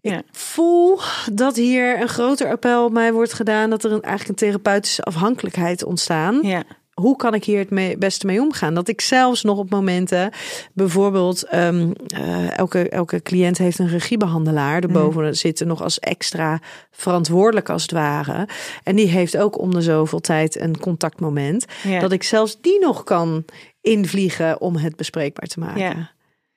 Ja. 0.00 0.18
ik 0.18 0.24
voel 0.30 0.98
dat 1.32 1.56
hier 1.56 2.00
een 2.00 2.08
groter 2.08 2.48
appel 2.50 2.84
op 2.84 2.92
mij 2.92 3.12
wordt 3.12 3.32
gedaan. 3.32 3.70
Dat 3.70 3.84
er 3.84 3.92
een, 3.92 4.02
eigenlijk 4.02 4.28
een 4.40 4.46
therapeutische 4.46 5.02
afhankelijkheid 5.02 5.84
ontstaan. 5.84 6.38
ja, 6.42 6.62
Hoe 6.94 7.16
kan 7.16 7.34
ik 7.34 7.44
hier 7.44 7.66
het 7.68 7.98
beste 7.98 8.26
mee 8.26 8.40
omgaan? 8.40 8.74
Dat 8.74 8.88
ik 8.88 9.00
zelfs 9.00 9.42
nog 9.42 9.58
op 9.58 9.70
momenten, 9.70 10.30
bijvoorbeeld, 10.72 11.42
ehm, 11.42 11.92
eh, 12.06 12.58
elke, 12.58 12.88
elke 12.88 13.22
cliënt 13.22 13.58
heeft 13.58 13.78
een 13.78 13.88
regiebehandelaar 13.88 14.82
erboven 14.82 15.36
zitten, 15.36 15.66
nog 15.66 15.82
als 15.82 15.98
extra 15.98 16.60
verantwoordelijk 16.90 17.68
als 17.70 17.82
het 17.82 17.90
ware. 17.90 18.48
En 18.82 18.96
die 18.96 19.06
heeft 19.08 19.36
ook 19.36 19.58
om 19.58 19.70
de 19.74 19.82
zoveel 19.82 20.20
tijd 20.20 20.60
een 20.60 20.78
contactmoment. 20.80 21.64
Dat 22.00 22.12
ik 22.12 22.22
zelfs 22.22 22.58
die 22.60 22.80
nog 22.80 23.04
kan 23.04 23.44
invliegen 23.80 24.60
om 24.60 24.76
het 24.76 24.96
bespreekbaar 24.96 25.48
te 25.48 25.58
maken. 25.60 26.08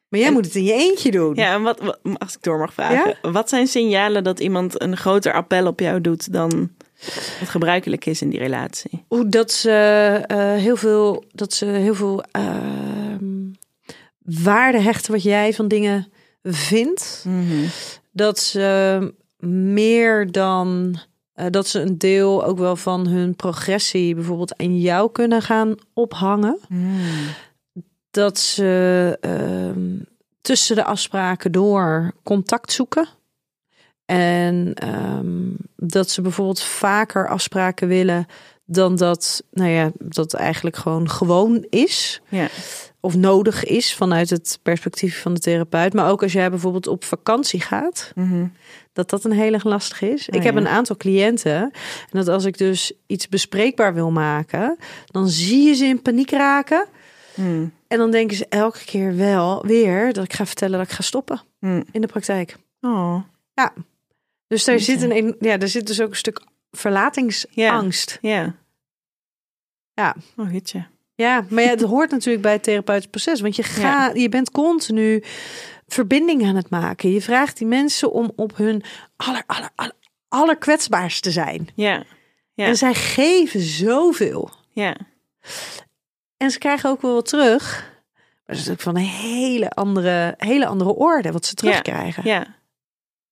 Maar 0.10 0.20
jij 0.20 0.28
En- 0.30 0.34
moet 0.34 0.46
het 0.46 0.56
in 0.56 0.64
je 0.64 0.74
eentje 0.74 1.12
doen. 1.12 1.36
Ja, 1.36 1.54
en 1.54 1.62
wat, 1.62 1.80
wat- 1.80 2.00
als 2.18 2.36
ik 2.36 2.42
door 2.44 2.58
mag 2.60 2.74
vragen. 2.74 3.18
Wat 3.32 3.50
zijn 3.50 3.68
signalen 3.68 4.24
dat 4.24 4.40
iemand 4.40 4.82
een 4.82 4.98
groter 4.98 5.34
appel 5.34 5.68
op 5.68 5.80
jou 5.80 6.02
doet 6.02 6.34
dan 6.34 6.70
wat 7.40 7.50
gebruikelijk 7.50 8.06
is 8.06 8.22
in 8.22 8.30
die 8.30 8.40
relatie? 8.40 9.06
Hoe 9.08 9.30
dat 9.30 9.52
ze 9.52 9.72
eh, 10.28 10.38
heel 10.54 10.76
veel, 10.76 11.24
dat 11.32 11.54
ze 11.54 11.66
heel 11.66 11.96
veel 11.96 12.24
ehm, 12.32 13.52
waarde 14.20 14.80
hechten 14.80 15.12
wat 15.12 15.24
jij 15.24 15.54
van 15.54 15.68
dingen 15.68 16.12
vindt. 16.44 17.26
Dat 18.12 18.40
ze 18.40 19.14
meer 19.48 20.32
dan 20.32 21.00
eh, 21.38 21.46
dat 21.50 21.68
ze 21.68 21.80
een 21.80 21.98
deel 21.98 22.46
ook 22.46 22.58
wel 22.58 22.76
van 22.76 23.08
hun 23.08 23.36
progressie 23.36 24.16
bijvoorbeeld 24.16 24.58
aan 24.58 24.80
jou 24.80 25.12
kunnen 25.12 25.42
gaan 25.42 25.76
ophangen. 25.94 26.60
Dat 28.12 28.40
ze 28.40 29.18
ehm, 29.22 30.00
tussen 30.42 30.76
de 30.76 30.84
afspraken 30.84 31.52
door 31.52 32.14
contact 32.24 32.72
zoeken. 32.72 33.08
En 34.08 34.74
ehm, 34.74 35.50
dat 35.76 36.10
ze 36.10 36.22
bijvoorbeeld 36.22 36.62
vaker 36.62 37.28
afspraken 37.28 37.88
willen 37.88 38.26
dan 38.66 38.96
dat, 38.96 39.44
nou 39.52 39.70
ja, 39.70 39.92
dat 40.00 40.34
eigenlijk 40.34 40.76
gewoon 40.76 41.10
gewoon 41.10 41.66
is. 41.70 42.22
Ja, 42.30 42.48
Of 43.00 43.16
nodig 43.16 43.64
is 43.64 43.94
vanuit 43.96 44.30
het 44.30 44.60
perspectief 44.64 45.22
van 45.22 45.34
de 45.34 45.40
therapeut. 45.40 45.94
Maar 45.94 46.10
ook 46.10 46.24
als 46.24 46.34
jij 46.34 46.50
bijvoorbeeld 46.50 46.88
op 46.88 47.04
vakantie 47.04 47.62
gaat, 47.62 48.12
dat 48.94 49.10
dat 49.10 49.24
een 49.24 49.32
hele 49.32 49.60
lastige 49.64 50.10
is. 50.10 50.28
ik 50.28 50.36
Oh, 50.36 50.44
heb 50.44 50.54
ja. 50.54 50.60
een 50.60 50.68
aantal 50.68 50.98
cliënten. 50.98 51.56
En 51.62 51.72
dat 52.12 52.28
als 52.28 52.46
ik 52.46 52.58
dus 52.58 52.92
iets 53.06 53.28
bespreekbaar 53.28 53.94
wil 53.94 54.12
maken, 54.12 54.78
dan 55.06 55.28
zie 55.30 55.68
je 55.68 55.74
ze 55.74 55.86
in 55.86 56.02
paniek 56.02 56.32
raken. 56.32 56.86
Hmm. 57.34 57.72
En 57.88 57.98
dan 57.98 58.12
denken 58.12 58.38
ze 58.38 58.46
elke 58.50 58.86
keer 58.86 59.16
wel 59.16 59.66
weer 59.66 60.14
dat 60.14 60.24
ik 60.24 60.34
ga 60.34 60.46
vertellen 60.46 60.78
dat 60.78 60.88
ik 60.88 60.94
ga 60.94 61.02
stoppen 61.04 61.42
Hmm. 61.60 61.84
in 61.92 62.02
de 62.02 62.08
praktijk. 62.08 62.58
Oh, 62.82 63.16
Dus 64.48 64.64
daar 64.64 64.80
zit, 64.80 65.02
een, 65.02 65.36
ja, 65.40 65.58
daar 65.58 65.68
zit 65.68 65.88
dus 65.88 66.02
ook 66.02 66.10
een 66.10 66.16
stuk 66.16 66.42
verlatingsangst. 66.72 68.18
ja. 68.22 68.56
Ja. 69.94 70.16
Oh, 70.38 70.50
hitje. 70.50 70.86
Ja, 71.16 71.46
maar 71.50 71.64
ja, 71.64 71.70
het 71.70 71.82
hoort 71.94 72.12
natuurlijk 72.12 72.44
bij 72.44 72.52
het 72.52 72.64
therapeutisch 72.64 73.10
proces. 73.10 73.42
Want 73.42 73.56
je, 73.56 73.64
gaat, 73.64 74.18
je 74.20 74.30
bent 74.30 74.52
continu 74.52 75.24
verbinding 75.88 76.46
aan 76.46 76.56
het 76.56 76.70
maken. 76.70 77.12
Je 77.12 77.22
vraagt 77.22 77.58
die 77.58 77.68
mensen 77.68 78.12
om 78.12 78.32
op 78.36 78.58
hun 78.58 78.84
aller, 79.16 79.44
aller, 79.46 79.72
aller, 80.28 80.58
te 81.20 81.32
zijn. 81.32 81.70
Ja, 81.76 82.04
Ja. 82.54 82.66
En 82.66 82.76
zij 82.78 82.94
geven 82.94 83.60
zoveel. 83.60 84.52
ja, 84.72 84.98
En 86.38 86.52
ze 86.52 86.58
krijgen 86.58 86.90
ook 86.90 87.02
wel 87.02 87.14
wat 87.14 87.26
terug. 87.26 87.96
Maar 88.14 88.56
dat 88.56 88.66
is 88.66 88.66
natuurlijk 88.66 88.82
van 88.82 88.96
een 88.96 89.32
hele 89.32 89.70
andere, 89.70 90.34
hele 90.38 90.66
andere 90.66 90.96
orde 90.96 91.32
wat 91.32 91.46
ze 91.46 91.54
terugkrijgen. 91.54 92.24
ja. 92.26 92.34
Ja, 92.36 92.57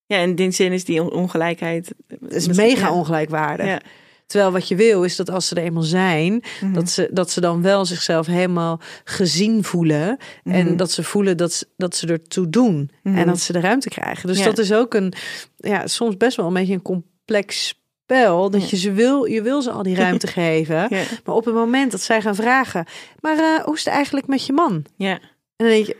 in 0.07 0.35
die 0.35 0.51
zin 0.51 0.71
is 0.71 0.85
die 0.85 1.01
on- 1.01 1.11
ongelijkheid... 1.11 1.91
Het 2.21 2.33
is 2.33 2.47
mega 2.47 2.91
ongelijkwaardig. 2.91 3.65
Ja. 3.65 3.81
Terwijl 4.25 4.51
wat 4.51 4.67
je 4.67 4.75
wil 4.75 5.03
is 5.03 5.15
dat 5.15 5.29
als 5.29 5.47
ze 5.47 5.55
er 5.55 5.63
eenmaal 5.63 5.83
zijn, 5.83 6.43
Mhm. 6.61 6.73
dat, 6.73 6.89
ze, 6.89 7.09
dat 7.11 7.31
ze 7.31 7.41
dan 7.41 7.61
wel 7.61 7.85
zichzelf 7.85 8.25
helemaal 8.27 8.79
gezien 9.03 9.63
voelen. 9.63 10.17
Mhm. 10.43 10.55
En 10.55 10.77
dat 10.77 10.91
ze 10.91 11.03
voelen 11.03 11.37
dat, 11.37 11.53
ze- 11.53 11.67
dat 11.77 11.95
ze 11.95 12.07
ertoe 12.07 12.49
doen. 12.49 12.91
Mhm. 13.03 13.17
En 13.17 13.25
dat 13.27 13.39
ze 13.39 13.51
de 13.53 13.59
ruimte 13.59 13.89
krijgen. 13.89 14.27
Dus 14.27 14.37
Ja. 14.37 14.45
dat 14.45 14.57
is 14.57 14.73
ook 14.73 14.93
een, 14.93 15.13
ja, 15.57 15.87
soms 15.87 16.17
best 16.17 16.37
wel 16.37 16.47
een 16.47 16.53
beetje 16.53 16.73
een 16.73 16.81
complex 16.81 17.67
spel. 17.67 18.49
Dat 18.49 18.61
Ja. 18.61 18.67
je 18.69 18.77
ze 18.77 18.91
wil, 18.91 19.25
je 19.25 19.41
wil 19.41 19.61
ze 19.61 19.71
al 19.71 19.83
die 19.83 19.95
ruimte 19.95 20.27
geven. 20.41 20.75
Ja, 20.89 21.03
Maar 21.25 21.35
op 21.35 21.45
het 21.45 21.53
moment 21.53 21.91
dat 21.91 22.01
zij 22.01 22.21
gaan 22.21 22.35
vragen, 22.35 22.85
maar 23.19 23.37
eh, 23.37 23.63
hoe 23.63 23.73
is 23.75 23.83
het 23.85 23.93
eigenlijk 23.93 24.27
met 24.27 24.45
je 24.45 24.53
man? 24.53 24.85
ja, 24.97 25.11
En 25.11 25.19
dan 25.65 25.67
denk 25.67 25.85
je, 25.85 25.95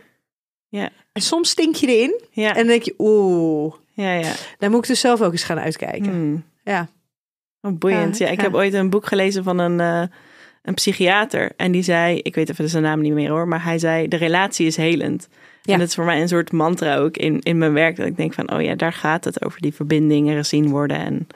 Ja. 0.70 0.90
En 1.12 1.22
soms 1.22 1.50
stink 1.50 1.76
je 1.76 1.88
erin. 1.88 2.22
ja, 2.32 2.50
En 2.50 2.56
dan 2.56 2.68
denk 2.68 2.84
je, 2.84 2.94
oeh, 2.98 3.74
ja, 3.96 4.14
ja. 4.14 4.34
daar 4.58 4.70
moet 4.70 4.80
ik 4.80 4.88
dus 4.88 5.00
zelf 5.00 5.22
ook 5.22 5.32
eens 5.32 5.44
gaan 5.44 5.60
uitkijken. 5.60 6.12
Hmm. 6.12 6.44
Ja. 6.64 6.88
Oh, 7.62 7.78
boeiend. 7.78 8.18
Ja, 8.18 8.26
Ja, 8.26 8.32
ik 8.32 8.38
ja. 8.38 8.44
heb 8.44 8.54
ooit 8.54 8.74
een 8.74 8.90
boek 8.90 9.06
gelezen 9.06 9.44
van 9.44 9.60
een, 9.60 9.80
eh, 9.80 10.18
een 10.62 10.74
psychiater. 10.74 11.52
En 11.58 11.72
die 11.72 11.84
zei, 11.84 12.20
ik 12.20 12.36
weet 12.36 12.50
even 12.50 12.70
zijn 12.70 12.84
naam 12.84 13.02
niet 13.02 13.14
meer 13.14 13.30
hoor, 13.30 13.48
maar 13.48 13.64
hij 13.64 13.80
zei, 13.80 14.08
de 14.08 14.16
relatie 14.16 14.68
is 14.68 14.78
helend. 14.78 15.28
Ja. 15.62 15.74
En 15.74 15.80
dat 15.80 15.88
is 15.88 15.96
voor 15.96 16.06
mij 16.06 16.22
een 16.22 16.28
soort 16.28 16.52
mantra 16.52 16.98
ook 16.98 17.18
in, 17.18 17.40
in 17.42 17.58
mijn 17.58 17.74
werk. 17.74 17.96
Dat 17.96 18.08
ik 18.08 18.18
denk 18.18 18.34
van, 18.34 18.52
oh 18.52 18.62
ja, 18.62 18.76
daar 18.76 18.94
gaat 18.94 19.24
het 19.24 19.46
over 19.46 19.62
die 19.62 19.74
verbindingen, 19.74 20.38
gezien 20.38 20.70
worden 20.70 20.98
en 20.98 21.28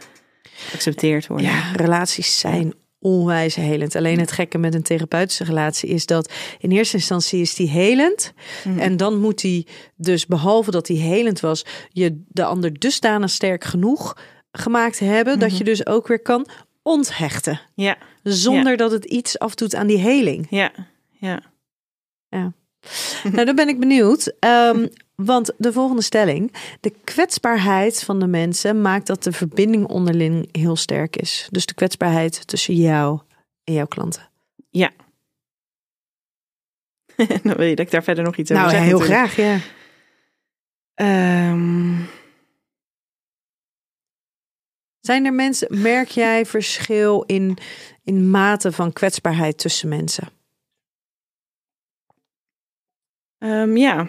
geaccepteerd 0.43 1.28
worden. 1.28 1.47
ja, 1.47 1.72
relaties 1.76 2.39
zijn 2.39 2.74
onwijs 3.00 3.56
helend. 3.56 3.95
Alleen 3.95 4.20
het 4.20 4.32
gekke 4.32 4.58
met 4.58 4.74
een 4.74 4.84
therapeutische 4.84 5.43
relatie 5.43 5.89
is 5.89 6.06
dat 6.06 6.34
in 6.60 6.72
eerste 6.72 6.95
instantie 6.95 7.41
is 7.41 7.56
die 7.56 7.70
helend. 7.70 8.34
Mhm. 8.64 8.80
En 8.80 8.97
dan 8.97 9.20
moet 9.20 9.41
die 9.41 9.68
dus, 9.95 10.26
behalve 10.26 10.72
dat 10.72 10.86
die 10.86 11.00
helend 11.00 11.39
was, 11.39 11.66
je 11.89 12.22
de 12.28 12.43
ander 12.43 12.80
dusdanig 12.80 13.30
sterk 13.30 13.64
genoeg 13.64 14.18
gemaakt 14.52 15.00
hebben. 15.00 15.39
Dat 15.39 15.58
je 15.58 15.64
dus 15.64 15.86
ook 15.86 16.08
weer 16.08 16.22
kan 16.22 16.47
onthechten. 16.82 17.62
Ja, 17.76 17.97
Zonder 18.24 18.78
dat 18.78 18.91
het 18.91 19.06
iets 19.06 19.39
afdoet 19.39 19.76
aan 19.76 19.88
die 19.88 19.97
heling. 19.97 20.47
ja, 21.20 21.41
ja. 22.30 22.54
Nou, 23.32 23.45
dan 23.45 23.56
ben 23.56 23.68
ik 23.68 23.80
benieuwd. 23.80 24.34
Ehm, 24.39 24.88
want 25.26 25.52
de 25.58 25.74
volgende 25.74 26.02
stelling. 26.02 26.54
De 26.80 26.94
kwetsbaarheid 27.04 28.04
van 28.04 28.20
de 28.20 28.28
mensen 28.28 28.82
maakt 28.82 29.08
dat 29.08 29.24
de 29.24 29.32
verbinding 29.32 29.88
onderling 29.88 30.50
heel 30.58 30.76
sterk 30.76 31.16
is. 31.16 31.48
Dus 31.52 31.66
de 31.66 31.74
kwetsbaarheid 31.74 32.48
tussen 32.48 32.74
jou 32.76 33.20
en 33.64 33.74
jouw 33.74 33.88
klanten. 33.88 34.30
ja. 34.70 34.92
Dan 37.44 37.56
wil 37.56 37.66
je 37.66 37.76
dat 37.76 37.86
ik 37.86 37.92
daar 37.92 38.04
verder 38.04 38.24
nog 38.24 38.38
iets 38.38 38.52
over 38.52 38.64
Nou, 38.64 38.76
zeg. 38.78 38.86
heel 38.86 39.00
natuurlijk. 39.00 39.32
graag, 39.32 39.36
ja. 39.36 39.60
Ehm, 40.94 41.96
Zijn 45.00 45.26
er 45.26 45.34
mensen, 45.34 45.82
merk 45.82 46.08
jij 46.08 46.46
verschil 46.46 47.22
in, 47.22 47.58
in 48.04 48.30
mate 48.30 48.72
van 48.72 48.94
kwetsbaarheid 48.94 49.58
tussen 49.58 49.90
mensen? 49.90 50.28
Ehm, 53.38 53.78
ja. 53.78 54.08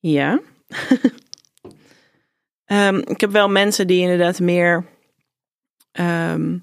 Ja. 0.00 0.40
Ehm, 2.64 2.96
ik 2.96 3.20
heb 3.20 3.30
wel 3.30 3.48
mensen 3.48 3.86
die 3.86 4.00
inderdaad 4.00 4.40
meer 4.40 4.86
ehm, 5.92 6.58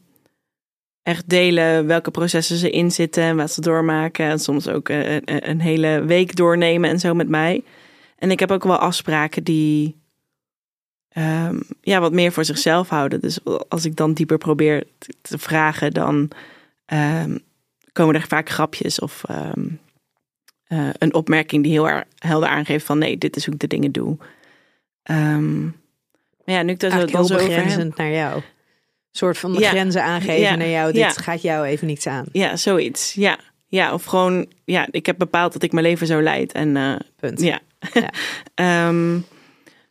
echt 1.03 1.29
delen 1.29 1.88
welke 1.88 2.11
processen 2.11 2.57
ze 2.57 2.69
inzitten 2.69 3.23
en 3.23 3.35
wat 3.35 3.51
ze 3.51 3.61
doormaken. 3.61 4.25
En 4.25 4.39
soms 4.39 4.67
ook 4.67 4.89
eh, 4.89 5.13
een, 5.13 5.49
een 5.49 5.61
hele 5.61 6.03
week 6.05 6.35
doornemen 6.35 6.89
en 6.89 6.99
zo 6.99 7.13
met 7.13 7.29
mij. 7.29 7.63
En 8.17 8.31
ik 8.31 8.39
heb 8.39 8.51
ook 8.51 8.63
wel 8.63 8.77
afspraken 8.77 9.43
die 9.43 9.95
ehm, 11.09 11.59
ja, 11.81 11.99
wat 11.99 12.13
meer 12.13 12.31
voor 12.31 12.45
zichzelf 12.45 12.89
houden. 12.89 13.21
Dus 13.21 13.39
als 13.67 13.85
ik 13.85 13.95
dan 13.95 14.13
dieper 14.13 14.38
probeer 14.38 14.83
te, 15.21 15.38
vragen, 15.38 15.93
dan 15.93 16.29
komen 17.91 18.15
er 18.15 18.27
vaak 18.27 18.49
grapjes 18.49 18.99
of 18.99 19.23
eh, 20.68 20.89
een 20.97 21.13
opmerking 21.13 21.63
die 21.63 21.72
heel 21.72 22.03
helder 22.18 22.49
aangeeft 22.49 22.86
van 22.86 22.97
nee, 22.97 23.18
dit 23.18 23.36
is 23.36 23.45
hoe 23.45 23.53
ik 23.53 23.59
de 23.59 23.68
dingen 23.68 23.91
doe. 23.91 24.18
Ehm, 25.03 25.63
maar 25.63 26.55
ja, 26.55 26.61
nu 26.61 26.72
ik 26.72 26.80
dat 26.80 26.91
dan 26.91 27.07
heel 27.07 27.28
begrenzend 27.28 27.97
naar 27.97 28.11
jou. 28.11 28.36
Een 28.36 28.43
soort 29.11 29.38
van 29.38 29.53
de 29.53 29.59
Ja. 29.59 29.70
grenzen 29.70 30.03
aangeven 30.03 30.39
Ja. 30.39 30.55
naar 30.55 30.70
jou. 30.70 30.91
Dit 30.91 31.01
Ja. 31.01 31.09
gaat 31.09 31.41
jou 31.41 31.65
even 31.65 31.88
niets 31.88 32.07
aan. 32.07 32.26
Ja, 32.32 32.55
zoiets. 32.55 33.13
Ja. 33.13 33.38
ja, 33.68 33.93
of 33.93 34.03
gewoon, 34.03 34.47
ja, 34.65 34.88
ik 34.91 35.05
heb 35.05 35.18
bepaald 35.18 35.53
dat 35.53 35.63
ik 35.63 35.72
mijn 35.72 35.86
leven 35.86 36.07
zo 36.07 36.22
leid. 36.22 36.51
En 36.51 36.78
eh, 36.78 36.95
Punt. 37.15 37.41
ja. 37.41 37.59
Ja. 37.93 38.09
Ehm, 38.88 39.13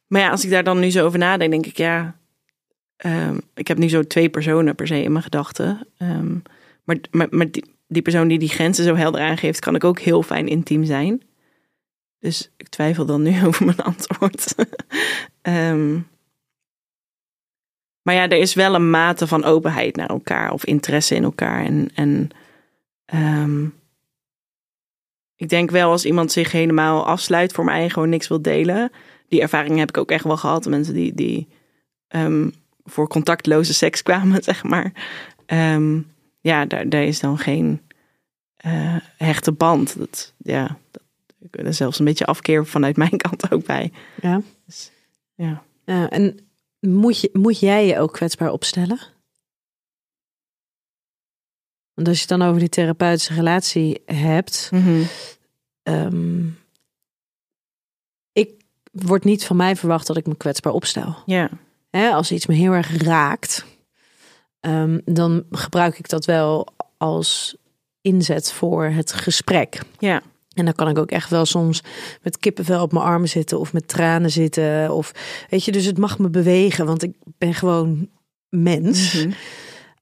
maar 0.06 0.20
ja, 0.20 0.30
als 0.30 0.44
ik 0.44 0.50
daar 0.50 0.64
dan 0.64 0.78
nu 0.78 0.90
zo 0.90 1.04
over 1.06 1.18
nadenk, 1.18 1.50
denk 1.50 1.66
ik, 1.66 1.76
ja, 1.76 2.16
ehm, 2.96 3.38
ik 3.54 3.68
heb 3.68 3.78
nu 3.78 3.88
zo 3.88 4.02
twee 4.02 4.28
personen 4.28 4.74
per 4.74 4.86
se 4.86 5.02
in 5.02 5.12
mijn 5.12 5.24
gedachten. 5.24 5.86
Maar 6.84 6.96
maar, 7.10 7.26
maar 7.30 7.50
die, 7.50 7.64
die 7.86 8.02
persoon 8.02 8.28
die 8.28 8.38
die 8.38 8.48
grenzen 8.48 8.84
zo 8.84 8.94
helder 8.94 9.20
aangeeft, 9.20 9.60
kan 9.60 9.74
ik 9.74 9.84
ook 9.84 9.98
heel 9.98 10.22
fijn 10.22 10.48
intiem 10.48 10.84
zijn. 10.84 11.22
Dus 12.18 12.50
ik 12.56 12.68
twijfel 12.68 13.06
dan 13.06 13.22
nu 13.22 13.40
over 13.46 13.64
mijn 13.64 13.80
antwoord. 13.80 14.54
Ehm, 15.42 15.98
maar 18.02 18.14
ja, 18.14 18.28
er 18.28 18.38
is 18.38 18.54
wel 18.54 18.74
een 18.74 18.90
mate 18.90 19.26
van 19.26 19.44
openheid 19.44 19.96
naar 19.96 20.08
elkaar 20.08 20.52
of 20.52 20.64
interesse 20.64 21.14
in 21.14 21.24
elkaar. 21.24 21.64
En, 21.64 21.90
en 21.94 22.28
ehm, 23.04 23.64
ik 25.36 25.48
denk 25.48 25.70
wel 25.70 25.90
als 25.90 26.04
iemand 26.04 26.32
zich 26.32 26.52
helemaal 26.52 27.06
afsluit 27.06 27.52
voor 27.52 27.64
mij 27.64 27.82
en 27.82 27.90
gewoon 27.90 28.08
niks 28.08 28.28
wil 28.28 28.42
delen. 28.42 28.92
Die 29.28 29.40
ervaring 29.40 29.78
heb 29.78 29.88
ik 29.88 29.98
ook 29.98 30.10
echt 30.10 30.24
wel 30.24 30.36
gehad. 30.36 30.66
Mensen 30.66 30.94
die, 30.94 31.14
die 31.14 31.48
ehm, 32.08 32.50
voor 32.84 33.08
contactloze 33.08 33.74
seks 33.74 34.02
kwamen, 34.08 34.42
zeg 34.42 34.62
maar. 34.64 34.92
Ehm, 35.46 36.00
ja, 36.46 36.64
daar, 36.64 36.88
daar 36.88 37.02
is 37.02 37.20
dan 37.20 37.38
geen 37.38 37.80
eh, 38.56 38.96
hechte 39.16 39.52
band. 39.52 39.98
Dat, 39.98 40.32
ja, 40.36 40.78
dat, 40.90 41.02
er 41.50 41.74
zelfs 41.74 41.98
een 41.98 42.04
beetje 42.04 42.26
afkeer 42.26 42.66
vanuit 42.66 42.96
mijn 42.96 43.16
kant 43.26 43.52
ook 43.52 43.66
bij. 43.66 43.92
Ja. 44.20 44.42
Dus, 44.66 44.90
ja. 45.34 45.62
Ja, 45.84 46.10
en 46.10 46.38
moet, 46.80 47.20
je, 47.20 47.30
moet 47.32 47.60
jij 47.60 47.86
je 47.86 47.98
ook 47.98 48.12
kwetsbaar 48.12 48.50
opstellen? 48.50 48.98
Want 51.94 52.08
als 52.08 52.16
je 52.16 52.24
het 52.28 52.38
dan 52.38 52.48
over 52.48 52.60
die 52.60 52.68
therapeutische 52.68 53.34
relatie 53.34 54.02
hebt, 54.04 54.70
ehm, 55.82 56.46
ik 58.32 58.50
wordt 58.90 59.24
niet 59.24 59.44
van 59.44 59.56
mij 59.56 59.76
verwacht 59.76 60.06
dat 60.06 60.16
ik 60.16 60.26
me 60.26 60.36
kwetsbaar 60.36 60.72
opstel. 60.72 61.16
Ja, 61.26 61.50
als 61.90 62.32
iets 62.32 62.46
me 62.46 62.54
heel 62.54 62.72
erg 62.72 63.02
raakt, 63.02 63.64
ehm, 64.66 64.98
dan 65.04 65.44
gebruik 65.50 65.98
ik 65.98 66.08
dat 66.08 66.24
wel 66.24 66.66
als 66.96 67.56
inzet 68.00 68.52
voor 68.52 68.84
het 68.84 69.12
gesprek. 69.12 69.80
ja, 69.98 70.22
En 70.54 70.64
dan 70.64 70.74
kan 70.74 70.88
ik 70.88 70.98
ook 70.98 71.10
echt 71.10 71.30
wel 71.30 71.44
soms 71.44 71.82
met 72.22 72.38
kippenvel 72.38 72.82
op 72.82 72.92
mijn 72.92 73.04
armen 73.04 73.28
zitten 73.28 73.58
of 73.58 73.72
met 73.72 73.88
tranen 73.88 74.30
zitten. 74.30 74.92
Of 74.92 75.12
weet 75.50 75.64
je, 75.64 75.72
dus 75.72 75.84
het 75.84 75.98
mag 75.98 76.18
me 76.18 76.30
bewegen, 76.30 76.86
want 76.86 77.02
ik 77.02 77.12
ben 77.38 77.54
gewoon 77.54 78.08
mens. 78.48 79.12
Mhm. 79.24 79.30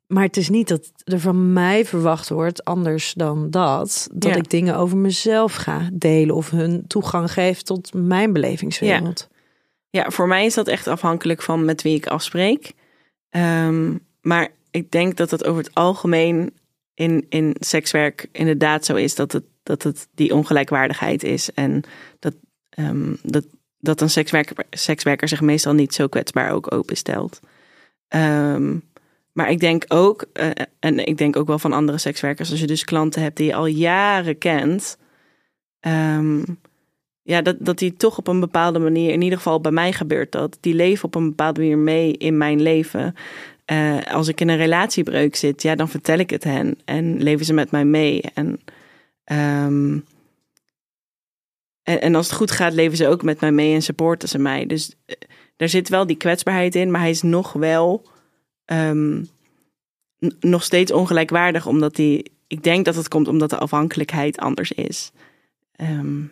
Maar 0.07 0.23
het 0.23 0.37
is 0.37 0.49
niet 0.49 0.69
dat 0.69 0.93
er 1.05 1.21
van 1.21 1.53
mij 1.53 1.85
verwacht 1.85 2.29
wordt, 2.29 2.65
anders 2.65 3.13
dan 3.13 3.51
dat, 3.51 4.09
dat 4.13 4.31
Ja. 4.33 4.37
ik 4.39 4.51
dingen 4.51 4.77
over 4.77 4.97
mezelf 4.97 5.55
ga 5.55 5.89
delen 5.93 6.35
of 6.35 6.51
hun 6.51 6.85
toegang 6.87 7.33
geef 7.33 7.63
tot 7.63 7.95
mijn 7.95 8.33
belevingswereld. 8.33 9.29
Ja, 9.91 10.11
voor 10.11 10.29
mij 10.29 10.45
is 10.45 10.55
dat 10.55 10.69
echt 10.69 10.87
afhankelijk 10.87 11.43
van 11.43 11.65
met 11.65 11.83
wie 11.83 11.97
ik 11.97 12.07
afspreek. 12.07 12.73
Ehm, 13.31 13.95
maar 14.25 14.49
ik 14.71 14.91
denk 14.91 15.17
dat 15.17 15.31
het 15.31 15.45
over 15.45 15.63
het 15.63 15.75
algemeen 15.75 16.53
in, 16.95 17.27
in 17.29 17.57
sekswerk 17.59 18.29
inderdaad 18.33 18.85
zo 18.85 18.95
is 18.95 19.15
dat 19.15 19.33
het, 19.33 19.45
dat 19.63 19.83
het 19.83 20.09
die 20.15 20.35
ongelijkwaardigheid 20.35 21.23
is. 21.23 21.53
En 21.53 21.83
dat, 22.19 22.35
ehm, 22.69 23.15
dat, 23.23 23.45
dat 23.79 24.01
een 24.01 24.11
sekswerker, 24.11 24.57
sekswerker 24.71 25.29
zich 25.29 25.41
meestal 25.41 25.73
niet 25.73 25.95
zo 25.95 26.09
kwetsbaar 26.09 26.51
ook 26.51 26.73
openstelt. 26.73 27.41
Ehm, 28.09 28.79
maar 29.33 29.51
ik 29.51 29.61
denk 29.61 29.85
ook, 29.89 30.25
eh, 30.33 30.51
en 30.79 31.07
ik 31.07 31.19
denk 31.19 31.37
ook 31.37 31.47
wel 31.47 31.59
van 31.59 31.73
andere 31.73 31.99
sekswerkers, 31.99 32.51
als 32.51 32.61
je 32.61 32.67
dus 32.67 32.85
klanten 32.85 33.23
hebt 33.23 33.37
die 33.37 33.47
je 33.47 33.55
al 33.55 33.67
jaren 33.67 34.39
kent. 34.39 34.99
ehm, 35.81 36.43
ja, 37.23 37.43
dat, 37.43 37.57
dat 37.59 37.79
die 37.79 37.97
toch 37.97 38.19
op 38.19 38.29
een 38.29 38.41
bepaalde 38.41 38.79
manier, 38.79 39.13
in 39.13 39.23
ieder 39.23 39.39
geval 39.39 39.61
bij 39.61 39.73
mij 39.73 39.93
gebeurt 39.93 40.33
dat, 40.33 40.59
die 40.61 40.75
leven 40.75 41.05
op 41.05 41.15
een 41.15 41.29
bepaalde 41.29 41.61
manier 41.61 41.79
mee 41.79 42.13
in 42.13 42.37
mijn 42.37 42.63
leven. 42.63 43.15
Eh, 43.65 44.03
als 44.03 44.29
ik 44.29 44.41
in 44.41 44.49
een 44.49 44.57
relatiebreuk 44.57 45.37
zit, 45.37 45.63
ja, 45.63 45.75
dan 45.75 45.89
vertel 45.89 46.19
ik 46.19 46.31
het 46.31 46.45
hen 46.45 46.79
en 46.85 47.23
leven 47.23 47.47
ze 47.47 47.53
met 47.53 47.71
mij 47.71 47.85
mee. 47.85 48.23
En, 48.35 48.61
ehm, 49.25 49.99
en, 51.83 52.15
als 52.15 52.27
het 52.27 52.37
goed 52.37 52.51
gaat, 52.51 52.73
leven 52.73 52.97
ze 52.97 53.09
ook 53.09 53.23
met 53.23 53.41
mij 53.41 53.53
mee 53.53 53.75
en 53.75 53.83
supporten 53.83 54.29
ze 54.29 54.39
mij. 54.39 54.67
Dus 54.67 54.95
eh, 55.07 55.17
daar 55.57 55.69
zit 55.69 55.89
wel 55.89 56.07
die 56.07 56.17
kwetsbaarheid 56.17 56.75
in, 56.75 56.91
maar 56.91 57.01
hij 57.01 57.11
is 57.11 57.23
nog 57.23 57.53
wel 57.53 58.03
ehm, 58.65 59.23
nog 60.41 60.63
steeds 60.63 60.93
ongelijkwaardig, 60.93 61.67
omdat 61.67 61.95
die, 61.97 62.33
ik 62.47 62.63
denk 62.63 62.85
dat 62.85 62.95
het 62.95 63.09
komt 63.09 63.29
omdat 63.29 63.51
de 63.51 63.59
afhankelijkheid 63.59 64.39
anders 64.39 64.73
is. 64.73 65.13
Ehm, 65.73 66.23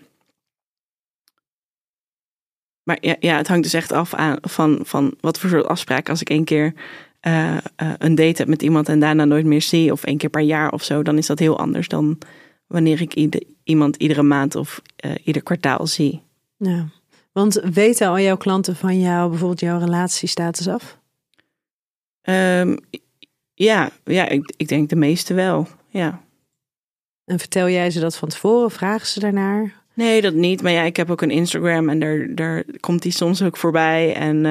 maar 2.82 2.98
ja, 3.00 3.16
ja, 3.20 3.36
het 3.36 3.48
hangt 3.48 3.62
dus 3.62 3.72
echt 3.72 3.92
af 3.92 4.14
aan, 4.14 4.38
van, 4.40 4.80
van 4.82 5.14
wat 5.20 5.38
voor 5.38 5.50
soort 5.50 5.66
afspraak. 5.66 6.08
Als 6.08 6.20
ik 6.20 6.30
één 6.30 6.44
keer 6.44 6.74
eh, 7.22 7.56
eh, 7.56 7.62
een 7.98 8.14
date 8.14 8.36
heb 8.36 8.48
met 8.48 8.62
iemand 8.62 8.88
en 8.88 9.00
daarna 9.00 9.24
nooit 9.24 9.46
meer 9.46 9.62
zie, 9.62 9.92
of 9.92 10.04
één 10.04 10.16
keer 10.16 10.30
per 10.30 10.40
jaar 10.40 10.72
of 10.72 10.82
zo, 10.82 11.02
dan 11.02 11.18
is 11.18 11.26
dat 11.26 11.38
heel 11.38 11.58
anders 11.58 11.88
dan 11.88 12.18
wanneer 12.66 13.00
ik 13.00 13.14
ieder, 13.14 13.42
iemand 13.64 13.96
iedere 13.96 14.22
maand 14.22 14.54
of 14.54 14.82
eh, 14.96 15.10
ieder 15.24 15.42
kwartaal 15.42 15.86
zie. 15.86 16.22
Ja. 16.56 16.88
Want 17.32 17.60
weten 17.72 18.08
al 18.08 18.18
jouw 18.18 18.36
klanten 18.36 18.76
van 18.76 19.00
jou 19.00 19.28
bijvoorbeeld 19.28 19.60
jouw 19.60 19.78
relatiestatus 19.78 20.68
af? 20.68 20.98
Ehm, 22.22 22.76
ja, 23.54 23.90
ja 24.04 24.28
ik, 24.28 24.52
ik 24.56 24.68
denk 24.68 24.88
de 24.88 24.96
meeste 24.96 25.34
wel. 25.34 25.66
Ja. 25.88 26.20
En 27.24 27.38
vertel 27.38 27.68
jij 27.68 27.90
ze 27.90 28.00
dat 28.00 28.16
van 28.16 28.28
tevoren? 28.28 28.70
Vragen 28.70 29.06
ze 29.06 29.20
daarnaar? 29.20 29.74
Nee, 29.94 30.20
dat 30.20 30.34
niet. 30.34 30.62
Maar 30.62 30.72
ja, 30.72 30.82
ik 30.82 30.96
heb 30.96 31.10
ook 31.10 31.22
een 31.22 31.30
Instagram 31.30 31.88
en 31.88 31.98
daar, 31.98 32.34
daar 32.34 32.64
komt 32.80 33.02
die 33.02 33.12
soms 33.12 33.42
ook 33.42 33.56
voorbij. 33.56 34.14
En, 34.14 34.44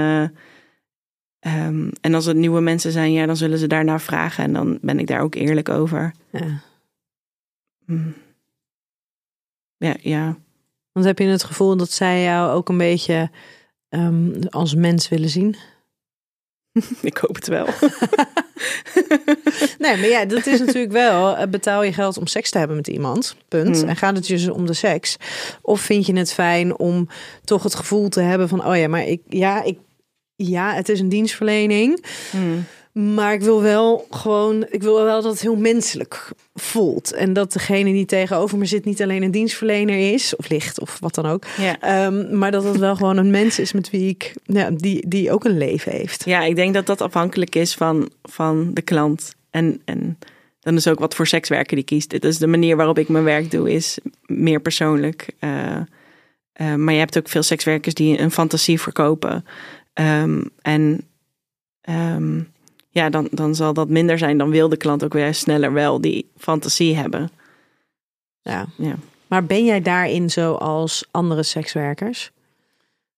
ehm, 1.41 1.89
en 2.01 2.13
als 2.13 2.25
het 2.25 2.37
nieuwe 2.37 2.61
mensen 2.61 2.91
zijn, 2.91 3.11
ja, 3.11 3.25
dan 3.25 3.37
zullen 3.37 3.57
ze 3.57 3.67
daarnaar 3.67 4.01
vragen. 4.01 4.43
En 4.43 4.53
dan 4.53 4.77
ben 4.81 4.99
ik 4.99 5.07
daar 5.07 5.21
ook 5.21 5.35
eerlijk 5.35 5.69
over. 5.69 6.13
Ja. 6.31 6.61
Mm. 7.85 8.13
Ja, 9.77 9.95
ja. 10.01 10.37
Want 10.91 11.05
heb 11.05 11.19
je 11.19 11.25
het 11.25 11.43
gevoel 11.43 11.77
dat 11.77 11.91
zij 11.91 12.23
jou 12.23 12.51
ook 12.51 12.69
een 12.69 12.77
beetje 12.77 13.29
ehm, 13.89 14.41
als 14.49 14.75
mens 14.75 15.09
willen 15.09 15.29
zien? 15.29 15.55
Ik 17.01 17.17
hoop 17.17 17.35
het 17.35 17.47
wel. 17.47 17.67
Nee, 19.79 19.97
maar 19.97 20.07
ja, 20.07 20.25
dat 20.25 20.45
is 20.45 20.59
natuurlijk 20.59 20.91
wel. 20.91 21.37
eh, 21.37 21.47
Betaal 21.47 21.83
je 21.83 21.93
geld 21.93 22.17
om 22.17 22.27
seks 22.27 22.49
te 22.49 22.57
hebben 22.57 22.75
met 22.75 22.87
iemand. 22.87 23.35
Punt. 23.47 23.79
Hmm. 23.79 23.89
En 23.89 23.95
gaat 23.95 24.15
het 24.15 24.27
dus 24.27 24.49
om 24.49 24.65
de 24.65 24.73
seks? 24.73 25.17
Of 25.61 25.81
vind 25.81 26.05
je 26.05 26.13
het 26.17 26.33
fijn 26.33 26.77
om 26.77 27.07
toch 27.43 27.63
het 27.63 27.75
gevoel 27.75 28.09
te 28.09 28.21
hebben 28.21 28.49
van: 28.49 28.65
oh 28.65 28.75
ja, 28.77 28.87
maar 28.87 29.03
ik, 29.07 29.21
ja, 29.29 29.63
ik, 29.63 29.77
ja, 30.49 30.73
het 30.73 30.89
is 30.89 30.99
een 30.99 31.09
dienstverlening. 31.09 32.05
Hmm. 32.31 32.65
Maar 32.91 33.33
ik 33.33 33.41
wil 33.41 33.61
wel 33.61 34.07
gewoon, 34.09 34.65
ik 34.69 34.81
wil 34.81 35.03
wel 35.03 35.21
dat 35.21 35.31
het 35.31 35.41
heel 35.41 35.55
menselijk 35.55 36.31
voelt. 36.53 37.13
En 37.13 37.33
dat 37.33 37.53
degene 37.53 37.91
die 37.91 38.05
tegenover 38.05 38.57
me 38.57 38.65
zit 38.65 38.85
niet 38.85 39.01
alleen 39.01 39.23
een 39.23 39.31
dienstverlener 39.31 40.13
is, 40.13 40.35
of 40.35 40.49
licht, 40.49 40.79
of 40.79 40.97
wat 40.99 41.15
dan 41.15 41.25
ook. 41.25 41.43
Ja. 41.57 41.79
Ehm, 41.79 42.37
maar 42.37 42.51
dat 42.51 42.63
het 42.63 42.77
wel 42.77 42.95
gewoon 42.95 43.17
een 43.17 43.31
mens 43.31 43.59
is 43.59 43.71
met 43.71 43.89
wie 43.89 44.09
ik, 44.09 44.33
ja, 44.43 44.69
die, 44.71 45.07
die 45.07 45.31
ook 45.31 45.43
een 45.43 45.57
leven 45.57 45.91
heeft. 45.91 46.25
ja, 46.25 46.43
ik 46.43 46.55
denk 46.55 46.73
dat 46.73 46.85
dat 46.85 47.01
afhankelijk 47.01 47.55
is 47.55 47.73
van, 47.73 48.09
van 48.23 48.73
de 48.73 48.81
klant. 48.81 49.35
En, 49.49 49.81
en 49.85 50.17
dan 50.59 50.75
is 50.75 50.87
ook 50.87 50.99
wat 50.99 51.15
voor 51.15 51.27
sekswerker 51.27 51.75
die 51.75 51.85
kiest. 51.85 52.21
Dus 52.21 52.37
de 52.37 52.47
manier 52.47 52.75
waarop 52.75 52.97
ik 52.97 53.09
mijn 53.09 53.23
werk 53.23 53.51
doe 53.51 53.71
is 53.71 53.99
meer 54.25 54.59
persoonlijk. 54.59 55.29
Eh, 55.39 55.75
eh, 56.53 56.75
maar 56.75 56.93
je 56.93 56.99
hebt 56.99 57.17
ook 57.17 57.29
veel 57.29 57.43
sekswerkers 57.43 57.93
die 57.93 58.19
een 58.19 58.31
fantasie 58.31 58.81
verkopen. 58.81 59.45
Ehm, 59.93 60.43
en 60.61 61.07
ehm, 61.81 62.41
ja, 62.89 63.09
dan, 63.09 63.27
dan 63.31 63.55
zal 63.55 63.73
dat 63.73 63.89
minder 63.89 64.17
zijn. 64.17 64.37
Dan 64.37 64.49
wil 64.49 64.69
de 64.69 64.77
klant 64.77 65.03
ook 65.03 65.13
weer 65.13 65.33
sneller 65.33 65.73
wel 65.73 66.01
die 66.01 66.31
fantasie 66.37 66.95
hebben. 66.95 67.31
Ja. 68.41 68.65
Ja. 68.77 68.95
Maar 69.27 69.45
ben 69.45 69.65
jij 69.65 69.81
daarin 69.81 70.29
zoals 70.29 71.07
andere 71.11 71.43
sekswerkers? 71.43 72.31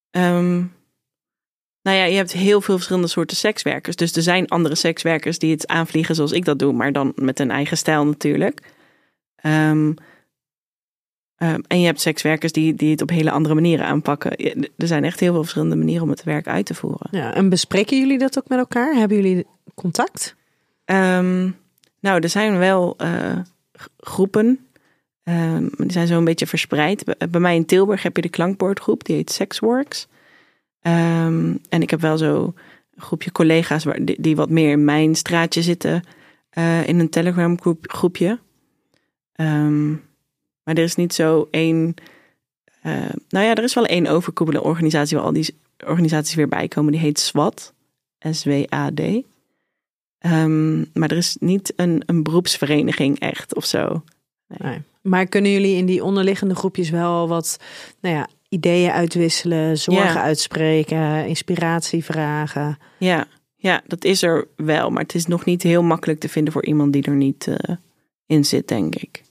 Ehm, 0.10 0.56
nou 1.82 1.98
ja, 1.98 2.04
je 2.04 2.16
hebt 2.16 2.32
heel 2.32 2.62
veel 2.62 2.76
verschillende 2.76 3.08
soorten 3.08 3.38
sekswerkers. 3.38 3.96
Dus 3.96 4.16
er 4.16 4.22
zijn 4.22 4.48
andere 4.48 4.76
sekswerkers 4.76 5.40
die 5.40 5.52
het 5.52 5.68
aanvliegen 5.68 6.16
zoals 6.16 6.32
ik 6.32 6.46
dat 6.46 6.60
doe, 6.60 6.74
maar 6.74 6.92
dan 6.92 7.12
met 7.16 7.40
een 7.40 7.52
eigen 7.52 7.78
stijl 7.78 8.06
natuurlijk. 8.06 8.62
Ehm, 9.36 9.94
ehm, 11.44 11.62
en 11.68 11.80
je 11.80 11.86
hebt 11.86 12.02
sekswerkers 12.02 12.52
die, 12.52 12.76
die 12.76 12.92
het 12.92 13.02
op 13.02 13.10
hele 13.10 13.32
andere 13.32 13.54
manieren 13.54 13.86
aanpakken. 13.86 14.36
Er 14.78 14.88
zijn 14.88 15.04
echt 15.04 15.20
heel 15.20 15.32
veel 15.32 15.42
verschillende 15.42 15.76
manieren 15.76 16.04
om 16.04 16.10
het 16.10 16.24
werk 16.24 16.48
uit 16.48 16.66
te 16.66 16.74
voeren. 16.74 17.08
Ja, 17.12 17.34
en 17.34 17.50
bespreken 17.50 18.00
jullie 18.00 18.18
dat 18.18 18.38
ook 18.38 18.48
met 18.48 18.60
elkaar? 18.60 18.94
Hebben 18.96 19.22
jullie 19.22 19.46
contact? 19.76 20.36
Ehm, 20.86 21.50
nou, 22.00 22.20
er 22.22 22.30
zijn 22.30 22.58
wel 22.58 22.94
eh, 22.98 23.38
groepen. 23.98 24.68
Ehm, 25.24 25.68
die 25.78 25.92
zijn 25.92 26.08
zo 26.08 26.18
een 26.18 26.24
beetje 26.24 26.48
verspreid. 26.48 27.04
Bij, 27.04 27.30
bij 27.30 27.42
mij 27.42 27.56
in 27.56 27.66
Tilburg 27.66 28.04
heb 28.04 28.16
je 28.16 28.22
de 28.22 28.30
klankbordgroep, 28.30 29.04
die 29.04 29.16
heet 29.16 29.32
Sexworks. 29.32 30.08
En 30.82 31.82
ik 31.82 31.90
heb 31.90 32.02
wel 32.02 32.18
zo 32.18 32.54
een 32.96 33.02
groepje 33.02 33.32
collega's 33.32 33.84
waar, 33.84 34.06
die, 34.06 34.22
die 34.22 34.36
wat 34.36 34.50
meer 34.50 34.72
in 34.72 34.86
mijn 34.86 35.16
straatje 35.16 35.62
zitten. 35.62 36.04
eh, 36.50 36.88
in 36.88 37.00
een 37.00 37.10
Telegram 37.10 37.62
groep, 37.62 37.92
groepje. 37.92 38.40
Ehm, 39.34 39.94
maar 40.64 40.76
er 40.76 40.84
is 40.84 40.96
niet 40.96 41.14
zo 41.14 41.48
één. 41.52 41.94
eh, 42.82 42.94
nou 43.30 43.46
ja, 43.46 43.56
er 43.56 43.64
is 43.64 43.74
wel 43.74 43.86
één 43.86 44.08
overkoepelende 44.08 44.68
organisatie 44.68 45.18
waar 45.18 45.26
al 45.26 45.34
die 45.34 45.58
organisaties 45.86 46.36
weer 46.36 46.48
bij 46.48 46.68
komen. 46.68 46.92
Die 46.92 47.02
heet 47.02 47.20
SWAT. 47.20 47.74
S-W-A-D. 48.32 49.02
Ehm, 50.20 50.78
maar 50.80 51.12
er 51.12 51.18
is 51.18 51.38
niet 51.40 51.74
een, 51.76 52.04
een 52.06 52.24
beroepsvereniging 52.24 53.20
echt 53.20 53.56
of 53.56 53.66
zo. 53.66 54.04
Nee. 54.48 54.82
Maar 55.02 55.26
kunnen 55.26 55.52
jullie 55.52 55.78
in 55.78 55.86
die 55.86 56.04
onderliggende 56.04 56.56
groepjes 56.56 56.90
wel 56.90 57.28
wat 57.28 57.60
nou 58.00 58.16
ja, 58.16 58.28
ideeën 58.50 58.92
uitwisselen, 58.92 59.78
zorgen 59.78 60.22
uitspreken, 60.22 61.28
inspiratie 61.28 62.04
vragen? 62.04 62.78
Ja, 62.98 63.28
ja, 63.56 63.82
dat 63.88 64.04
is 64.04 64.22
er 64.24 64.48
wel. 64.56 64.90
Maar 64.90 65.02
het 65.02 65.16
is 65.16 65.26
nog 65.26 65.46
niet 65.46 65.64
heel 65.64 65.84
makkelijk 65.84 66.20
te 66.20 66.30
vinden 66.30 66.54
voor 66.54 66.66
iemand 66.66 66.94
die 66.94 67.04
er 67.04 67.16
niet 67.16 67.48
eh, 67.48 67.76
in 68.26 68.46
zit, 68.46 68.68
denk 68.68 68.96
ik. 68.96 69.23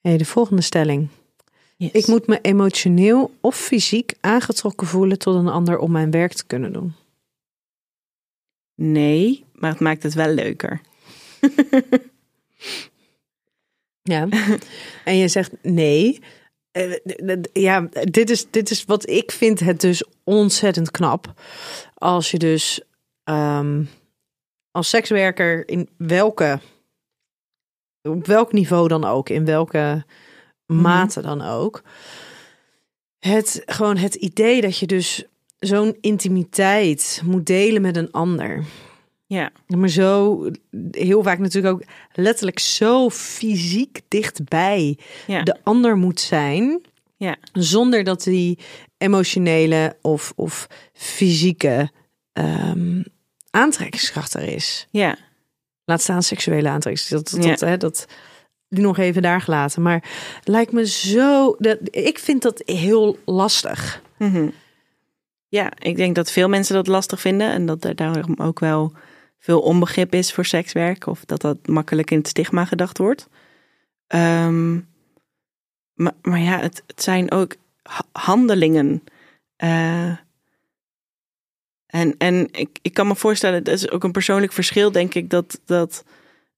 Hey, 0.00 0.16
de 0.16 0.24
volgende 0.24 0.62
stelling. 0.62 1.08
Yes. 1.76 1.90
Ik 1.92 2.06
moet 2.06 2.26
me 2.26 2.38
emotioneel 2.40 3.34
of 3.40 3.56
fysiek 3.56 4.12
aangetrokken 4.20 4.86
voelen 4.86 5.18
tot 5.18 5.34
een 5.34 5.48
ander 5.48 5.78
om 5.78 5.90
mijn 5.90 6.10
werk 6.10 6.32
te 6.32 6.46
kunnen 6.46 6.72
doen. 6.72 6.94
Nee, 8.74 9.44
maar 9.54 9.70
het 9.70 9.80
maakt 9.80 10.02
het 10.02 10.14
wel 10.14 10.28
leuker. 10.34 10.80
Ja. 14.02 14.28
en 15.04 15.16
je 15.16 15.28
zegt 15.28 15.52
nee. 15.62 16.20
Eh, 16.70 16.96
Ja, 17.52 17.80
dit 18.02 18.30
is, 18.30 18.50
dit 18.50 18.70
is 18.70 18.84
wat 18.84 19.08
ik 19.08 19.32
vind 19.32 19.60
het 19.60 19.80
dus 19.80 20.04
ontzettend 20.24 20.90
knap. 20.90 21.34
Als 21.94 22.30
je 22.30 22.38
dus 22.38 22.80
ehm, 23.24 23.84
als 24.70 24.88
sekswerker 24.88 25.68
in 25.68 25.88
welke, 25.96 26.60
op 28.02 28.26
welk 28.26 28.52
niveau 28.52 28.88
dan 28.88 29.04
ook, 29.04 29.28
in 29.28 29.44
welke 29.44 30.04
mate 30.66 31.22
dan 31.22 31.42
ook, 31.42 31.82
het 33.18 33.62
gewoon 33.66 33.96
het 33.96 34.14
idee 34.14 34.60
dat 34.60 34.78
je 34.78 34.86
dus 34.86 35.24
zo'n 35.58 35.96
intimiteit 36.00 37.22
moet 37.24 37.46
delen 37.46 37.82
met 37.82 37.96
een 37.96 38.10
ander. 38.10 38.64
Ja, 39.26 39.50
Maar 39.66 39.88
zo 39.88 40.44
heel 40.90 41.22
vaak 41.22 41.38
natuurlijk 41.38 41.74
ook 41.74 41.82
letterlijk 42.12 42.58
zo 42.58 43.10
fysiek 43.10 44.00
dichtbij 44.08 44.98
ja, 45.26 45.42
de 45.42 45.56
ander 45.62 45.96
moet 45.96 46.20
zijn. 46.20 46.80
ja, 47.16 47.36
Zonder 47.52 48.04
dat 48.04 48.22
die 48.22 48.58
emotionele 48.98 49.96
of, 50.02 50.32
of 50.36 50.66
fysieke 50.92 51.90
ehm, 52.32 53.02
aantrekkingskracht 53.50 54.34
er 54.34 54.42
is. 54.42 54.86
ja. 54.90 55.16
Laat 55.84 56.00
staan 56.02 56.22
seksuele 56.22 56.68
aantrekkingskracht. 56.68 57.30
Dat, 57.30 57.44
Ja. 57.44 57.50
dat, 57.50 57.60
hè, 57.60 57.76
dat 57.76 58.06
die 58.68 58.82
nog 58.82 58.98
even 58.98 59.22
daar 59.22 59.40
gelaten. 59.40 59.82
Maar 59.82 60.04
lijkt 60.44 60.72
me 60.72 60.86
zo. 60.86 61.56
Dat, 61.58 61.78
ik 61.90 62.18
vind 62.18 62.42
dat 62.42 62.62
heel 62.64 63.18
lastig. 63.24 64.02
Mhm. 64.18 64.48
Ja, 65.48 65.72
ik 65.78 65.96
denk 65.96 66.14
dat 66.14 66.30
veel 66.30 66.48
mensen 66.48 66.74
dat 66.74 66.86
lastig 66.86 67.20
vinden 67.20 67.50
en 67.52 67.66
dat 67.66 67.84
er 67.84 67.94
daarom 67.96 68.34
ook 68.36 68.58
wel 68.60 68.92
veel 69.38 69.60
onbegrip 69.60 70.14
is 70.14 70.32
voor 70.32 70.44
sekswerk 70.44 71.06
of 71.06 71.24
dat 71.24 71.40
dat 71.40 71.66
makkelijk 71.66 72.10
in 72.10 72.18
het 72.18 72.28
stigma 72.28 72.64
gedacht 72.64 72.98
wordt. 72.98 73.28
Ehm, 74.06 74.74
maar, 75.94 76.12
maar 76.22 76.40
ja, 76.40 76.58
het, 76.58 76.82
het 76.86 77.02
zijn 77.02 77.30
ook 77.30 77.54
ha- 77.82 78.04
handelingen. 78.12 79.02
Eh, 79.56 80.12
en 81.90 82.14
en 82.18 82.48
ik, 82.52 82.68
ik 82.82 82.94
kan 82.94 83.06
me 83.06 83.16
voorstellen, 83.16 83.64
dat 83.64 83.74
is 83.74 83.90
ook 83.90 84.04
een 84.04 84.12
persoonlijk 84.12 84.52
verschil, 84.52 84.92
denk 84.92 85.14
ik, 85.14 85.30
dat, 85.30 85.60
dat 85.66 86.04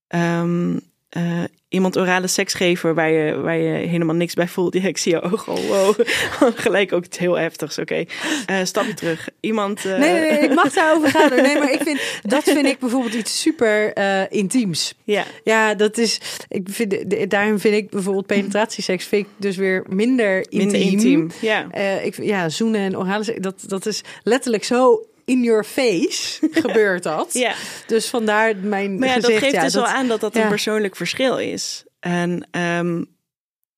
ehm, 0.08 0.78
eh, 1.08 1.42
iemand 1.68 1.98
orale 1.98 2.26
seks 2.26 2.54
geven 2.54 2.94
waar 2.94 3.10
je, 3.10 3.36
waar 3.40 3.56
je 3.56 3.86
helemaal 3.86 4.14
niks 4.14 4.34
bij 4.34 4.48
voelt. 4.48 4.74
Ja, 4.82 4.86
ik 4.88 4.98
zie 4.98 5.12
je 5.12 5.20
ogen 5.20 5.52
al, 5.52 5.62
wow. 5.62 5.94
Gelijk 6.64 6.92
ook 6.92 7.04
iets 7.04 7.18
heel 7.18 7.38
heftigs, 7.38 7.78
oké. 7.78 8.04
Eh, 8.46 8.56
stapje 8.64 8.94
terug. 8.94 9.28
Iemand... 9.40 9.84
eh, 9.84 9.98
Nee, 9.98 10.12
nee, 10.12 10.30
nee, 10.30 10.40
ik 10.40 10.54
mag 10.54 10.72
daarover 10.72 11.08
gaan. 11.08 11.28
hoor. 11.32 11.42
Nee, 11.42 11.58
maar 11.58 11.72
ik 11.72 11.82
vind 11.82 12.00
dat 12.22 12.42
vind 12.42 12.66
ik 12.66 12.78
bijvoorbeeld 12.78 13.14
iets 13.14 13.40
super 13.40 13.92
eh, 13.92 14.22
intiems. 14.28 14.94
Ja, 15.04 15.24
Ja, 15.44 15.74
dat 15.74 15.98
is. 15.98 16.20
Ik 16.48 16.66
vind, 16.70 16.90
de- 17.10 17.26
daarin 17.28 17.58
vind 17.58 17.74
ik 17.74 17.90
bijvoorbeeld 17.90 18.26
penetratieseks 18.26 19.04
vind 19.06 19.26
ik 19.26 19.32
dus 19.36 19.56
weer 19.56 19.84
minder 19.88 20.36
intiem. 20.36 20.58
minder 20.58 20.80
intiem. 20.80 21.30
Ja, 21.40 21.66
Eh, 21.70 22.04
ik, 22.04 22.22
ja, 22.22 22.48
zoenen 22.48 22.80
en 22.80 22.98
orale 22.98 23.24
seks, 23.24 23.38
dat, 23.40 23.64
dat 23.66 23.86
is 23.86 24.02
letterlijk 24.22 24.64
zo 24.64 25.06
in 25.24 25.42
your 25.42 25.64
face 25.64 26.38
gebeurt 26.62 27.02
dat. 27.02 27.32
ja. 27.32 27.54
Dus 27.86 28.08
vandaar 28.08 28.56
mijn 28.56 28.98
Maar 28.98 29.08
ja, 29.08 29.14
gezicht. 29.14 29.32
dat 29.32 29.42
geeft 29.42 29.54
ja, 29.54 29.62
dus 29.62 29.72
dat- 29.72 29.84
wel 29.84 29.92
aan 29.94 30.08
dat 30.08 30.20
dat 30.20 30.36
een 30.36 30.48
persoonlijk 30.48 30.96
verschil 30.96 31.38
is. 31.38 31.84
En, 32.00 32.46
ehm, 32.50 33.04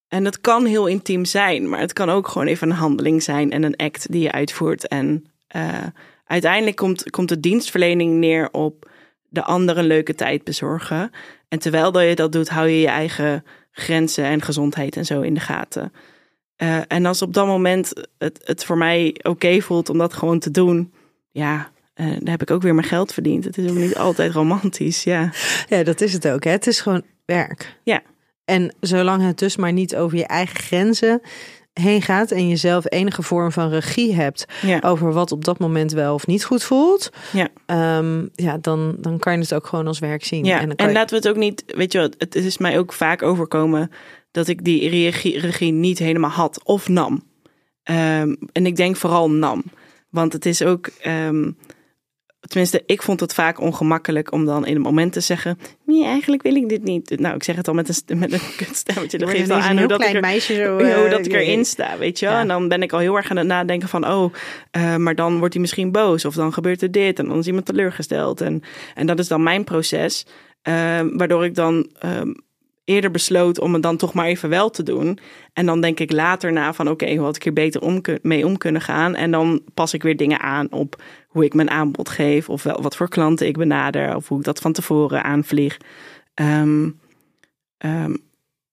en 0.09 0.25
het 0.25 0.41
kan 0.41 0.65
heel 0.65 0.87
intiem 0.87 1.25
zijn, 1.25 1.69
maar 1.69 1.81
het 1.81 1.93
kan 1.93 2.11
ook 2.11 2.29
gewoon 2.29 2.47
even 2.47 2.71
een 2.71 2.77
handeling 2.77 3.23
zijn 3.23 3.51
en 3.51 3.63
een 3.63 3.77
act 3.77 4.13
die 4.13 4.23
je 4.23 4.33
uitvoert. 4.33 4.89
En 4.89 5.25
eh, 5.47 5.69
uiteindelijk 6.27 6.77
komt, 6.77 7.11
komt 7.11 7.29
de 7.29 7.41
dienstverlening 7.41 8.15
neer 8.19 8.49
op 8.53 8.91
de 9.29 9.43
ander 9.43 9.79
een 9.79 9.87
leuke 9.87 10.15
tijd 10.15 10.45
bezorgen. 10.45 11.11
En 11.49 11.59
terwijl 11.59 11.93
dat 11.93 12.09
je 12.09 12.15
dat 12.15 12.33
doet, 12.33 12.49
hou 12.49 12.69
je 12.69 12.81
je 12.81 12.87
eigen 12.89 13.45
grenzen 13.71 14.25
en 14.25 14.43
gezondheid 14.43 14.97
en 14.97 15.05
zo 15.05 15.21
in 15.21 15.35
de 15.35 15.41
gaten. 15.41 15.93
Eh, 16.57 16.79
en 16.89 17.07
als 17.07 17.23
op 17.23 17.33
dat 17.35 17.47
moment 17.47 17.93
het, 18.19 18.41
het 18.45 18.65
voor 18.65 18.79
mij 18.79 19.17
oké 19.23 19.61
voelt 19.61 19.89
om 19.89 19.99
dat 19.99 20.15
gewoon 20.15 20.39
te 20.39 20.51
doen, 20.51 20.94
ja, 21.35 21.71
eh, 21.95 22.07
dan 22.11 22.29
heb 22.29 22.43
ik 22.43 22.51
ook 22.51 22.63
weer 22.63 22.75
mijn 22.75 22.87
geld 22.87 23.13
verdiend. 23.13 23.45
Het 23.45 23.59
is 23.59 23.71
ook 23.71 23.77
niet 23.77 23.97
altijd 23.97 24.33
romantisch, 24.33 25.03
ja. 25.03 25.33
Ja, 25.69 25.83
dat 25.83 26.01
is 26.01 26.13
het 26.13 26.29
ook. 26.29 26.45
Hè. 26.45 26.51
Het 26.51 26.67
is 26.67 26.81
gewoon 26.81 27.03
werk. 27.25 27.79
Ja. 27.83 28.03
En 28.45 28.75
zolang 28.81 29.23
het 29.23 29.39
dus 29.39 29.57
maar 29.57 29.73
niet 29.73 29.97
over 29.97 30.19
je 30.19 30.27
eigen 30.27 30.57
grenzen 30.57 31.21
heen 31.73 32.03
gaat 32.03 32.31
en 32.31 32.49
je 32.49 32.57
zelf 32.57 32.85
enige 32.89 33.23
vorm 33.23 33.53
van 33.53 33.69
regie 33.69 34.15
hebt 34.15 34.45
Ja, 34.63 34.79
over 34.85 35.13
wat 35.13 35.33
op 35.33 35.45
dat 35.45 35.59
moment 35.59 35.93
wel 35.93 36.15
of 36.15 36.27
niet 36.27 36.45
goed 36.45 36.63
voelt, 36.63 37.11
ja. 37.33 37.49
ehm, 37.67 38.27
ja, 38.35 38.59
dan, 38.61 38.97
dan 38.99 39.19
kan 39.19 39.33
je 39.33 39.39
het 39.39 39.55
ook 39.55 39.67
gewoon 39.67 39.87
als 39.87 39.99
werk 39.99 40.25
zien. 40.25 40.45
ja. 40.45 40.61
dan 40.61 40.71
En, 40.71 40.77
kan 40.77 40.87
je- 40.87 40.93
laten 40.93 41.11
we 41.11 41.17
het 41.27 41.29
ook 41.37 41.43
niet, 41.43 41.63
weet 41.67 41.93
je 41.93 41.99
wat, 41.99 42.15
het 42.19 42.35
is 42.35 42.59
mij 42.59 42.79
ook 42.79 42.93
vaak 42.93 43.23
overkomen 43.23 43.91
dat 44.31 44.49
ik 44.49 44.65
die 44.65 44.89
regie, 44.89 45.39
regie 45.41 45.73
niet 45.73 45.99
helemaal 45.99 46.31
had 46.31 46.65
of 46.65 46.89
nam. 46.89 47.23
Ehm, 47.83 48.35
en 48.53 48.67
ik 48.67 48.77
denk 48.77 48.97
vooral 48.97 49.31
nam. 49.31 49.63
Want 50.15 50.33
het 50.33 50.47
is 50.47 50.63
ook, 50.63 50.87
ehm, 50.87 51.51
tenminste, 52.41 52.83
ik 52.87 53.03
vond 53.03 53.21
het 53.21 53.35
vaak 53.35 53.61
ongemakkelijk 53.61 54.33
om 54.33 54.45
dan 54.45 54.67
in 54.67 54.77
een 54.77 54.83
moment 54.83 55.13
te 55.13 55.21
zeggen: 55.21 55.59
Nee, 55.85 56.05
eigenlijk 56.05 56.43
wil 56.43 56.55
ik 56.55 56.69
dit 56.69 56.83
niet. 56.83 57.21
Nou, 57.21 57.35
ik 57.35 57.43
zeg 57.43 57.57
het 57.57 57.69
al 57.69 57.75
met 57.75 58.03
een, 58.07 58.19
met 58.19 58.33
een 58.33 58.41
kutstemmetje. 58.57 59.19
Dat 59.19 59.31
geeft 59.31 59.51
al 59.51 59.59
aan 59.59 59.79
hoe 59.79 59.87
dat, 59.87 59.91
ik 59.91 59.97
klein 59.97 60.15
er, 60.15 60.21
meisje 60.21 60.55
zo. 60.55 60.73
hoe 60.73 60.83
eh, 60.83 61.11
dat 61.11 61.27
ik 61.27 61.33
erin 61.33 61.65
sta, 61.65 61.99
weet 61.99 62.19
je 62.19 62.27
wel. 62.27 62.35
Ja. 62.35 62.41
En 62.41 62.49
dan 62.49 62.69
ben 62.69 62.83
ik 62.83 62.93
al 62.93 62.99
heel 62.99 63.17
erg 63.17 63.31
aan 63.31 63.37
het 63.37 63.47
nadenken 63.47 63.89
van: 63.89 64.07
Oh, 64.07 64.33
eh, 64.71 64.97
maar 64.97 65.15
dan 65.15 65.39
wordt 65.39 65.53
hij 65.53 65.63
misschien 65.63 65.93
boos. 65.93 66.25
Of 66.25 66.35
dan 66.35 66.53
gebeurt 66.53 66.83
er 66.83 66.91
dit. 66.91 67.19
En 67.19 67.29
dan 67.29 67.39
is 67.39 67.47
iemand 67.47 67.67
teleurgesteld. 67.67 68.41
En, 68.41 68.63
en 68.95 69.07
dat 69.07 69.19
is 69.19 69.29
dan 69.29 69.43
mijn 69.43 69.65
proces. 69.65 70.27
Ehm, 70.63 71.17
waardoor 71.17 71.45
ik 71.45 71.55
dan 71.55 71.91
ehm, 71.99 72.33
eerder 72.85 73.11
besloot 73.11 73.61
om 73.61 73.73
het 73.73 73.83
dan 73.83 73.97
toch 73.97 74.15
maar 74.15 74.27
even 74.27 74.49
wel 74.49 74.71
te 74.71 74.83
doen. 74.83 75.19
En 75.53 75.67
dan 75.67 75.81
denk 75.81 76.01
ik 76.01 76.13
later 76.13 76.53
na 76.53 76.73
van 76.73 76.89
oké, 76.89 77.15
hoe 77.15 77.25
had 77.25 77.37
ik 77.37 77.43
hier 77.43 77.53
beter 77.53 77.81
om 77.81 78.01
mee 78.23 78.47
om 78.47 78.57
kunnen 78.57 78.83
gaan. 78.83 79.15
En 79.15 79.31
dan 79.31 79.63
pas 79.75 79.95
ik 79.95 80.03
weer 80.03 80.17
dingen 80.17 80.41
aan 80.41 80.73
op 80.73 81.03
hoe 81.29 81.45
ik 81.45 81.55
mijn 81.55 81.71
aanbod 81.71 82.09
geef. 82.09 82.49
Of 82.49 82.63
wel, 82.63 82.83
wat 82.83 82.97
voor 82.97 83.09
klanten 83.09 83.47
ik 83.47 83.57
benader. 83.57 84.17
Of 84.17 84.29
hoe 84.29 84.39
ik 84.39 84.45
dat 84.45 84.61
van 84.61 84.73
tevoren 84.73 85.23
aanvlieg. 85.23 85.77
Ehm, 86.35 86.91
ehm, 87.79 88.15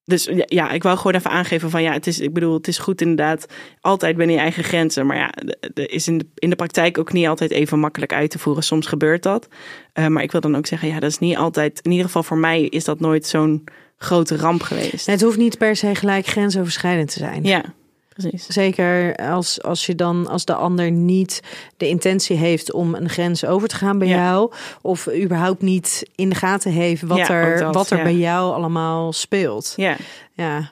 dus 0.03 0.29
ja, 0.45 0.71
ik 0.71 0.83
wou 0.83 0.97
gewoon 0.97 1.13
even 1.13 1.31
aangeven 1.31 1.69
van 1.69 1.81
ja, 1.81 1.93
het 1.93 2.07
is, 2.07 2.19
ik 2.19 2.33
bedoel, 2.33 2.53
het 2.53 2.67
is 2.67 2.77
goed 2.77 3.01
inderdaad 3.01 3.45
altijd 3.81 4.17
binnen 4.17 4.35
je 4.35 4.41
eigen 4.41 4.63
grenzen. 4.63 5.05
Maar 5.05 5.17
ja, 5.17 5.33
is 5.73 6.07
in 6.07 6.17
de, 6.17 6.27
in 6.35 6.49
de 6.49 6.55
praktijk 6.55 6.97
ook 6.97 7.13
niet 7.13 7.27
altijd 7.27 7.51
even 7.51 7.79
makkelijk 7.79 8.13
uit 8.13 8.29
te 8.29 8.39
voeren. 8.39 8.63
Soms 8.63 8.87
gebeurt 8.87 9.23
dat. 9.23 9.47
Eh, 9.93 10.07
maar 10.07 10.23
ik 10.23 10.31
wil 10.31 10.41
dan 10.41 10.55
ook 10.55 10.65
zeggen, 10.65 10.87
ja, 10.87 10.99
dat 10.99 11.09
is 11.09 11.19
niet 11.19 11.37
altijd, 11.37 11.79
in 11.81 11.91
ieder 11.91 12.05
geval 12.05 12.23
voor 12.23 12.37
mij 12.37 12.63
is 12.63 12.83
dat 12.83 12.99
nooit 12.99 13.25
zo'n 13.25 13.63
grote 14.01 14.35
ramp 14.37 14.61
geweest. 14.61 15.05
Het 15.05 15.21
hoeft 15.21 15.37
niet 15.37 15.57
per 15.57 15.75
se 15.75 15.95
gelijk 15.95 16.25
grensoverschrijdend 16.25 17.11
te 17.13 17.19
zijn. 17.19 17.43
Ja, 17.43 17.63
precies. 18.09 18.45
Zeker 18.47 19.15
als, 19.15 19.61
als 19.61 19.85
je 19.85 19.95
dan 19.95 20.27
als 20.27 20.45
de 20.45 20.53
ander 20.53 20.91
niet 20.91 21.41
de 21.77 21.87
intentie 21.87 22.37
heeft 22.37 22.71
om 22.71 22.95
een 22.95 23.09
grens 23.09 23.45
over 23.45 23.67
te 23.67 23.75
gaan 23.75 23.97
bij 23.99 24.07
Ja. 24.07 24.15
jou. 24.25 24.51
Of 24.81 25.07
überhaupt 25.13 25.61
niet 25.61 26.09
in 26.15 26.29
de 26.29 26.35
gaten 26.35 26.71
heeft 26.71 27.01
wat 27.01 27.17
Ja, 27.17 27.29
er, 27.29 27.59
dat, 27.59 27.73
wat 27.73 27.89
er 27.89 27.97
ja. 27.97 28.03
bij 28.03 28.15
jou 28.15 28.53
allemaal 28.53 29.13
speelt. 29.13 29.73
Ja, 29.75 29.95
Ja. 30.33 30.71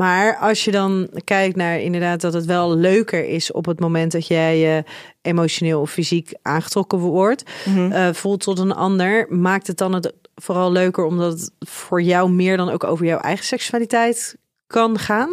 Maar 0.00 0.36
als 0.36 0.64
je 0.64 0.70
dan 0.70 1.08
kijkt 1.24 1.56
naar 1.56 1.80
inderdaad 1.80 2.20
dat 2.20 2.32
het 2.32 2.44
wel 2.44 2.76
leuker 2.76 3.24
is 3.28 3.52
op 3.52 3.66
het 3.66 3.80
moment 3.80 4.12
dat 4.12 4.26
jij 4.26 4.58
je 4.58 4.84
emotioneel 5.22 5.80
of 5.80 5.90
fysiek 5.90 6.32
aangetrokken 6.42 6.98
wordt, 6.98 7.42
Mhm. 7.64 7.92
eh, 7.92 8.08
voelt 8.12 8.40
tot 8.40 8.58
een 8.58 8.72
ander, 8.74 9.26
maakt 9.28 9.66
het 9.66 9.76
dan 9.78 9.94
het 9.94 10.12
vooral 10.34 10.72
leuker 10.72 11.04
omdat 11.04 11.32
het 11.32 11.50
voor 11.58 12.02
jou 12.02 12.30
meer 12.30 12.56
dan 12.56 12.70
ook 12.70 12.84
over 12.84 13.06
jouw 13.06 13.18
eigen 13.18 13.44
seksualiteit 13.44 14.36
kan 14.66 14.98
gaan? 14.98 15.30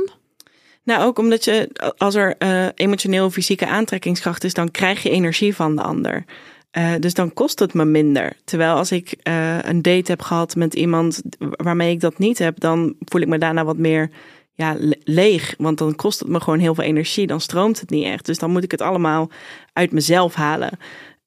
Nou, 0.84 1.04
ook 1.06 1.20
omdat 1.20 1.46
je, 1.46 1.70
als 1.98 2.16
er 2.16 2.36
eh, 2.38 2.66
emotioneel 2.76 3.30
fysieke 3.30 3.68
aantrekkingskracht 3.68 4.44
is, 4.44 4.54
dan 4.54 4.72
krijg 4.72 5.04
je 5.04 5.10
energie 5.10 5.56
van 5.56 5.76
de 5.76 5.82
ander. 5.82 6.26
Eh, 6.72 6.92
dus 7.00 7.14
dan 7.14 7.34
kost 7.34 7.60
het 7.60 7.74
me 7.74 7.86
minder. 7.86 8.34
Terwijl 8.44 8.76
als 8.76 8.92
ik 8.92 9.16
een 9.62 9.82
date 9.82 10.12
heb 10.12 10.22
gehad 10.22 10.56
met 10.56 10.74
iemand 10.74 11.22
waarmee 11.40 11.92
ik 11.92 12.00
dat 12.00 12.18
niet 12.18 12.38
heb, 12.38 12.60
dan 12.60 12.96
voel 13.00 13.22
ik 13.22 13.28
me 13.28 13.38
daarna 13.38 13.66
wat 13.66 13.78
meer 13.78 14.10
ja, 14.58 14.76
le- 14.80 14.96
leeg. 15.04 15.54
Want 15.58 15.78
dan 15.78 15.96
kost 15.96 16.20
het 16.20 16.28
me 16.28 16.40
gewoon 16.40 16.60
heel 16.60 16.76
veel 16.76 16.84
energie. 16.84 17.28
Dan 17.28 17.42
stroomt 17.42 17.80
het 17.80 17.90
niet 17.90 18.06
echt. 18.06 18.26
Dus 18.26 18.38
dan 18.40 18.52
moet 18.52 18.64
ik 18.64 18.72
het 18.72 18.82
allemaal 18.82 19.30
uit 19.74 19.92
mezelf 19.92 20.34
halen. 20.36 20.72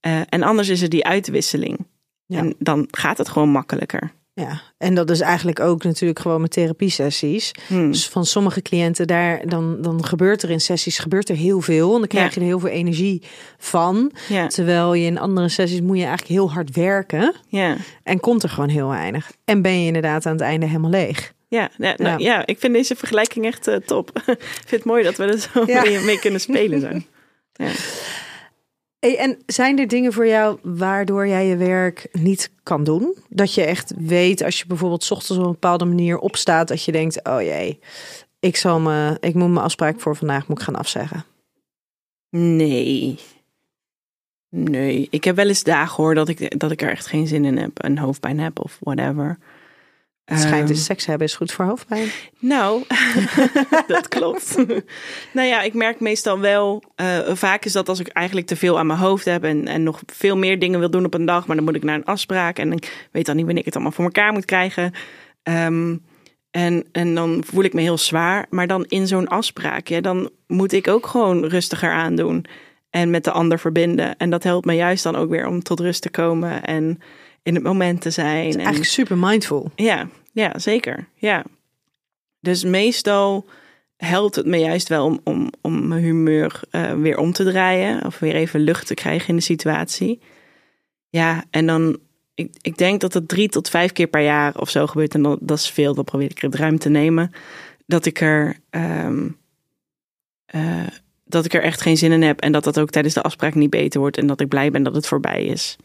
Eh, 0.00 0.20
en 0.28 0.42
anders 0.42 0.68
is 0.68 0.82
er 0.82 0.88
die 0.88 1.04
uitwisseling. 1.06 1.86
Ja. 2.26 2.38
En 2.38 2.54
dan 2.58 2.88
gaat 2.90 3.18
het 3.18 3.28
gewoon 3.28 3.48
makkelijker. 3.48 4.12
Ja, 4.34 4.60
en 4.78 4.94
dat 4.94 5.10
is 5.10 5.20
eigenlijk 5.20 5.60
ook 5.60 5.84
natuurlijk 5.84 6.18
gewoon 6.18 6.40
met 6.40 6.50
therapiesessies. 6.50 7.52
Hmm. 7.66 7.90
Dus 7.90 8.08
van 8.08 8.24
sommige 8.26 8.62
cliënten 8.62 9.06
daar, 9.06 9.48
dan, 9.48 9.82
dan 9.82 10.04
gebeurt 10.04 10.42
er 10.42 10.50
in 10.50 10.60
sessies 10.60 10.98
gebeurt 10.98 11.28
er 11.28 11.36
heel 11.36 11.60
veel. 11.60 11.92
En 11.92 11.98
dan 11.98 12.08
krijg 12.08 12.24
Ja. 12.26 12.30
je 12.34 12.40
er 12.40 12.46
heel 12.46 12.58
veel 12.58 12.68
energie 12.68 13.22
van. 13.58 14.12
Ja, 14.28 14.46
Terwijl 14.46 14.94
je 14.94 15.06
in 15.06 15.18
andere 15.18 15.48
sessies 15.48 15.80
moet 15.80 15.96
je 15.96 16.02
eigenlijk 16.04 16.32
heel 16.32 16.52
hard 16.52 16.70
werken. 16.76 17.34
ja. 17.48 17.76
En 18.02 18.20
komt 18.20 18.42
er 18.42 18.48
gewoon 18.48 18.68
heel 18.68 18.88
weinig. 18.88 19.32
En 19.44 19.62
ben 19.62 19.80
je 19.80 19.86
inderdaad 19.86 20.26
aan 20.26 20.32
het 20.32 20.40
einde 20.40 20.66
helemaal 20.66 20.90
leeg. 20.90 21.32
Ja, 21.50 21.70
ja, 21.78 21.94
nou, 21.96 22.22
ja. 22.22 22.46
ik 22.46 22.58
vind 22.58 22.74
deze 22.74 22.96
vergelijking 22.96 23.44
echt 23.44 23.66
eh, 23.66 23.76
top. 23.76 24.10
ik 24.26 24.40
vind 24.66 24.70
het 24.70 24.84
mooi 24.84 25.02
dat 25.02 25.16
we 25.16 25.24
er 25.24 25.38
zo 25.38 25.62
Ja. 25.66 25.82
mee, 25.82 25.98
mee 26.00 26.18
kunnen 26.18 26.40
spelen 26.40 26.80
zijn. 26.80 27.06
Ja. 27.52 27.70
Hey, 28.98 29.18
en 29.18 29.38
zijn 29.46 29.78
er 29.78 29.88
dingen 29.88 30.12
voor 30.12 30.26
jou 30.26 30.58
waardoor 30.62 31.26
jij 31.26 31.46
je 31.46 31.56
werk 31.56 32.08
niet 32.12 32.50
kan 32.62 32.84
doen? 32.84 33.16
Dat 33.28 33.54
je 33.54 33.62
echt 33.62 33.92
weet 33.96 34.42
als 34.42 34.58
je 34.58 34.66
bijvoorbeeld 34.66 35.04
's 35.04 35.10
ochtends 35.10 35.38
op 35.38 35.44
een 35.44 35.52
bepaalde 35.52 35.84
manier 35.84 36.18
opstaat, 36.18 36.68
dat 36.68 36.84
je 36.84 36.92
denkt: 36.92 37.24
oh 37.24 37.42
jee, 37.42 37.78
ik, 38.40 38.56
zal 38.56 38.80
me, 38.80 39.16
ik 39.20 39.34
moet 39.34 39.48
mijn 39.48 39.64
afspraak 39.64 40.00
voor 40.00 40.16
vandaag 40.16 40.48
moet 40.48 40.58
ik 40.58 40.64
gaan 40.64 40.76
afzeggen. 40.76 41.24
Nee. 42.30 43.18
Nee, 44.48 45.06
ik 45.10 45.24
heb 45.24 45.36
wel 45.36 45.48
eens 45.48 45.62
dagen 45.62 46.02
hoor 46.02 46.14
dat 46.14 46.28
ik, 46.28 46.58
dat 46.60 46.70
ik 46.70 46.82
er 46.82 46.90
echt 46.90 47.06
geen 47.06 47.26
zin 47.26 47.44
in 47.44 47.56
heb. 47.58 47.84
Een 47.84 47.98
hoofdpijn 47.98 48.40
heb 48.40 48.60
of 48.60 48.76
whatever. 48.80 49.38
Het 50.30 50.40
schijnt 50.40 50.68
Ehm, 50.68 50.72
dus 50.72 50.84
seks 50.84 51.06
hebben 51.06 51.26
is 51.26 51.34
goed 51.34 51.52
voor 51.52 51.64
hoofdpijn. 51.64 52.08
Nou, 52.38 52.84
dat 53.86 54.08
klopt. 54.08 54.56
nou 55.32 55.48
ja, 55.48 55.62
ik 55.62 55.74
merk 55.74 56.00
meestal 56.00 56.38
wel, 56.38 56.82
eh, 56.94 57.18
vaak 57.32 57.64
is 57.64 57.72
dat 57.72 57.88
als 57.88 58.00
ik 58.00 58.08
eigenlijk 58.08 58.46
te 58.46 58.56
veel 58.56 58.78
aan 58.78 58.86
mijn 58.86 58.98
hoofd 58.98 59.24
heb 59.24 59.44
en, 59.44 59.66
en 59.66 59.82
nog 59.82 60.02
veel 60.06 60.36
meer 60.36 60.58
dingen 60.58 60.78
wil 60.78 60.90
doen 60.90 61.04
op 61.04 61.14
een 61.14 61.24
dag, 61.24 61.46
maar 61.46 61.56
dan 61.56 61.64
moet 61.64 61.74
ik 61.74 61.82
naar 61.82 61.94
een 61.94 62.04
afspraak 62.04 62.58
en 62.58 62.72
ik 62.72 63.08
weet 63.12 63.26
dan 63.26 63.36
niet 63.36 63.44
wanneer 63.44 63.62
ik 63.62 63.66
het 63.66 63.74
allemaal 63.74 63.94
voor 63.94 64.04
elkaar 64.04 64.32
moet 64.32 64.44
krijgen. 64.44 64.92
Ehm, 65.42 65.96
en, 66.50 66.84
en 66.92 67.14
dan 67.14 67.42
voel 67.46 67.64
ik 67.64 67.72
me 67.72 67.80
heel 67.80 67.98
zwaar, 67.98 68.46
maar 68.50 68.66
dan 68.66 68.84
in 68.84 69.06
zo'n 69.06 69.28
afspraak, 69.28 69.88
ja, 69.88 70.00
dan 70.00 70.30
moet 70.46 70.72
ik 70.72 70.88
ook 70.88 71.06
gewoon 71.06 71.44
rustiger 71.44 71.90
aandoen 71.90 72.44
en 72.90 73.10
met 73.10 73.24
de 73.24 73.30
ander 73.30 73.58
verbinden. 73.58 74.16
En 74.16 74.30
dat 74.30 74.42
helpt 74.42 74.66
me 74.66 74.74
juist 74.74 75.02
dan 75.02 75.16
ook 75.16 75.30
weer 75.30 75.46
om 75.46 75.62
tot 75.62 75.80
rust 75.80 76.02
te 76.02 76.10
komen 76.10 76.62
en 76.62 77.00
in 77.42 77.54
het 77.54 77.62
moment 77.62 78.00
te 78.00 78.10
zijn. 78.10 78.50
en, 78.52 78.56
Eigenlijk 78.56 78.84
super 78.84 79.18
mindful. 79.18 79.70
ja, 79.76 80.08
ja, 80.32 80.58
zeker. 80.58 81.08
Ja. 81.14 81.44
Dus 82.40 82.64
meestal 82.64 83.46
helpt 83.96 84.34
het 84.34 84.46
me 84.46 84.56
juist 84.56 84.88
wel 84.88 85.04
om, 85.04 85.20
om, 85.24 85.50
om 85.60 85.88
mijn 85.88 86.02
humeur 86.02 86.60
eh, 86.70 86.92
weer 86.92 87.18
om 87.18 87.32
te 87.32 87.44
draaien. 87.44 88.04
Of 88.04 88.18
weer 88.18 88.34
even 88.34 88.60
lucht 88.60 88.86
te 88.86 88.94
krijgen 88.94 89.28
in 89.28 89.36
de 89.36 89.42
situatie. 89.42 90.20
Ja, 91.08 91.44
en 91.50 91.66
dan, 91.66 91.98
ik, 92.34 92.56
ik 92.60 92.76
denk 92.76 93.00
dat 93.00 93.14
het 93.14 93.28
drie 93.28 93.48
tot 93.48 93.68
vijf 93.68 93.92
keer 93.92 94.06
per 94.06 94.22
jaar 94.22 94.58
of 94.58 94.70
zo 94.70 94.86
gebeurt. 94.86 95.14
En 95.14 95.22
dat, 95.22 95.38
dat 95.40 95.58
is 95.58 95.70
veel, 95.70 95.94
dan 95.94 96.04
probeer 96.04 96.30
ik 96.30 96.38
er 96.38 96.44
het 96.50 96.54
ruim 96.54 96.78
te 96.78 96.88
nemen. 96.88 97.30
Dat 97.86 98.06
ik 98.06 98.20
er, 98.20 98.56
ehm, 98.70 99.28
eh, 100.46 100.86
dat 101.24 101.44
ik 101.44 101.54
er 101.54 101.62
echt 101.62 101.80
geen 101.80 101.96
zin 101.96 102.12
in 102.12 102.22
heb. 102.22 102.40
En 102.40 102.52
dat 102.52 102.64
dat 102.64 102.80
ook 102.80 102.90
tijdens 102.90 103.14
de 103.14 103.22
afspraak 103.22 103.54
niet 103.54 103.70
beter 103.70 104.00
wordt. 104.00 104.16
En 104.16 104.26
dat 104.26 104.40
ik 104.40 104.48
blij 104.48 104.70
ben 104.70 104.82
dat 104.82 104.94
het 104.94 105.06
voorbij 105.06 105.44
is. 105.44 105.76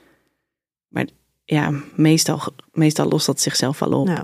Maar 0.87 1.05
ja, 1.45 1.71
meestal, 1.95 2.41
meestal 2.73 3.07
lost 3.07 3.25
dat 3.25 3.41
zichzelf 3.41 3.79
wel 3.79 3.91
op. 3.91 4.07
Ja. 4.07 4.23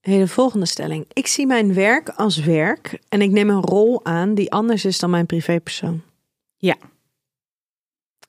Hey, 0.00 0.18
de 0.18 0.28
volgende 0.28 0.66
stelling. 0.66 1.06
Ik 1.12 1.26
zie 1.26 1.46
mijn 1.46 1.74
werk 1.74 2.08
als 2.08 2.36
werk 2.36 2.98
en 3.08 3.22
ik 3.22 3.30
neem 3.30 3.50
een 3.50 3.62
rol 3.62 4.04
aan 4.04 4.34
die 4.34 4.52
anders 4.52 4.84
is 4.84 4.98
dan 4.98 5.10
mijn 5.10 5.26
privépersoon. 5.26 6.02
Ja. 6.56 6.76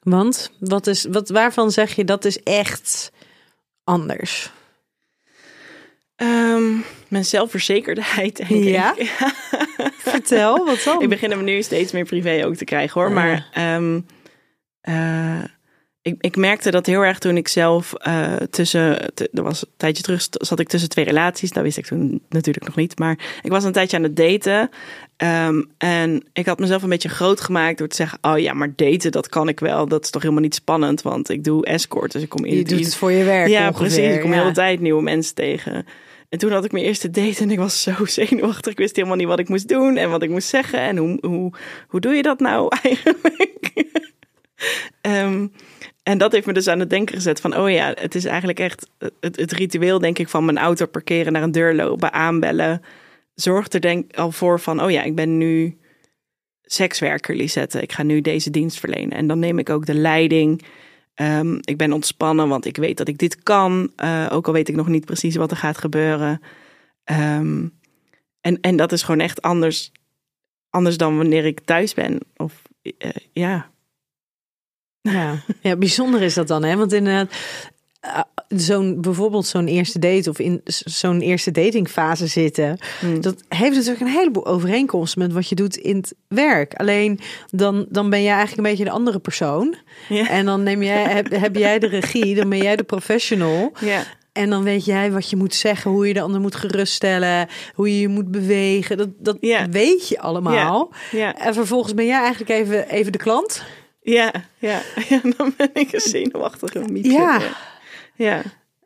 Want 0.02 0.52
wat 0.60 0.88
is, 0.88 1.06
wat, 1.06 1.30
waarvan 1.30 1.72
zeg 1.72 1.96
je 1.96 2.06
dat 2.06 2.26
is 2.26 2.44
echt 2.44 3.12
anders? 3.84 4.52
Ehm, 6.16 6.74
mijn 7.08 7.26
zelfverzekerdheid, 7.26 8.36
denk 8.36 8.64
Ja? 8.64 8.96
ik. 8.96 9.08
Vertel, 9.98 10.66
wat 10.66 10.84
dan? 10.84 11.02
ik 11.02 11.10
begin 11.10 11.32
hem 11.32 11.44
nu 11.44 11.62
steeds 11.62 11.92
meer 11.92 12.06
privé 12.06 12.46
ook 12.46 12.56
te 12.56 12.66
krijgen 12.66 13.02
hoor. 13.02 13.10
Ja. 13.10 13.16
Maar 13.16 13.48
ehm, 13.54 14.02
eh, 14.82 15.44
ik, 16.02 16.16
ik 16.20 16.36
merkte 16.36 16.72
dat 16.72 16.86
heel 16.86 17.06
erg 17.06 17.20
toen 17.20 17.38
ik 17.38 17.48
zelf 17.48 17.94
eh, 17.94 18.36
tussen... 18.36 19.00
er 19.16 19.44
was 19.44 19.62
een 19.62 19.68
tijdje 19.78 20.04
terug 20.04 20.28
zat 20.32 20.60
ik 20.60 20.68
tussen 20.68 20.90
twee 20.90 21.06
relaties. 21.06 21.52
Dat 21.52 21.64
wist 21.64 21.78
ik 21.78 21.86
toen 21.86 22.22
natuurlijk 22.30 22.66
nog 22.66 22.76
niet. 22.76 23.00
Maar 23.00 23.40
ik 23.42 23.52
was 23.52 23.64
een 23.64 23.72
tijdje 23.72 23.98
aan 23.98 24.04
het 24.04 24.16
daten. 24.16 24.70
Ehm, 25.18 25.62
en 25.78 26.24
ik 26.34 26.46
had 26.46 26.60
mezelf 26.60 26.84
een 26.84 26.90
beetje 26.90 27.10
groot 27.10 27.42
gemaakt 27.42 27.78
door 27.78 27.88
te 27.88 27.96
zeggen... 27.96 28.18
Oh 28.22 28.40
ja, 28.40 28.54
maar 28.54 28.74
daten, 28.76 29.12
dat 29.12 29.30
kan 29.30 29.48
ik 29.48 29.60
wel. 29.60 29.88
Dat 29.88 30.04
is 30.04 30.10
toch 30.10 30.22
helemaal 30.22 30.44
niet 30.44 30.56
spannend. 30.56 31.02
Want 31.02 31.30
ik 31.30 31.44
doe 31.44 31.66
escort. 31.66 32.12
Dus 32.12 32.22
ik 32.22 32.30
kom 32.30 32.46
je 32.46 32.52
in 32.52 32.64
doet 32.64 32.86
het 32.86 32.96
voor 32.96 33.12
je 33.12 33.24
werk 33.24 33.48
Ja, 33.48 33.68
ongeveer, 33.68 33.88
precies. 33.88 34.14
Ik 34.14 34.22
kom 34.22 34.30
de 34.30 34.36
ja. 34.36 34.42
hele 34.42 34.54
tijd 34.54 34.80
nieuwe 34.80 35.02
mensen 35.02 35.36
tegen. 35.36 35.86
En 36.30 36.40
toen 36.40 36.52
had 36.52 36.66
ik 36.66 36.72
mijn 36.72 36.86
eerste 36.86 37.10
date 37.10 37.42
en 37.42 37.52
ik 37.52 37.58
was 37.58 37.82
zo 37.82 38.06
zenuwachtig. 38.22 38.72
Ik 38.72 38.78
wist 38.78 38.96
helemaal 38.96 39.18
niet 39.18 39.28
wat 39.28 39.40
ik 39.40 39.50
moest 39.50 39.68
doen 39.68 39.98
en 39.98 40.10
wat 40.10 40.24
ik 40.24 40.30
moest 40.30 40.48
zeggen. 40.48 40.80
En 40.80 40.98
hoe, 40.98 41.18
hoe, 41.22 41.52
hoe 41.88 42.00
doe 42.00 42.14
je 42.14 42.22
dat 42.22 42.40
nou 42.40 42.68
eigenlijk? 42.84 43.60
Ehm, 45.02 45.48
en 46.12 46.18
dat 46.18 46.32
heeft 46.32 46.46
me 46.46 46.54
dus 46.54 46.68
aan 46.68 46.80
het 46.80 46.90
denken 46.90 47.16
gezet 47.16 47.42
van... 47.42 47.58
oh 47.58 47.70
ja, 47.70 47.94
het 47.96 48.16
is 48.16 48.26
eigenlijk 48.26 48.60
echt 48.60 48.90
het, 49.20 49.52
ritueel, 49.52 50.00
denk 50.00 50.20
ik... 50.20 50.30
van 50.30 50.46
mijn 50.46 50.58
auto 50.58 50.86
parkeren, 50.86 51.34
naar 51.34 51.44
een 51.44 51.52
deur 51.52 51.76
lopen, 51.76 52.14
aanbellen. 52.14 52.82
Zorgt 53.34 53.74
er 53.74 53.82
denk 53.82 54.16
al 54.16 54.32
voor 54.32 54.60
van... 54.60 54.84
oh 54.84 54.92
ja, 54.92 55.04
ik 55.04 55.16
ben 55.16 55.38
nu 55.38 55.78
sekswerker, 56.62 57.36
Lisette. 57.36 57.82
Ik 57.82 57.92
ga 57.92 58.04
nu 58.04 58.22
deze 58.22 58.50
dienst 58.50 58.80
verlenen. 58.80 59.18
En 59.18 59.28
dan 59.28 59.40
neem 59.40 59.60
ik 59.60 59.70
ook 59.70 59.86
de 59.86 59.94
leiding... 59.94 60.66
Ehm, 61.14 61.58
ik 61.62 61.78
ben 61.78 61.94
ontspannen, 61.94 62.48
want 62.48 62.66
ik 62.66 62.78
weet 62.78 62.98
dat 62.98 63.08
ik 63.08 63.18
dit 63.18 63.44
kan. 63.44 63.92
eh, 63.96 64.28
ook 64.32 64.48
al 64.48 64.54
weet 64.54 64.70
ik 64.70 64.76
nog 64.76 64.88
niet 64.88 65.06
precies 65.06 65.36
wat 65.36 65.52
er 65.52 65.58
gaat 65.58 65.78
gebeuren. 65.78 66.42
Ehm, 67.04 67.68
en, 68.42 68.60
en 68.62 68.76
dat 68.76 68.92
is 68.92 69.04
gewoon 69.04 69.20
echt 69.20 69.42
anders, 69.42 69.92
anders 70.70 70.98
dan 70.98 71.18
wanneer 71.18 71.46
ik 71.46 71.60
thuis 71.60 71.94
ben. 71.94 72.20
Of 72.36 72.62
eh, 72.82 73.10
ja. 73.32 73.71
Ja. 75.02 75.36
ja, 75.62 75.76
bijzonder 75.76 76.22
is 76.22 76.34
dat 76.34 76.48
dan, 76.48 76.64
hè? 76.64 76.76
Want 76.76 76.94
inderdaad, 76.94 77.32
eh, 78.00 78.20
zo'n 78.48 79.02
bijvoorbeeld 79.02 79.46
zo'n 79.46 79.68
eerste 79.68 80.00
date 80.00 80.30
of 80.30 80.40
in 80.40 80.62
zo'n 80.66 81.22
eerste 81.22 81.52
datingfase 81.52 82.28
zitten, 82.28 82.78
Hmm. 83.00 83.22
dat 83.22 83.44
heeft 83.48 83.76
natuurlijk 83.76 84.02
een 84.02 84.08
heleboel 84.08 84.46
overeenkomsten 84.46 85.22
met 85.22 85.34
wat 85.34 85.50
je 85.50 85.56
doet 85.56 85.76
in 85.76 85.96
het 85.96 86.16
werk. 86.28 86.74
Alleen 86.74 87.20
dan, 87.50 87.86
dan 87.90 88.10
ben 88.10 88.24
jij 88.24 88.36
eigenlijk 88.36 88.58
een 88.58 88.70
beetje 88.72 88.90
de 88.90 88.98
andere 88.98 89.20
persoon. 89.20 89.76
Ja. 90.10 90.30
En 90.30 90.46
dan 90.46 90.64
neem 90.64 90.84
jij, 90.84 91.04
heb, 91.04 91.30
heb 91.32 91.56
jij 91.56 91.80
de 91.80 91.88
regie, 91.88 92.36
dan 92.36 92.50
ben 92.50 92.62
jij 92.62 92.76
de 92.76 92.84
professional. 92.84 93.72
Ja. 93.80 94.04
En 94.32 94.50
dan 94.50 94.64
weet 94.64 94.86
jij 94.86 95.12
wat 95.12 95.30
je 95.30 95.36
moet 95.36 95.56
zeggen, 95.56 95.92
hoe 95.92 96.08
je 96.08 96.14
de 96.14 96.22
ander 96.22 96.42
moet 96.42 96.56
geruststellen, 96.56 97.48
hoe 97.74 97.94
je 97.94 98.00
je 98.00 98.08
moet 98.08 98.32
bewegen. 98.32 98.98
Dat, 98.98 99.10
dat 99.20 99.38
weet 99.70 100.08
je 100.08 100.20
allemaal. 100.20 100.94
Ja. 101.12 101.36
En 101.36 101.54
vervolgens 101.54 101.94
ben 101.94 102.06
jij 102.06 102.20
eigenlijk 102.20 102.50
even, 102.50 102.90
even 102.90 103.12
de 103.12 103.18
klant. 103.18 103.64
Ja, 104.02 104.32
ja. 104.60 104.82
ja, 105.10 105.20
dan 105.38 105.54
ben 105.58 105.70
ik 105.74 105.94
een 105.94 106.00
zenuwachtige 106.00 106.80
mietje. 106.92 107.12
Ja. 107.12 107.42
Ja, 108.16 108.42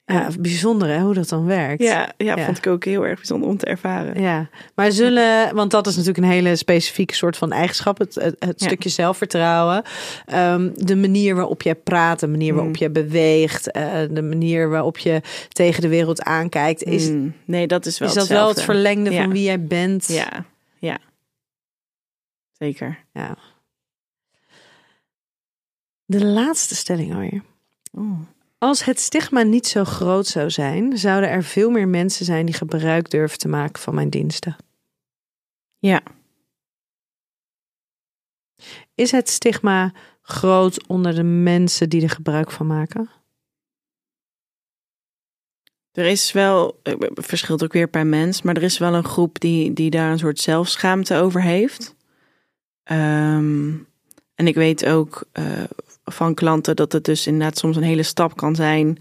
Ja, 0.06 0.30
bijzonder 0.40 0.88
hè, 0.88 1.00
hoe 1.00 1.14
dat 1.14 1.30
dan 1.30 1.46
werkt. 1.46 1.82
ja, 1.84 2.14
ja, 2.18 2.36
Ja. 2.38 2.46
vond 2.46 2.58
ik 2.58 2.68
ook 2.68 2.86
heel 2.86 3.06
erg 3.06 3.16
bijzonder 3.16 3.50
om 3.50 3.58
te 3.58 3.66
ervaren. 3.66 4.22
Ja, 4.22 4.50
maar 4.76 4.92
zullen, 4.92 5.56
want 5.56 5.72
dat 5.72 5.88
is 5.88 5.96
natuurlijk 5.96 6.26
een 6.26 6.32
hele 6.32 6.56
specifieke 6.56 7.16
soort 7.16 7.38
van 7.38 7.52
eigenschap, 7.52 7.98
het, 7.98 8.16
het, 8.16 8.36
het 8.40 8.60
Ja. 8.60 8.66
stukje 8.68 8.90
zelfvertrouwen. 8.90 9.84
Ehm, 10.26 10.70
de 10.76 10.96
manier 10.96 11.36
waarop 11.36 11.62
jij 11.62 11.76
praat, 11.76 12.20
de 12.20 12.28
manier 12.28 12.54
waarop 12.54 12.74
Mm. 12.74 12.80
je 12.80 12.90
beweegt, 12.90 13.72
eh, 13.72 13.94
de 14.10 14.22
manier 14.22 14.70
waarop 14.70 14.98
je 14.98 15.22
tegen 15.50 15.82
de 15.82 15.88
wereld 15.88 16.22
aankijkt. 16.22 16.84
Is, 16.84 17.10
Mm, 17.10 17.34
nee, 17.46 17.68
dat 17.68 17.86
is 17.86 17.98
wel 18.00 18.08
is 18.08 18.14
dat 18.14 18.28
wel 18.28 18.48
het 18.48 18.62
verlengde 18.62 19.12
Ja. 19.12 19.22
van 19.24 19.32
wie 19.32 19.44
jij 19.44 19.62
bent? 19.64 20.08
Ja, 20.08 20.46
ja. 20.80 20.98
Zeker. 22.52 23.04
Ja. 23.14 23.36
De 26.06 26.26
laatste 26.26 26.76
stelling 26.76 27.14
alweer. 27.14 27.44
Oh. 27.92 28.20
Als 28.58 28.84
het 28.84 29.00
stigma 29.00 29.42
niet 29.42 29.68
zo 29.68 29.84
groot 29.84 30.28
zou 30.28 30.50
zijn, 30.50 30.98
zouden 30.98 31.30
er 31.30 31.44
veel 31.44 31.70
meer 31.70 31.88
mensen 31.88 32.26
zijn 32.26 32.46
die 32.46 32.56
gebruik 32.56 33.10
durven 33.10 33.38
te 33.38 33.48
maken 33.48 33.82
van 33.82 33.96
mijn 33.96 34.10
diensten. 34.10 34.56
Ja. 35.80 36.02
Is 38.96 39.12
het 39.12 39.30
stigma 39.30 39.94
groot 40.22 40.88
onder 40.88 41.16
de 41.16 41.24
mensen 41.24 41.90
die 41.90 42.02
er 42.02 42.10
gebruik 42.10 42.52
van 42.52 42.68
maken? 42.68 43.10
Er 45.92 46.06
is 46.06 46.32
wel, 46.32 46.80
eh, 46.84 46.94
het 47.00 47.26
verschilt 47.26 47.64
ook 47.64 47.74
weer 47.74 47.88
per 47.88 48.08
mens, 48.08 48.42
maar 48.42 48.56
er 48.56 48.64
is 48.64 48.78
wel 48.78 48.94
een 48.94 49.04
groep 49.04 49.40
die, 49.40 49.74
die 49.74 49.90
daar 49.90 50.12
een 50.12 50.20
soort 50.20 50.40
zelfschaamte 50.40 51.16
over 51.16 51.42
heeft. 51.42 51.96
Ehm, 52.84 53.74
en 54.36 54.48
ik 54.48 54.56
weet 54.56 54.86
ook 54.86 55.24
eh, 55.32 55.64
van 56.06 56.34
klanten 56.34 56.76
dat 56.76 56.92
het 56.92 57.04
dus 57.04 57.28
inderdaad 57.28 57.58
soms 57.58 57.76
een 57.76 57.84
hele 57.84 58.04
stap 58.04 58.38
kan 58.38 58.56
zijn 58.56 58.98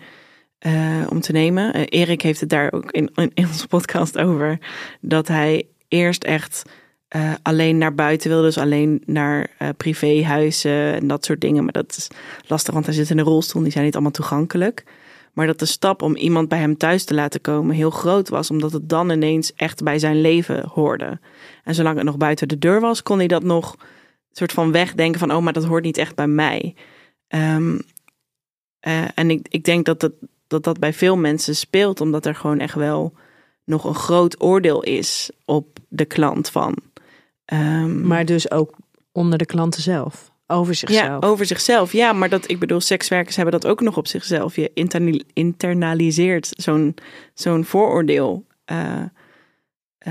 eh, 0.59 1.07
om 1.09 1.21
te 1.21 1.33
nemen. 1.33 1.73
Eh, 1.73 2.01
Erik 2.01 2.23
heeft 2.23 2.41
het 2.41 2.49
daar 2.49 2.73
ook 2.73 2.91
in, 2.91 3.11
onze 3.35 3.67
podcast 3.67 4.19
over, 4.19 4.59
dat 5.01 5.29
hij 5.29 5.67
eerst 5.89 6.25
echt 6.25 6.63
eh, 7.09 7.33
alleen 7.43 7.79
naar 7.79 7.95
buiten 7.95 8.31
wil, 8.31 8.43
dus 8.43 8.59
alleen 8.59 9.03
naar 9.07 9.51
privéhuizen 9.77 10.95
en 10.95 11.07
dat 11.07 11.25
soort 11.25 11.41
dingen. 11.41 11.65
Maar 11.65 11.73
dat 11.73 11.95
is 11.97 12.09
lastig, 12.47 12.75
want 12.75 12.87
hij 12.87 12.95
zit 12.95 13.11
in 13.11 13.19
een 13.19 13.25
rolstoel, 13.25 13.63
die 13.63 13.73
zijn 13.73 13.85
niet 13.85 13.95
allemaal 13.95 14.13
toegankelijk. 14.13 14.85
Maar 15.33 15.47
dat 15.47 15.59
de 15.59 15.67
stap 15.67 16.03
om 16.03 16.17
iemand 16.17 16.49
bij 16.49 16.59
hem 16.59 16.77
thuis 16.77 17.05
te 17.05 17.15
laten 17.15 17.41
komen 17.41 17.75
heel 17.75 17.91
groot 17.91 18.29
was, 18.29 18.51
omdat 18.51 18.73
het 18.73 18.89
dan 18.89 19.11
ineens 19.11 19.55
echt 19.55 19.83
bij 19.83 19.99
zijn 19.99 20.21
leven 20.21 20.69
hoorde. 20.69 21.19
En 21.65 21.75
zolang 21.75 21.97
het 21.97 22.05
nog 22.05 22.17
buiten 22.17 22.49
de 22.49 22.59
deur 22.59 22.81
was, 22.81 23.03
kon 23.03 23.19
hij 23.19 23.27
dat 23.27 23.43
nog 23.43 23.77
soort 24.33 24.53
van 24.53 24.73
wegdenken 24.73 25.21
van, 25.21 25.33
oh, 25.33 25.43
maar 25.43 25.53
dat 25.53 25.65
hoort 25.65 25.85
niet 25.85 25.99
echt 25.99 26.15
bij 26.15 26.27
mij. 26.27 26.75
Ehm, 27.29 27.79
eh, 28.81 29.05
en 29.15 29.31
ik, 29.31 29.47
ik 29.49 29.65
denk 29.65 29.85
dat 29.85 30.01
dat, 30.01 30.13
dat 30.47 30.65
dat 30.65 30.79
bij 30.79 30.93
veel 30.93 31.17
mensen 31.17 31.57
speelt, 31.57 32.01
omdat 32.01 32.27
er 32.27 32.35
gewoon 32.35 32.59
echt 32.59 32.75
wel 32.75 33.13
nog 33.65 33.85
een 33.85 33.95
groot 33.95 34.43
oordeel 34.43 34.83
is 34.83 35.31
op 35.45 35.79
de 35.89 36.05
klant 36.05 36.49
van. 36.51 36.77
Ehm, 37.45 38.07
Maar 38.07 38.25
dus 38.25 38.51
ook 38.51 38.77
onder 39.13 39.39
de 39.39 39.47
klanten 39.47 39.83
zelf. 39.83 40.33
Over 40.47 40.75
zichzelf. 40.75 41.23
ja, 41.23 41.29
over 41.29 41.47
zichzelf. 41.47 41.93
Ja, 41.93 42.13
maar 42.13 42.29
dat, 42.29 42.51
ik 42.51 42.59
bedoel, 42.59 42.81
sekswerkers 42.81 43.37
hebben 43.37 43.61
dat 43.61 43.71
ook 43.71 43.81
nog 43.81 43.97
op 43.97 44.07
zichzelf. 44.07 44.57
Je 44.57 44.71
internaliseert 45.33 46.49
zo'n 46.51 46.95
zo'n 47.35 47.65
vooroordeel. 47.65 48.47
Eh, 48.65 49.03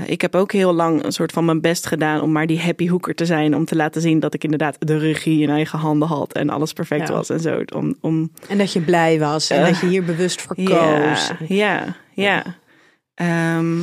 ik 0.06 0.20
heb 0.20 0.34
ook 0.34 0.52
heel 0.52 0.72
lang 0.72 1.04
een 1.04 1.12
soort 1.12 1.32
van 1.32 1.44
mijn 1.44 1.60
best 1.60 1.86
gedaan 1.86 2.20
om 2.20 2.32
maar 2.32 2.46
die 2.46 2.60
happy 2.60 2.88
hoeker 2.88 3.14
te 3.14 3.26
zijn. 3.26 3.56
Om 3.56 3.64
te 3.64 3.76
laten 3.76 4.00
zien 4.02 4.20
dat 4.20 4.34
ik 4.34 4.44
inderdaad 4.44 4.76
de 4.78 4.98
regie 4.98 5.42
in 5.42 5.50
eigen 5.50 5.78
handen 5.78 6.08
had 6.08 6.32
en 6.32 6.50
alles 6.50 6.72
perfect 6.72 7.08
Ja. 7.08 7.14
was 7.14 7.30
en 7.30 7.40
zo. 7.40 7.62
Om, 7.74 7.96
om 8.00 8.30
En 8.48 8.58
dat 8.58 8.72
je 8.72 8.80
blij 8.80 9.18
was. 9.18 9.50
En 9.50 9.60
Eh, 9.60 9.66
dat 9.66 9.80
je 9.80 9.86
hier 9.86 10.04
bewust 10.04 10.42
voor 10.42 10.56
koos. 10.56 10.66
ja, 10.68 11.36
ja, 11.48 11.96
ja. 12.14 12.44
Ehm, 13.14 13.80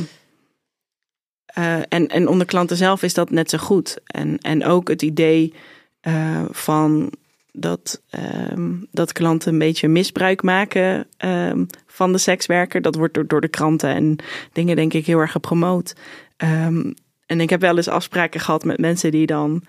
eh, 1.46 1.76
en, 1.88 2.08
en 2.08 2.28
onder 2.28 2.46
klanten 2.46 2.76
zelf 2.76 3.02
is 3.02 3.14
dat 3.14 3.30
net 3.30 3.50
zo 3.50 3.58
goed. 3.58 3.98
En, 4.06 4.38
en 4.38 4.64
ook 4.64 4.88
het 4.88 5.02
idee 5.02 5.54
eh, 6.00 6.42
van 6.50 7.12
dat, 7.52 8.02
ehm, 8.10 8.72
dat 8.90 9.12
klanten 9.12 9.52
een 9.52 9.58
beetje 9.58 9.88
misbruik 9.88 10.42
maken 10.42 11.06
ehm, 11.16 11.64
van 11.86 12.12
de 12.12 12.18
sekswerker. 12.18 12.82
Dat 12.82 12.94
wordt 12.94 13.14
door, 13.14 13.26
door 13.26 13.40
de 13.40 13.48
kranten 13.48 13.94
en 13.94 14.16
dingen 14.52 14.76
denk 14.76 14.92
ik 14.92 15.06
heel 15.06 15.18
erg 15.18 15.32
gepromoot. 15.32 15.94
Ehm, 16.36 16.92
en 17.26 17.40
ik 17.40 17.50
heb 17.50 17.60
wel 17.60 17.76
eens 17.76 17.88
afspraken 17.88 18.40
gehad 18.40 18.64
met 18.64 18.78
mensen 18.78 19.10
die 19.10 19.26
dan 19.26 19.62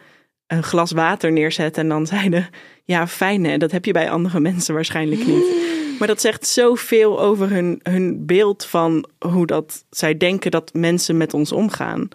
een 0.48 0.64
glas 0.64 0.92
water 0.92 1.32
neerzetten 1.32 1.84
en 1.84 1.90
dan 1.90 2.08
zeiden, 2.08 2.50
ja 2.84 3.08
fijn 3.08 3.44
hè, 3.46 3.58
dat 3.58 3.72
heb 3.72 3.86
je 3.86 3.92
bij 3.92 4.10
andere 4.10 4.40
mensen 4.40 4.74
waarschijnlijk 4.74 5.28
niet. 5.28 5.46
Maar 6.00 6.08
dat 6.08 6.22
zegt 6.22 6.48
zoveel 6.48 7.22
over 7.22 7.50
hun, 7.50 7.80
hun 7.84 8.26
beeld 8.26 8.66
van 8.66 9.06
hoe 9.28 9.46
dat 9.46 9.86
zij 9.90 10.18
denken 10.18 10.52
dat 10.52 10.74
mensen 10.74 11.18
met 11.18 11.34
ons 11.34 11.52
omgaan. 11.52 12.08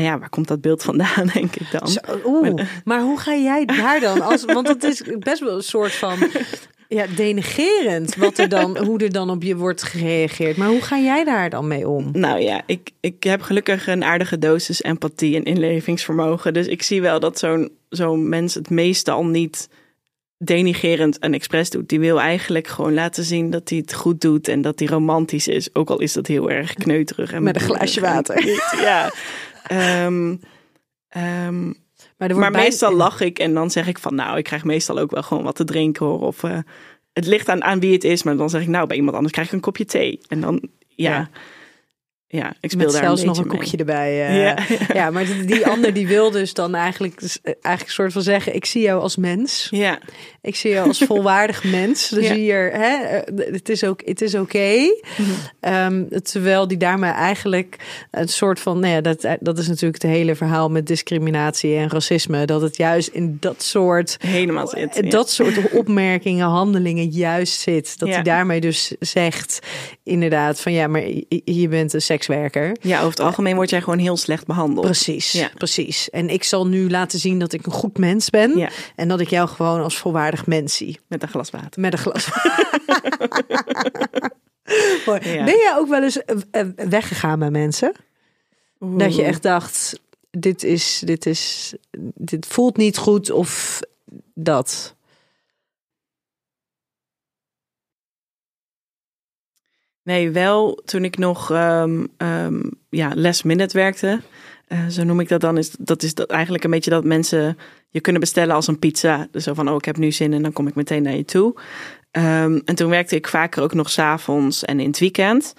Ja, 0.00 0.18
waar 0.18 0.28
komt 0.28 0.48
dat 0.48 0.60
beeld 0.60 0.82
vandaan, 0.82 1.30
denk 1.34 1.56
ik 1.56 1.70
dan? 1.70 1.88
Zo, 1.88 2.00
Oeh, 2.24 2.64
maar 2.84 3.00
hoe 3.00 3.18
ga 3.18 3.34
jij 3.34 3.64
daar 3.64 4.00
dan? 4.00 4.20
Als, 4.20 4.44
want 4.44 4.68
het 4.68 4.84
is 4.84 5.02
best 5.18 5.40
wel 5.40 5.56
een 5.56 5.62
soort 5.62 5.92
van 5.92 6.18
ja, 6.88 7.06
denigerend 7.16 8.14
wat 8.14 8.38
er 8.38 8.48
dan, 8.48 8.78
hoe 8.78 8.98
er 8.98 9.12
dan 9.12 9.30
op 9.30 9.42
je 9.42 9.56
wordt 9.56 9.82
gereageerd. 9.82 10.56
Maar 10.56 10.68
hoe 10.68 10.82
ga 10.82 10.98
jij 10.98 11.24
daar 11.24 11.50
dan 11.50 11.66
mee 11.66 11.88
om? 11.88 12.08
Nou 12.12 12.40
ja, 12.40 12.62
ik, 12.66 12.90
ik 13.00 13.22
heb 13.22 13.42
gelukkig 13.42 13.86
een 13.86 14.04
aardige 14.04 14.38
dosis 14.38 14.82
empathie 14.82 15.36
en 15.36 15.44
inlevingsvermogen. 15.44 16.54
Dus 16.54 16.66
ik 16.66 16.82
zie 16.82 17.00
wel 17.00 17.20
dat 17.20 17.38
zo'n 17.38 17.70
zo'n 17.88 18.28
mens 18.28 18.54
het 18.54 18.70
meestal 18.70 19.26
niet 19.26 19.68
denigerend 20.38 21.18
en 21.18 21.34
expres 21.34 21.70
doet. 21.70 21.88
Die 21.88 22.00
wil 22.00 22.20
eigenlijk 22.20 22.66
gewoon 22.66 22.94
laten 22.94 23.24
zien 23.24 23.50
dat 23.50 23.68
hij 23.68 23.78
het 23.78 23.94
goed 23.94 24.20
doet 24.20 24.48
en 24.48 24.60
dat 24.60 24.78
hij 24.78 24.88
romantisch 24.88 25.48
is. 25.48 25.74
Ook 25.74 25.90
al 25.90 26.00
is 26.00 26.12
dat 26.12 26.26
heel 26.26 26.50
erg 26.50 26.74
kneuterig. 26.74 27.32
En 27.32 27.42
Met 27.42 27.54
een 27.56 27.62
glaasje 27.62 28.00
water. 28.00 28.46
Ja. 28.80 29.10
Ehm, 29.68 30.36
ehm, 31.08 31.64
Maar, 31.66 32.28
wordt 32.28 32.34
maar 32.34 32.50
bij- 32.50 32.62
meestal 32.62 32.92
lach 32.94 33.20
ik 33.20 33.38
en 33.38 33.54
dan 33.54 33.70
zeg 33.70 33.86
ik 33.86 33.98
van 33.98 34.14
nou, 34.14 34.38
ik 34.38 34.44
krijg 34.44 34.64
meestal 34.64 34.98
ook 34.98 35.10
wel 35.10 35.22
gewoon 35.22 35.44
wat 35.44 35.56
te 35.56 35.64
drinken 35.64 36.06
hoor. 36.06 36.20
Of 36.20 36.42
eh, 36.42 36.58
het 37.12 37.26
ligt 37.26 37.48
aan, 37.48 37.64
aan 37.64 37.80
wie 37.80 37.92
het 37.92 38.04
is, 38.04 38.22
maar 38.22 38.36
dan 38.36 38.50
zeg 38.50 38.60
ik 38.62 38.68
nou, 38.68 38.86
bij 38.86 38.96
iemand 38.96 39.14
anders 39.14 39.32
krijg 39.32 39.48
ik 39.48 39.54
een 39.54 39.60
kopje 39.60 39.84
thee. 39.84 40.20
En 40.28 40.40
dan, 40.40 40.68
ja, 40.88 41.10
Ja. 41.10 41.28
ja, 42.26 42.54
ik 42.60 42.70
speel 42.70 42.84
Met 42.84 42.92
daar 42.94 43.02
zelfs 43.04 43.20
een 43.20 43.26
nog 43.26 43.38
een 43.38 43.46
koekje 43.46 43.76
erbij. 43.76 44.26
eh. 44.26 44.42
Ja. 44.42 44.56
ja. 45.00 45.10
maar 45.10 45.24
die, 45.24 45.44
die 45.44 45.66
ander 45.66 45.92
die 45.94 46.06
wil 46.06 46.30
dus 46.30 46.54
dan 46.54 46.74
eigenlijk, 46.74 47.20
eh, 47.22 47.28
eigenlijk 47.44 47.80
een 47.86 47.90
soort 47.94 48.12
van 48.12 48.22
zeggen: 48.22 48.54
ik 48.54 48.64
zie 48.64 48.82
jou 48.82 49.00
als 49.00 49.16
mens. 49.16 49.68
Ja, 49.70 49.98
Ik 50.48 50.56
zie 50.56 50.70
jou 50.70 50.88
als 50.88 50.98
volwaardig 51.12 51.64
mens. 51.64 52.08
Dus 52.08 52.26
Ja. 52.28 52.34
hier, 52.34 52.70
hè, 52.72 52.96
eh, 53.18 53.52
het 53.52 53.68
is 53.68 53.84
ook, 53.84 54.02
het 54.04 54.20
is 54.22 54.34
oké. 54.34 54.68
Mhm. 55.16 55.30
Ehm, 55.60 56.04
terwijl 56.22 56.68
die 56.68 56.76
daarmee 56.76 57.10
eigenlijk 57.10 57.76
een 58.10 58.28
soort 58.28 58.60
van, 58.60 58.80
nou 58.80 58.92
ja, 58.94 59.00
dat, 59.00 59.26
dat 59.40 59.58
is 59.58 59.68
natuurlijk 59.68 60.02
het 60.02 60.10
hele 60.12 60.34
verhaal 60.34 60.70
met 60.70 60.86
discriminatie 60.86 61.76
en 61.76 61.90
racisme. 61.90 62.44
Dat 62.44 62.60
het 62.62 62.76
juist 62.76 63.08
in 63.08 63.36
dat 63.40 63.62
soort, 63.62 64.16
helemaal 64.26 64.66
zit. 64.66 64.94
ja. 65.02 65.10
dat 65.10 65.30
soort 65.30 65.70
opmerkingen, 65.80 66.46
handelingen 66.46 67.08
juist 67.08 67.60
zit. 67.60 67.98
Dat 67.98 68.08
hij 68.08 68.22
daarmee 68.22 68.60
dus 68.60 68.92
zegt, 69.00 69.58
inderdaad, 70.02 70.60
van 70.60 70.72
ja, 70.72 70.86
maar 70.86 71.08
je- 71.08 71.42
je 71.44 71.68
bent 71.68 71.92
een 71.92 72.02
sekswerker. 72.02 72.76
Ja, 72.80 72.96
over 72.98 73.10
het 73.10 73.20
algemeen 73.20 73.54
word 73.56 73.70
jij 73.70 73.80
gewoon 73.80 73.98
heel 73.98 74.16
slecht 74.16 74.46
behandeld. 74.46 74.84
Precies, 74.86 75.32
Ja. 75.32 75.50
precies. 75.54 76.10
En 76.10 76.28
ik 76.28 76.44
zal 76.44 76.66
nu 76.66 76.90
laten 76.90 77.18
zien 77.18 77.38
dat 77.38 77.52
ik 77.52 77.66
een 77.66 77.72
goed 77.72 77.98
mens 77.98 78.30
ben. 78.30 78.68
En 78.96 79.08
dat 79.08 79.20
ik 79.20 79.28
jou 79.30 79.48
gewoon 79.48 79.82
als 79.82 79.96
volwaardig 79.98 80.37
Met 80.46 81.22
een 81.22 81.28
glas 81.28 81.50
water. 81.50 81.80
Met 81.80 81.92
een 81.92 81.98
glas. 81.98 82.30
Mooi. 85.06 85.30
Ja. 85.30 85.44
Ben 85.44 85.56
jij 85.56 85.74
ook 85.76 85.88
wel 85.88 86.02
eens 86.02 86.24
eh, 86.24 86.36
eh, 86.50 86.66
weggegaan 86.76 87.38
bij 87.38 87.50
mensen? 87.50 87.92
Dat 88.78 89.16
je 89.16 89.22
echt 89.22 89.42
dacht, 89.42 90.00
dit 90.30 90.62
is, 90.62 91.02
dit 91.04 91.26
is, 91.26 91.74
dit 92.14 92.46
voelt 92.46 92.76
niet 92.76 92.96
goed 92.96 93.30
of 93.30 93.80
dat. 94.34 94.96
Nee, 100.02 100.30
wel 100.30 100.74
toen 100.84 101.04
ik 101.04 101.18
nog 101.18 101.50
ehm, 101.50 102.04
ja, 102.88 103.12
last 103.14 103.44
minute 103.44 103.76
werkte. 103.76 104.20
Eh, 104.68 104.86
zo 104.86 105.04
noem 105.04 105.20
ik 105.20 105.28
dat 105.28 105.40
dan, 105.40 105.58
is 105.58 105.70
dat 105.78 106.02
is 106.02 106.14
dat 106.14 106.30
eigenlijk 106.30 106.64
een 106.64 106.70
beetje 106.70 106.90
dat 106.90 107.04
mensen 107.04 107.58
je 107.88 108.00
kunnen 108.00 108.20
bestellen 108.20 108.54
als 108.54 108.66
een 108.66 108.78
pizza. 108.78 109.28
Dus 109.30 109.44
zo 109.44 109.54
van, 109.54 109.68
oh, 109.68 109.74
ik 109.74 109.84
heb 109.84 109.96
nu 109.96 110.12
zin 110.12 110.32
en 110.32 110.42
dan 110.42 110.52
kom 110.52 110.66
ik 110.66 110.74
meteen 110.74 111.02
naar 111.02 111.16
je 111.16 111.24
toe. 111.24 111.54
Ehm, 112.10 112.60
en 112.64 112.74
toen 112.74 112.90
werkte 112.90 113.16
ik 113.16 113.28
vaker 113.28 113.62
ook 113.62 113.74
nog 113.74 113.90
s'avonds 113.90 114.64
en 114.64 114.80
in 114.80 114.86
het 114.86 114.98
weekend. 114.98 115.54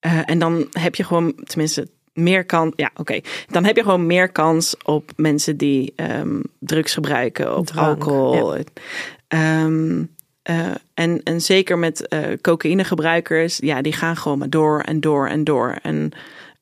Eh, 0.00 0.30
en 0.30 0.38
dan 0.38 0.66
heb 0.70 0.94
je 0.94 1.04
gewoon, 1.04 1.34
tenminste, 1.44 1.88
meer 2.12 2.44
kans. 2.44 2.72
Ja, 2.76 2.90
oké. 2.96 3.20
Dan 3.46 3.64
heb 3.64 3.76
je 3.76 3.82
gewoon 3.82 4.06
meer 4.06 4.28
kans 4.28 4.76
op 4.84 5.10
mensen 5.16 5.56
die 5.56 5.92
ehm, 5.96 6.40
drugs 6.58 6.94
gebruiken 6.94 7.64
Drank, 7.64 7.88
alcohol. 7.88 8.56
Ehm, 9.28 10.02
eh, 10.42 10.70
en, 10.94 11.22
en 11.22 11.40
zeker 11.40 11.78
met 11.78 12.06
uh, 12.14 12.20
cocaïnegebruikers, 12.40 13.56
ja, 13.56 13.82
die 13.82 13.92
gaan 13.92 14.16
gewoon 14.16 14.38
maar 14.38 14.50
door 14.50 14.80
en 14.80 15.00
door 15.00 15.28
en 15.28 15.44
door. 15.44 15.78
En 15.82 16.12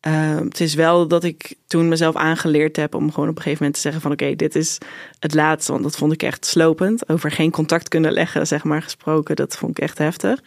uh, 0.07 0.37
het 0.37 0.61
is 0.61 0.75
wel 0.75 1.09
dat 1.09 1.25
ik 1.25 1.55
toen 1.67 1.89
mezelf 1.89 2.15
aangeleerd 2.15 2.77
heb 2.77 2.95
om 2.95 3.13
gewoon 3.13 3.29
op 3.29 3.37
een 3.37 3.43
gegeven 3.43 3.59
moment 3.59 3.75
te 3.75 3.81
zeggen 3.81 4.01
van 4.01 4.13
oké, 4.13 4.37
dit 4.37 4.55
is 4.55 4.79
het 5.19 5.35
laatste. 5.35 5.73
Want 5.73 5.85
dat 5.85 5.97
vond 5.97 6.13
ik 6.13 6.23
echt 6.23 6.47
slopend. 6.47 7.09
Over 7.09 7.31
geen 7.31 7.51
contact 7.51 7.89
kunnen 7.89 8.13
leggen, 8.13 8.47
zeg 8.47 8.65
maar, 8.65 8.83
gesproken. 8.83 9.37
Dat 9.37 9.57
vond 9.57 9.71
ik 9.79 9.85
echt 9.85 9.99
heftig. 9.99 10.43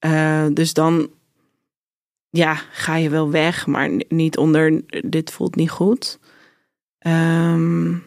Uh, 0.00 0.46
dus 0.52 0.72
dan 0.72 1.10
ja, 2.30 2.54
ga 2.54 2.96
je 2.96 3.10
wel 3.10 3.30
weg, 3.30 3.66
maar 3.66 3.90
niet 4.08 4.36
onder 4.36 4.82
dit 5.04 5.30
voelt 5.30 5.54
niet 5.54 5.70
goed. 5.70 6.18
Um, 7.06 8.04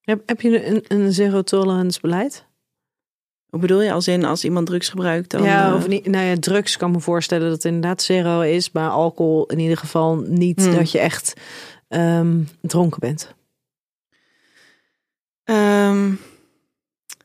heb, 0.00 0.22
heb 0.26 0.40
je 0.40 0.66
een, 0.66 0.84
een 0.88 1.12
zero 1.12 1.42
tolerance 1.42 2.00
beleid? 2.00 2.46
Hoe 3.50 3.60
bedoel 3.60 3.82
je? 3.82 3.92
Als 3.92 4.08
in 4.08 4.24
als 4.24 4.44
iemand 4.44 4.66
drugs 4.66 4.88
gebruikt? 4.88 5.30
Dan, 5.30 5.42
ja, 5.42 5.74
of 5.74 5.88
niet. 5.88 6.06
Nou 6.06 6.24
ja, 6.24 6.36
drugs 6.38 6.76
kan 6.76 6.90
me 6.90 7.00
voorstellen 7.00 7.44
dat 7.44 7.52
het 7.52 7.64
inderdaad 7.64 8.02
zero 8.02 8.40
is, 8.40 8.70
maar 8.70 8.90
alcohol 8.90 9.46
in 9.46 9.58
ieder 9.58 9.76
geval 9.76 10.16
niet 10.16 10.64
hmm. 10.64 10.74
dat 10.74 10.90
je 10.90 10.98
echt 10.98 11.34
um, 11.88 12.48
dronken 12.60 13.00
bent. 13.00 13.34
Um, 15.44 16.20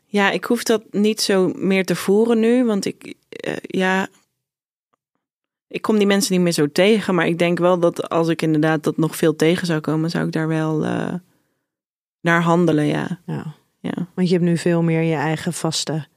ja, 0.06 0.32
ik 0.32 0.46
hoef 0.46 0.64
dat 0.64 0.84
niet 0.92 1.22
zo 1.22 1.52
meer 1.56 1.86
te 1.86 1.96
voeren 1.96 2.40
nu, 2.40 2.66
want 2.66 2.86
ik, 2.86 3.14
uh, 3.48 3.56
ja, 3.62 4.08
ik 5.68 5.82
kom 5.82 5.98
die 5.98 6.08
mensen 6.08 6.34
niet 6.34 6.42
meer 6.42 6.52
zo 6.52 6.72
tegen, 6.72 7.16
maar 7.16 7.28
ik 7.28 7.40
denk 7.40 7.60
wel 7.60 7.80
dat 7.80 8.10
als 8.10 8.28
ik 8.28 8.42
inderdaad 8.42 8.84
dat 8.84 8.98
nog 8.98 9.16
veel 9.16 9.36
tegen 9.36 9.68
zou 9.68 9.80
komen, 9.80 10.10
zou 10.10 10.26
ik 10.26 10.32
daar 10.32 10.48
wel 10.48 10.84
uh, 10.86 11.14
naar 12.22 12.42
handelen, 12.42 12.86
ja. 12.86 13.20
ja. 13.26 13.56
Ja. 13.80 14.08
Want 14.14 14.28
je 14.28 14.34
hebt 14.34 14.46
nu 14.46 14.58
veel 14.58 14.82
meer 14.82 15.02
je 15.02 15.16
eigen 15.16 15.54
vaste 15.54 16.08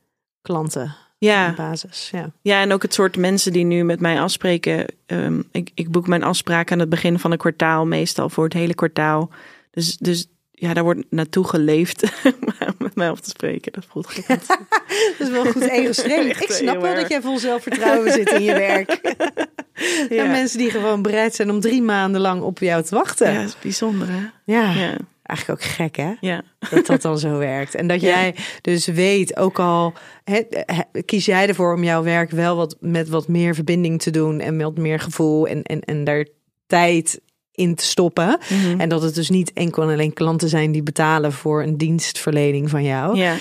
klanten 0.43 0.97
ja. 1.18 1.55
basis. 1.57 2.09
Ja. 2.12 2.30
ja, 2.43 2.61
en 2.61 2.72
ook 2.72 2.82
het 2.82 2.95
soort 2.95 3.16
mensen 3.16 3.53
die 3.53 3.64
nu 3.64 3.84
met 3.84 4.01
mij 4.01 4.20
afspreken. 4.20 4.86
Um, 5.07 5.49
ik, 5.53 5.70
ik 5.74 5.91
boek 5.91 6.07
mijn 6.07 6.22
afspraak 6.22 6.72
aan 6.72 6.78
het 6.78 6.89
begin 6.89 7.18
van 7.18 7.32
een 7.32 7.39
kwartaal, 7.39 7.86
meestal 7.86 8.28
voor 8.28 8.45
het 8.45 8.53
hele 8.53 8.74
kwartaal. 8.74 9.30
Dus, 9.70 9.97
dus 9.97 10.26
ja, 10.53 10.74
daar 10.74 10.84
wordt 10.84 11.05
naartoe 11.11 11.45
geleefd 11.45 12.03
met 12.78 12.95
mij 12.95 13.11
af 13.11 13.20
te 13.20 13.30
spreken. 13.30 13.72
Dat 13.72 13.84
voelt 13.89 14.12
goed. 14.12 14.26
dat 15.18 15.18
is 15.18 15.30
wel 15.30 15.45
goed 15.45 15.68
ego 15.68 16.03
Ik 16.09 16.51
snap 16.51 16.80
wel 16.80 16.95
dat 16.95 17.09
jij 17.09 17.20
vol 17.20 17.39
zelfvertrouwen 17.39 18.12
zit 18.12 18.30
in 18.30 18.43
je 18.43 18.53
werk. 18.53 19.01
ja. 20.09 20.24
En 20.24 20.30
mensen 20.30 20.59
die 20.59 20.70
gewoon 20.70 21.03
bereid 21.03 21.34
zijn 21.34 21.51
om 21.51 21.61
drie 21.61 21.82
maanden 21.82 22.20
lang 22.20 22.43
op 22.43 22.59
jou 22.59 22.82
te 22.82 22.95
wachten. 22.95 23.32
Ja, 23.32 23.39
dat 23.39 23.49
is 23.49 23.59
bijzonder 23.62 24.09
hè? 24.11 24.26
Ja. 24.45 24.72
ja. 24.72 24.97
Eigenlijk 25.28 25.60
ook 25.60 25.66
gek, 25.70 25.96
hè? 25.96 26.12
Ja. 26.20 26.42
Dat 26.70 26.86
dat 26.86 27.02
dan 27.02 27.18
zo 27.18 27.38
werkt. 27.38 27.74
En 27.74 27.86
dat 27.86 28.00
jij 28.00 28.34
dus 28.60 28.86
weet, 28.86 29.36
ook 29.36 29.58
al 29.58 29.92
he, 30.24 30.42
he, 30.50 31.02
kies 31.02 31.24
jij 31.24 31.48
ervoor 31.48 31.74
om 31.74 31.84
jouw 31.84 32.02
werk 32.02 32.30
wel 32.30 32.56
wat 32.56 32.76
met 32.80 33.08
wat 33.08 33.28
meer 33.28 33.54
verbinding 33.54 34.02
te 34.02 34.10
doen 34.10 34.40
en 34.40 34.56
met 34.56 34.78
meer 34.78 35.00
gevoel 35.00 35.46
en, 35.46 35.62
en, 35.62 35.80
en 35.80 36.04
daar 36.04 36.26
tijd 36.66 37.20
in 37.52 37.74
te 37.74 37.84
stoppen. 37.84 38.38
Mm 38.48 38.60
-hmm. 38.60 38.80
En 38.80 38.88
dat 38.88 39.02
het 39.02 39.14
dus 39.14 39.30
niet 39.30 39.52
enkel 39.52 39.82
en 39.82 39.88
alleen 39.88 40.12
klanten 40.12 40.48
zijn 40.48 40.72
die 40.72 40.82
betalen 40.82 41.32
voor 41.32 41.62
een 41.62 41.76
dienstverlening 41.76 42.70
van 42.70 42.84
jou. 42.84 43.16
Ja. 43.16 43.36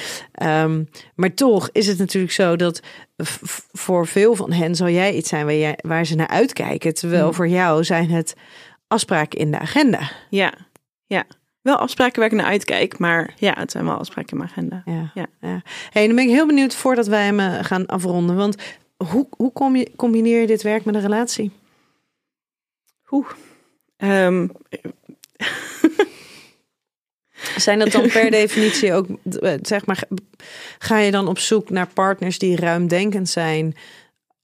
Um, 0.63 0.89
maar 1.15 1.33
toch 1.33 1.69
is 1.71 1.87
het 1.87 1.97
natuurlijk 1.97 2.33
zo 2.33 2.55
dat 2.55 2.81
voor 3.71 4.07
veel 4.07 4.35
van 4.35 4.51
hen 4.51 4.75
zal 4.75 4.89
jij 4.89 5.13
iets 5.13 5.29
zijn 5.29 5.45
waar, 5.45 5.55
jij, 5.55 5.77
waar 5.81 6.05
ze 6.05 6.15
naar 6.15 6.27
uitkijken. 6.27 6.93
Terwijl 6.93 7.27
mm. 7.27 7.33
voor 7.33 7.47
jou 7.47 7.83
zijn 7.83 8.09
het 8.09 8.35
afspraken 8.87 9.39
in 9.39 9.51
de 9.51 9.59
agenda. 9.59 10.11
Ja, 10.29 10.53
ja 11.05 11.25
wel 11.67 11.77
afspraken 11.77 12.19
waar 12.19 12.31
ik 12.31 12.37
naar 12.37 12.45
uitkijk, 12.45 12.97
maar 12.97 13.33
ja, 13.37 13.53
het 13.57 13.71
zijn 13.71 13.85
wel 13.85 13.97
afspraken 13.97 14.31
in 14.31 14.37
mijn 14.37 14.49
agenda. 14.49 14.81
Ja, 14.85 15.11
ja. 15.13 15.25
ja. 15.41 15.61
Hey, 15.89 16.07
dan 16.07 16.15
ben 16.15 16.25
ik 16.25 16.31
heel 16.31 16.47
benieuwd 16.47 16.75
voordat 16.75 17.07
wij 17.07 17.25
hem 17.25 17.63
gaan 17.63 17.85
afronden. 17.85 18.35
Want 18.35 18.55
hoe, 18.97 19.27
hoe 19.29 19.51
kom 19.51 19.75
je, 19.75 19.91
combineer 19.95 20.41
je 20.41 20.47
dit 20.47 20.61
werk 20.61 20.85
met 20.85 20.95
een 20.95 21.01
relatie? 21.01 21.51
Hoe? 23.03 23.25
Um, 23.97 24.51
zijn 27.57 27.79
dat 27.79 27.91
dan 27.91 28.07
per 28.17 28.31
definitie 28.31 28.93
ook, 28.93 29.07
zeg 29.61 29.85
maar, 29.85 30.03
ga 30.77 30.97
je 30.97 31.11
dan 31.11 31.27
op 31.27 31.39
zoek 31.39 31.69
naar 31.69 31.87
partners 31.87 32.39
die 32.39 32.55
ruimdenkend 32.55 33.29
zijn? 33.29 33.75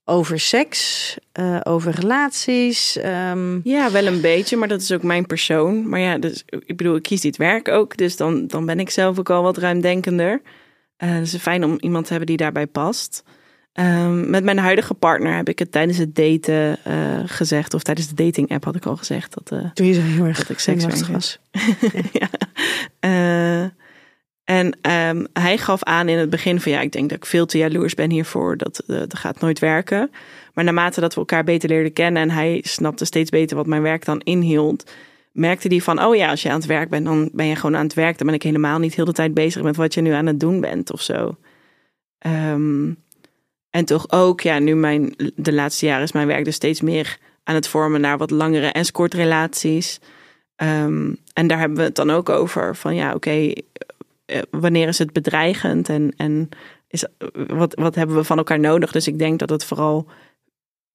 Over 0.04 0.40
seks, 0.40 1.16
uh, 1.40 1.60
over 1.62 1.92
relaties. 1.92 2.98
Um... 3.04 3.60
Ja, 3.64 3.90
wel 3.90 4.06
een 4.06 4.20
beetje, 4.20 4.56
maar 4.56 4.68
dat 4.68 4.80
is 4.80 4.92
ook 4.92 5.02
mijn 5.02 5.26
persoon. 5.26 5.88
Maar 5.88 6.00
ja, 6.00 6.18
dus, 6.18 6.44
ik 6.46 6.76
bedoel, 6.76 6.96
ik 6.96 7.02
kies 7.02 7.20
dit 7.20 7.36
werk 7.36 7.68
ook, 7.68 7.96
dus 7.96 8.16
dan, 8.16 8.46
dan 8.46 8.66
ben 8.66 8.80
ik 8.80 8.90
zelf 8.90 9.18
ook 9.18 9.30
al 9.30 9.42
wat 9.42 9.56
ruimdenkender. 9.56 10.42
Uh, 10.98 11.10
het 11.10 11.32
is 11.32 11.36
fijn 11.36 11.64
om 11.64 11.76
iemand 11.80 12.04
te 12.04 12.10
hebben 12.10 12.28
die 12.28 12.36
daarbij 12.36 12.66
past. 12.66 13.22
Um, 13.72 14.30
met 14.30 14.44
mijn 14.44 14.58
huidige 14.58 14.94
partner 14.94 15.36
heb 15.36 15.48
ik 15.48 15.58
het 15.58 15.72
tijdens 15.72 15.98
het 15.98 16.14
daten 16.14 16.78
uh, 16.88 17.22
gezegd, 17.26 17.74
of 17.74 17.82
tijdens 17.82 18.08
de 18.08 18.24
dating 18.24 18.50
app 18.50 18.64
had 18.64 18.76
ik 18.76 18.86
al 18.86 18.96
gezegd 18.96 19.34
dat, 19.34 19.74
Doe 19.74 19.86
je 19.86 19.92
zo 19.92 20.00
heel 20.00 20.24
erg 20.24 20.38
dat 20.38 20.48
ik 20.48 20.58
seks 20.58 21.08
was. 21.08 21.38
ja. 22.20 22.28
En 24.44 24.66
um, 24.66 25.26
hij 25.32 25.58
gaf 25.58 25.82
aan 25.82 26.08
in 26.08 26.18
het 26.18 26.30
begin 26.30 26.60
van 26.60 26.72
ja, 26.72 26.80
ik 26.80 26.92
denk 26.92 27.08
dat 27.08 27.18
ik 27.18 27.26
veel 27.26 27.46
te 27.46 27.58
jaloers 27.58 27.94
ben 27.94 28.10
hiervoor. 28.10 28.56
Dat, 28.56 28.82
uh, 28.86 28.98
dat 28.98 29.18
gaat 29.18 29.40
nooit 29.40 29.58
werken. 29.58 30.10
Maar 30.54 30.64
naarmate 30.64 31.00
dat 31.00 31.14
we 31.14 31.20
elkaar 31.20 31.44
beter 31.44 31.68
leerden 31.68 31.92
kennen 31.92 32.22
en 32.22 32.30
hij 32.30 32.60
snapte 32.66 33.04
steeds 33.04 33.30
beter 33.30 33.56
wat 33.56 33.66
mijn 33.66 33.82
werk 33.82 34.04
dan 34.04 34.20
inhield, 34.20 34.90
merkte 35.32 35.68
hij 35.68 35.80
van, 35.80 36.02
oh 36.02 36.16
ja, 36.16 36.30
als 36.30 36.42
je 36.42 36.48
aan 36.48 36.58
het 36.58 36.66
werk 36.66 36.88
bent, 36.88 37.04
dan 37.04 37.30
ben 37.32 37.46
je 37.46 37.56
gewoon 37.56 37.76
aan 37.76 37.84
het 37.84 37.94
werk. 37.94 38.18
Dan 38.18 38.26
ben 38.26 38.36
ik 38.36 38.42
helemaal 38.42 38.78
niet 38.78 38.94
heel 38.94 39.04
de 39.04 39.12
tijd 39.12 39.34
bezig 39.34 39.62
met 39.62 39.76
wat 39.76 39.94
je 39.94 40.00
nu 40.00 40.10
aan 40.10 40.26
het 40.26 40.40
doen 40.40 40.60
bent 40.60 40.92
of 40.92 41.02
zo. 41.02 41.36
Um, 42.26 42.96
en 43.70 43.84
toch 43.84 44.10
ook, 44.10 44.40
ja, 44.40 44.58
nu 44.58 44.74
mijn, 44.74 45.14
de 45.36 45.52
laatste 45.52 45.86
jaren 45.86 46.02
is 46.02 46.12
mijn 46.12 46.26
werk 46.26 46.44
dus 46.44 46.54
steeds 46.54 46.80
meer 46.80 47.18
aan 47.44 47.54
het 47.54 47.68
vormen 47.68 48.00
naar 48.00 48.18
wat 48.18 48.30
langere 48.30 48.66
escortrelaties. 48.66 50.00
Um, 50.56 51.16
en 51.32 51.46
daar 51.46 51.58
hebben 51.58 51.78
we 51.78 51.82
het 51.82 51.94
dan 51.96 52.10
ook 52.10 52.28
over 52.28 52.76
van 52.76 52.94
ja, 52.94 53.14
oké, 53.14 53.52
wanneer 54.50 54.88
is 54.88 54.98
het 54.98 55.12
bedreigend 55.12 55.88
en, 55.88 56.12
en 56.16 56.48
is, 56.88 57.06
wat, 57.46 57.74
wat 57.74 57.94
hebben 57.94 58.16
we 58.16 58.24
van 58.24 58.38
elkaar 58.38 58.60
nodig? 58.60 58.92
Dus 58.92 59.06
ik 59.06 59.18
denk 59.18 59.38
dat 59.38 59.50
het 59.50 59.64
vooral 59.64 60.06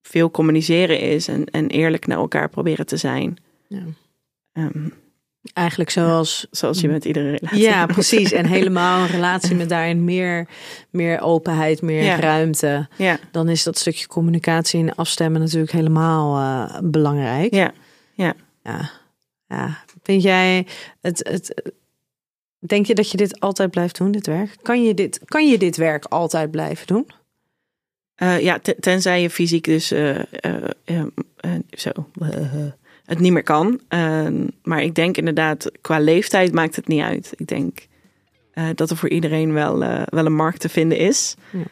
veel 0.01 0.31
communiceren 0.31 0.99
is 0.99 1.27
en, 1.27 1.45
en 1.45 1.67
eerlijk 1.67 2.07
naar 2.07 2.17
elkaar 2.17 2.49
proberen 2.49 2.85
te 2.85 2.97
zijn. 2.97 3.37
Ja. 3.67 3.83
Um, 4.53 4.93
Eigenlijk 5.53 5.89
zoals... 5.89 6.47
Zoals 6.51 6.81
je 6.81 6.87
met 6.87 7.05
iedere 7.05 7.31
relatie. 7.31 7.61
Ja, 7.61 7.85
precies. 7.85 8.31
En 8.31 8.45
helemaal 8.57 9.01
een 9.01 9.07
relatie 9.07 9.55
met 9.55 9.69
daarin 9.69 10.03
meer, 10.03 10.47
meer 10.89 11.21
openheid, 11.21 11.81
meer 11.81 12.03
ja. 12.03 12.19
ruimte. 12.19 12.87
Ja. 12.97 13.19
Dan 13.31 13.49
is 13.49 13.63
dat 13.63 13.77
stukje 13.77 14.07
communicatie 14.07 14.79
en 14.79 14.95
afstemmen 14.95 15.41
natuurlijk 15.41 15.71
helemaal 15.71 16.39
uh, 16.39 16.79
belangrijk. 16.83 17.53
Ja. 17.53 17.71
Ja. 18.13 18.33
ja. 18.63 18.91
Ja. 19.47 19.83
Vind 20.03 20.21
jij 20.21 20.65
het, 21.01 21.27
het, 21.29 21.71
Denk 22.59 22.85
je 22.85 22.95
dat 22.95 23.11
je 23.11 23.17
dit 23.17 23.39
altijd 23.39 23.71
blijft 23.71 23.97
doen, 23.97 24.11
dit 24.11 24.27
werk? 24.27 24.55
Kan 24.61 24.83
je 24.83 24.93
dit, 24.93 25.19
kan 25.25 25.47
je 25.47 25.57
dit 25.57 25.77
werk 25.77 26.05
altijd 26.05 26.51
blijven 26.51 26.87
doen? 26.87 27.07
Uh, 28.23 28.39
ja, 28.39 28.59
tenzij 28.79 29.21
je 29.21 29.29
fysiek 29.29 29.63
dus 29.63 29.91
uh, 29.91 30.19
uh, 30.85 31.03
zo 31.69 31.89
het 33.05 33.19
niet 33.19 33.31
meer 33.31 33.43
kan. 33.43 33.79
Ehm, 33.87 34.47
maar 34.63 34.83
ik 34.83 34.95
denk 34.95 35.17
inderdaad, 35.17 35.71
qua 35.81 35.99
leeftijd 35.99 36.53
maakt 36.53 36.75
het 36.75 36.87
niet 36.87 37.01
uit. 37.01 37.33
Ik 37.37 37.47
denk 37.47 37.87
dat 38.75 38.89
er 38.89 38.97
voor 38.97 39.09
iedereen 39.09 39.53
wel, 39.53 39.79
wel 40.05 40.25
een 40.25 40.35
markt 40.35 40.59
te 40.59 40.69
vinden 40.69 40.97
is. 40.97 41.35
Ja. 41.51 41.63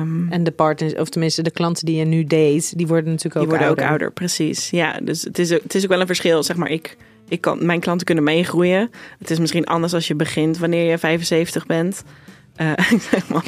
Um, 0.00 0.26
en 0.30 0.44
de 0.44 0.50
partners, 0.50 0.94
of 0.94 1.08
tenminste 1.08 1.42
de 1.42 1.50
klanten 1.50 1.86
die 1.86 1.96
je 1.96 2.04
nu 2.04 2.24
date, 2.24 2.76
die 2.76 2.86
worden 2.86 3.10
natuurlijk 3.10 3.36
ook 3.36 3.42
die 3.42 3.50
worden 3.50 3.66
ouder. 3.66 3.84
ook 3.84 3.90
ouder, 3.90 4.12
precies. 4.12 4.70
Ja, 4.70 5.00
dus 5.02 5.22
het 5.22 5.38
is, 5.38 5.50
het 5.50 5.74
is 5.74 5.82
ook 5.82 5.88
wel 5.88 6.00
een 6.00 6.06
verschil. 6.06 6.42
Zeg 6.42 6.56
maar, 6.56 6.70
ik 6.70 6.96
ik 7.28 7.40
kan, 7.40 7.66
mijn 7.66 7.80
klanten 7.80 8.06
kunnen 8.06 8.24
meegroeien. 8.24 8.90
Het 9.18 9.30
is 9.30 9.38
misschien 9.38 9.66
anders 9.66 9.94
als 9.94 10.06
je 10.06 10.14
begint 10.14 10.58
wanneer 10.58 10.90
je 10.90 10.98
75 10.98 11.66
bent. 11.66 12.02
Uh, 12.60 12.72
zeg 13.10 13.28
maar. 13.28 13.44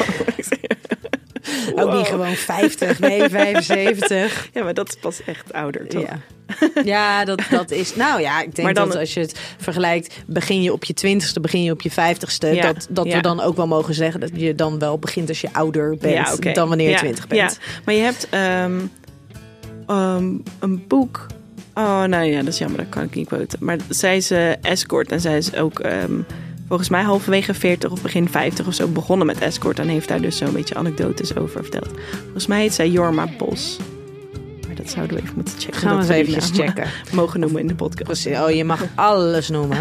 Wow. 1.74 1.81
Ook 1.81 1.97
niet 1.97 2.07
gewoon 2.07 2.35
50, 2.35 2.99
nee, 2.99 3.29
75. 3.29 4.49
Ja, 4.55 4.62
maar 4.64 4.74
dat 4.74 4.89
is 4.89 4.97
pas 5.01 5.24
echt 5.24 5.53
ouder, 5.53 5.89
toch? 5.89 6.03
Ja, 6.03 6.20
ja 6.85 7.24
dat, 7.24 7.43
dat 7.51 7.70
is... 7.70 7.97
Nou 7.97 8.20
ja, 8.20 8.41
ik 8.41 8.55
denk 8.55 8.66
maar 8.66 8.74
dan, 8.74 8.89
dat 8.89 8.97
als 8.97 9.14
je 9.14 9.20
het 9.20 9.41
vergelijkt... 9.59 10.14
begin 10.26 10.62
je 10.62 10.72
op 10.72 10.85
je 10.85 10.95
twintigste, 10.95 11.41
begin 11.41 11.62
je 11.62 11.72
op 11.72 11.81
je 11.81 11.91
vijftigste... 11.91 12.47
Ja, 12.47 12.72
dat, 12.72 12.87
dat 12.91 13.07
ja. 13.07 13.16
we 13.16 13.22
dan 13.22 13.41
ook 13.41 13.57
wel 13.57 13.66
mogen 13.66 13.95
zeggen... 13.95 14.20
dat 14.20 14.31
je 14.35 14.55
dan 14.55 14.79
wel 14.79 14.99
begint 14.99 15.29
als 15.29 15.41
je 15.41 15.49
ouder 15.53 15.97
bent... 16.01 16.26
Ja, 16.26 16.33
okay. 16.35 16.53
dan 16.53 16.68
wanneer 16.68 16.91
je 16.91 16.97
twintig 16.97 17.26
bent. 17.26 17.59
Ja, 17.61 17.81
maar 17.85 17.95
je 17.95 18.01
hebt 18.01 18.29
um, 18.64 18.91
um, 19.91 20.43
een 20.59 20.85
boek 20.87 21.26
Oh, 21.79 22.05
nou 22.05 22.24
ja, 22.24 22.39
dat 22.39 22.53
is 22.53 22.59
jammer, 22.59 22.79
dat 22.79 22.89
kan 22.89 23.03
ik 23.03 23.14
niet 23.14 23.29
quoten. 23.29 23.59
Maar 23.62 23.79
zij 23.89 24.16
is 24.16 24.31
eh, 24.31 24.64
escort 24.64 25.12
en 25.12 25.20
zij 25.20 25.37
is 25.37 25.55
ook 25.55 25.81
ehm, 25.81 26.20
volgens 26.68 26.89
mij 26.89 27.03
halverwege 27.03 27.55
40 27.55 27.91
of 27.91 28.03
begin 28.03 28.29
50 28.29 28.66
of 28.66 28.74
zo 28.74 28.89
begonnen 28.89 29.26
met 29.26 29.41
escort. 29.41 29.79
En 29.79 29.89
heeft 29.89 30.09
daar 30.09 30.20
dus 30.20 30.37
zo'n 30.37 30.53
beetje 30.53 30.74
anekdotes 30.74 31.37
over 31.37 31.62
verteld. 31.62 31.91
Volgens 32.22 32.47
mij 32.47 32.61
heet 32.61 32.74
zij 32.74 32.89
Jorma 32.89 33.29
Bos. 33.39 33.79
Dat 34.89 34.97
zouden 34.97 35.16
we 35.16 35.22
even 35.22 35.34
moeten 35.34 35.55
checken. 35.59 35.80
Gaan 35.80 36.07
we 36.07 36.24
dat 36.24 36.28
naam 36.28 36.66
checken. 36.66 36.91
Mogen 37.12 37.41
noemen 37.41 37.61
in 37.61 37.66
de 37.66 37.74
podcast. 37.74 38.26
Oh, 38.26 38.51
je 38.51 38.64
mag 38.64 38.84
alles 38.95 39.49
noemen. 39.49 39.78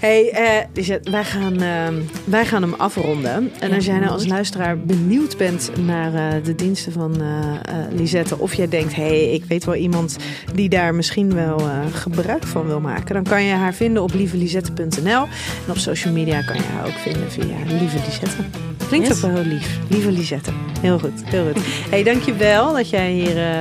hey, 0.00 0.66
Lisette, 0.72 1.10
wij 1.10 1.24
gaan, 1.24 1.60
ehm, 1.62 1.94
wij 2.24 2.46
gaan 2.46 2.62
hem 2.62 2.74
afronden. 2.74 3.50
En 3.60 3.68
Ja, 3.68 3.74
als 3.74 3.84
jij 3.84 3.98
nou 3.98 4.10
als 4.10 4.26
luisteraar 4.26 4.78
benieuwd 4.78 5.36
bent 5.36 5.70
naar 5.86 6.14
eh, 6.14 6.44
de 6.44 6.54
diensten 6.54 6.92
van 6.92 7.20
eh 7.20 7.52
Lisette... 7.96 8.38
of 8.38 8.54
jij 8.54 8.68
denkt, 8.68 8.94
hé, 8.94 9.02
hey, 9.02 9.30
ik 9.32 9.44
weet 9.44 9.64
wel 9.64 9.74
iemand 9.74 10.16
die 10.54 10.68
daar 10.68 10.94
misschien 10.94 11.34
wel 11.34 11.60
gebruik 11.92 12.46
van 12.46 12.66
wil 12.66 12.80
maken... 12.80 13.14
dan 13.14 13.24
kan 13.24 13.42
je 13.44 13.54
haar 13.54 13.74
vinden 13.74 14.02
op 14.02 14.12
lievelisette.nl. 14.14 15.22
En 15.64 15.68
op 15.68 15.76
social 15.78 16.12
media 16.12 16.42
kan 16.42 16.56
je 16.56 16.62
haar 16.74 16.86
ook 16.86 16.98
vinden 16.98 17.30
via 17.30 17.56
Lieve 17.66 17.98
Lisette. 18.06 18.36
Klinkt 18.88 19.08
Yes. 19.08 19.16
ook 19.16 19.32
wel 19.32 19.42
heel 19.42 19.52
lief. 19.52 19.78
Lieve 19.88 20.12
Lisette. 20.12 20.50
Heel 20.80 20.98
goed, 20.98 21.22
heel 21.24 21.44
goed. 21.52 21.62
hey, 21.90 22.02
dankjewel 22.02 22.72
dat 22.72 22.90
jij 22.90 23.12
hier 23.12 23.36
eh, 23.36 23.60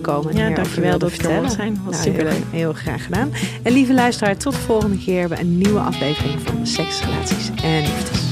komen. 0.00 0.34
en 0.34 0.48
Ja, 0.48 0.54
dankjewel 0.54 0.98
dat 0.98 1.12
ik 1.12 1.22
er 1.22 1.40
mocht 1.42 1.52
zijn. 1.52 1.80
Was 1.84 1.94
Nou, 1.94 2.08
superleuk. 2.08 2.32
Heel, 2.32 2.44
heel 2.50 2.72
graag 2.72 3.04
gedaan. 3.04 3.32
En 3.62 3.72
lieve 3.72 3.94
luisteraar, 3.94 4.36
tot 4.36 4.52
de 4.52 4.58
volgende 4.58 4.98
keer 4.98 5.28
bij 5.28 5.40
een 5.40 5.58
nieuwe 5.58 5.80
aflevering 5.80 6.40
van 6.40 6.66
Seks, 6.66 7.00
Relaties 7.00 7.50
en 7.62 7.80
Liefdes. 7.80 8.25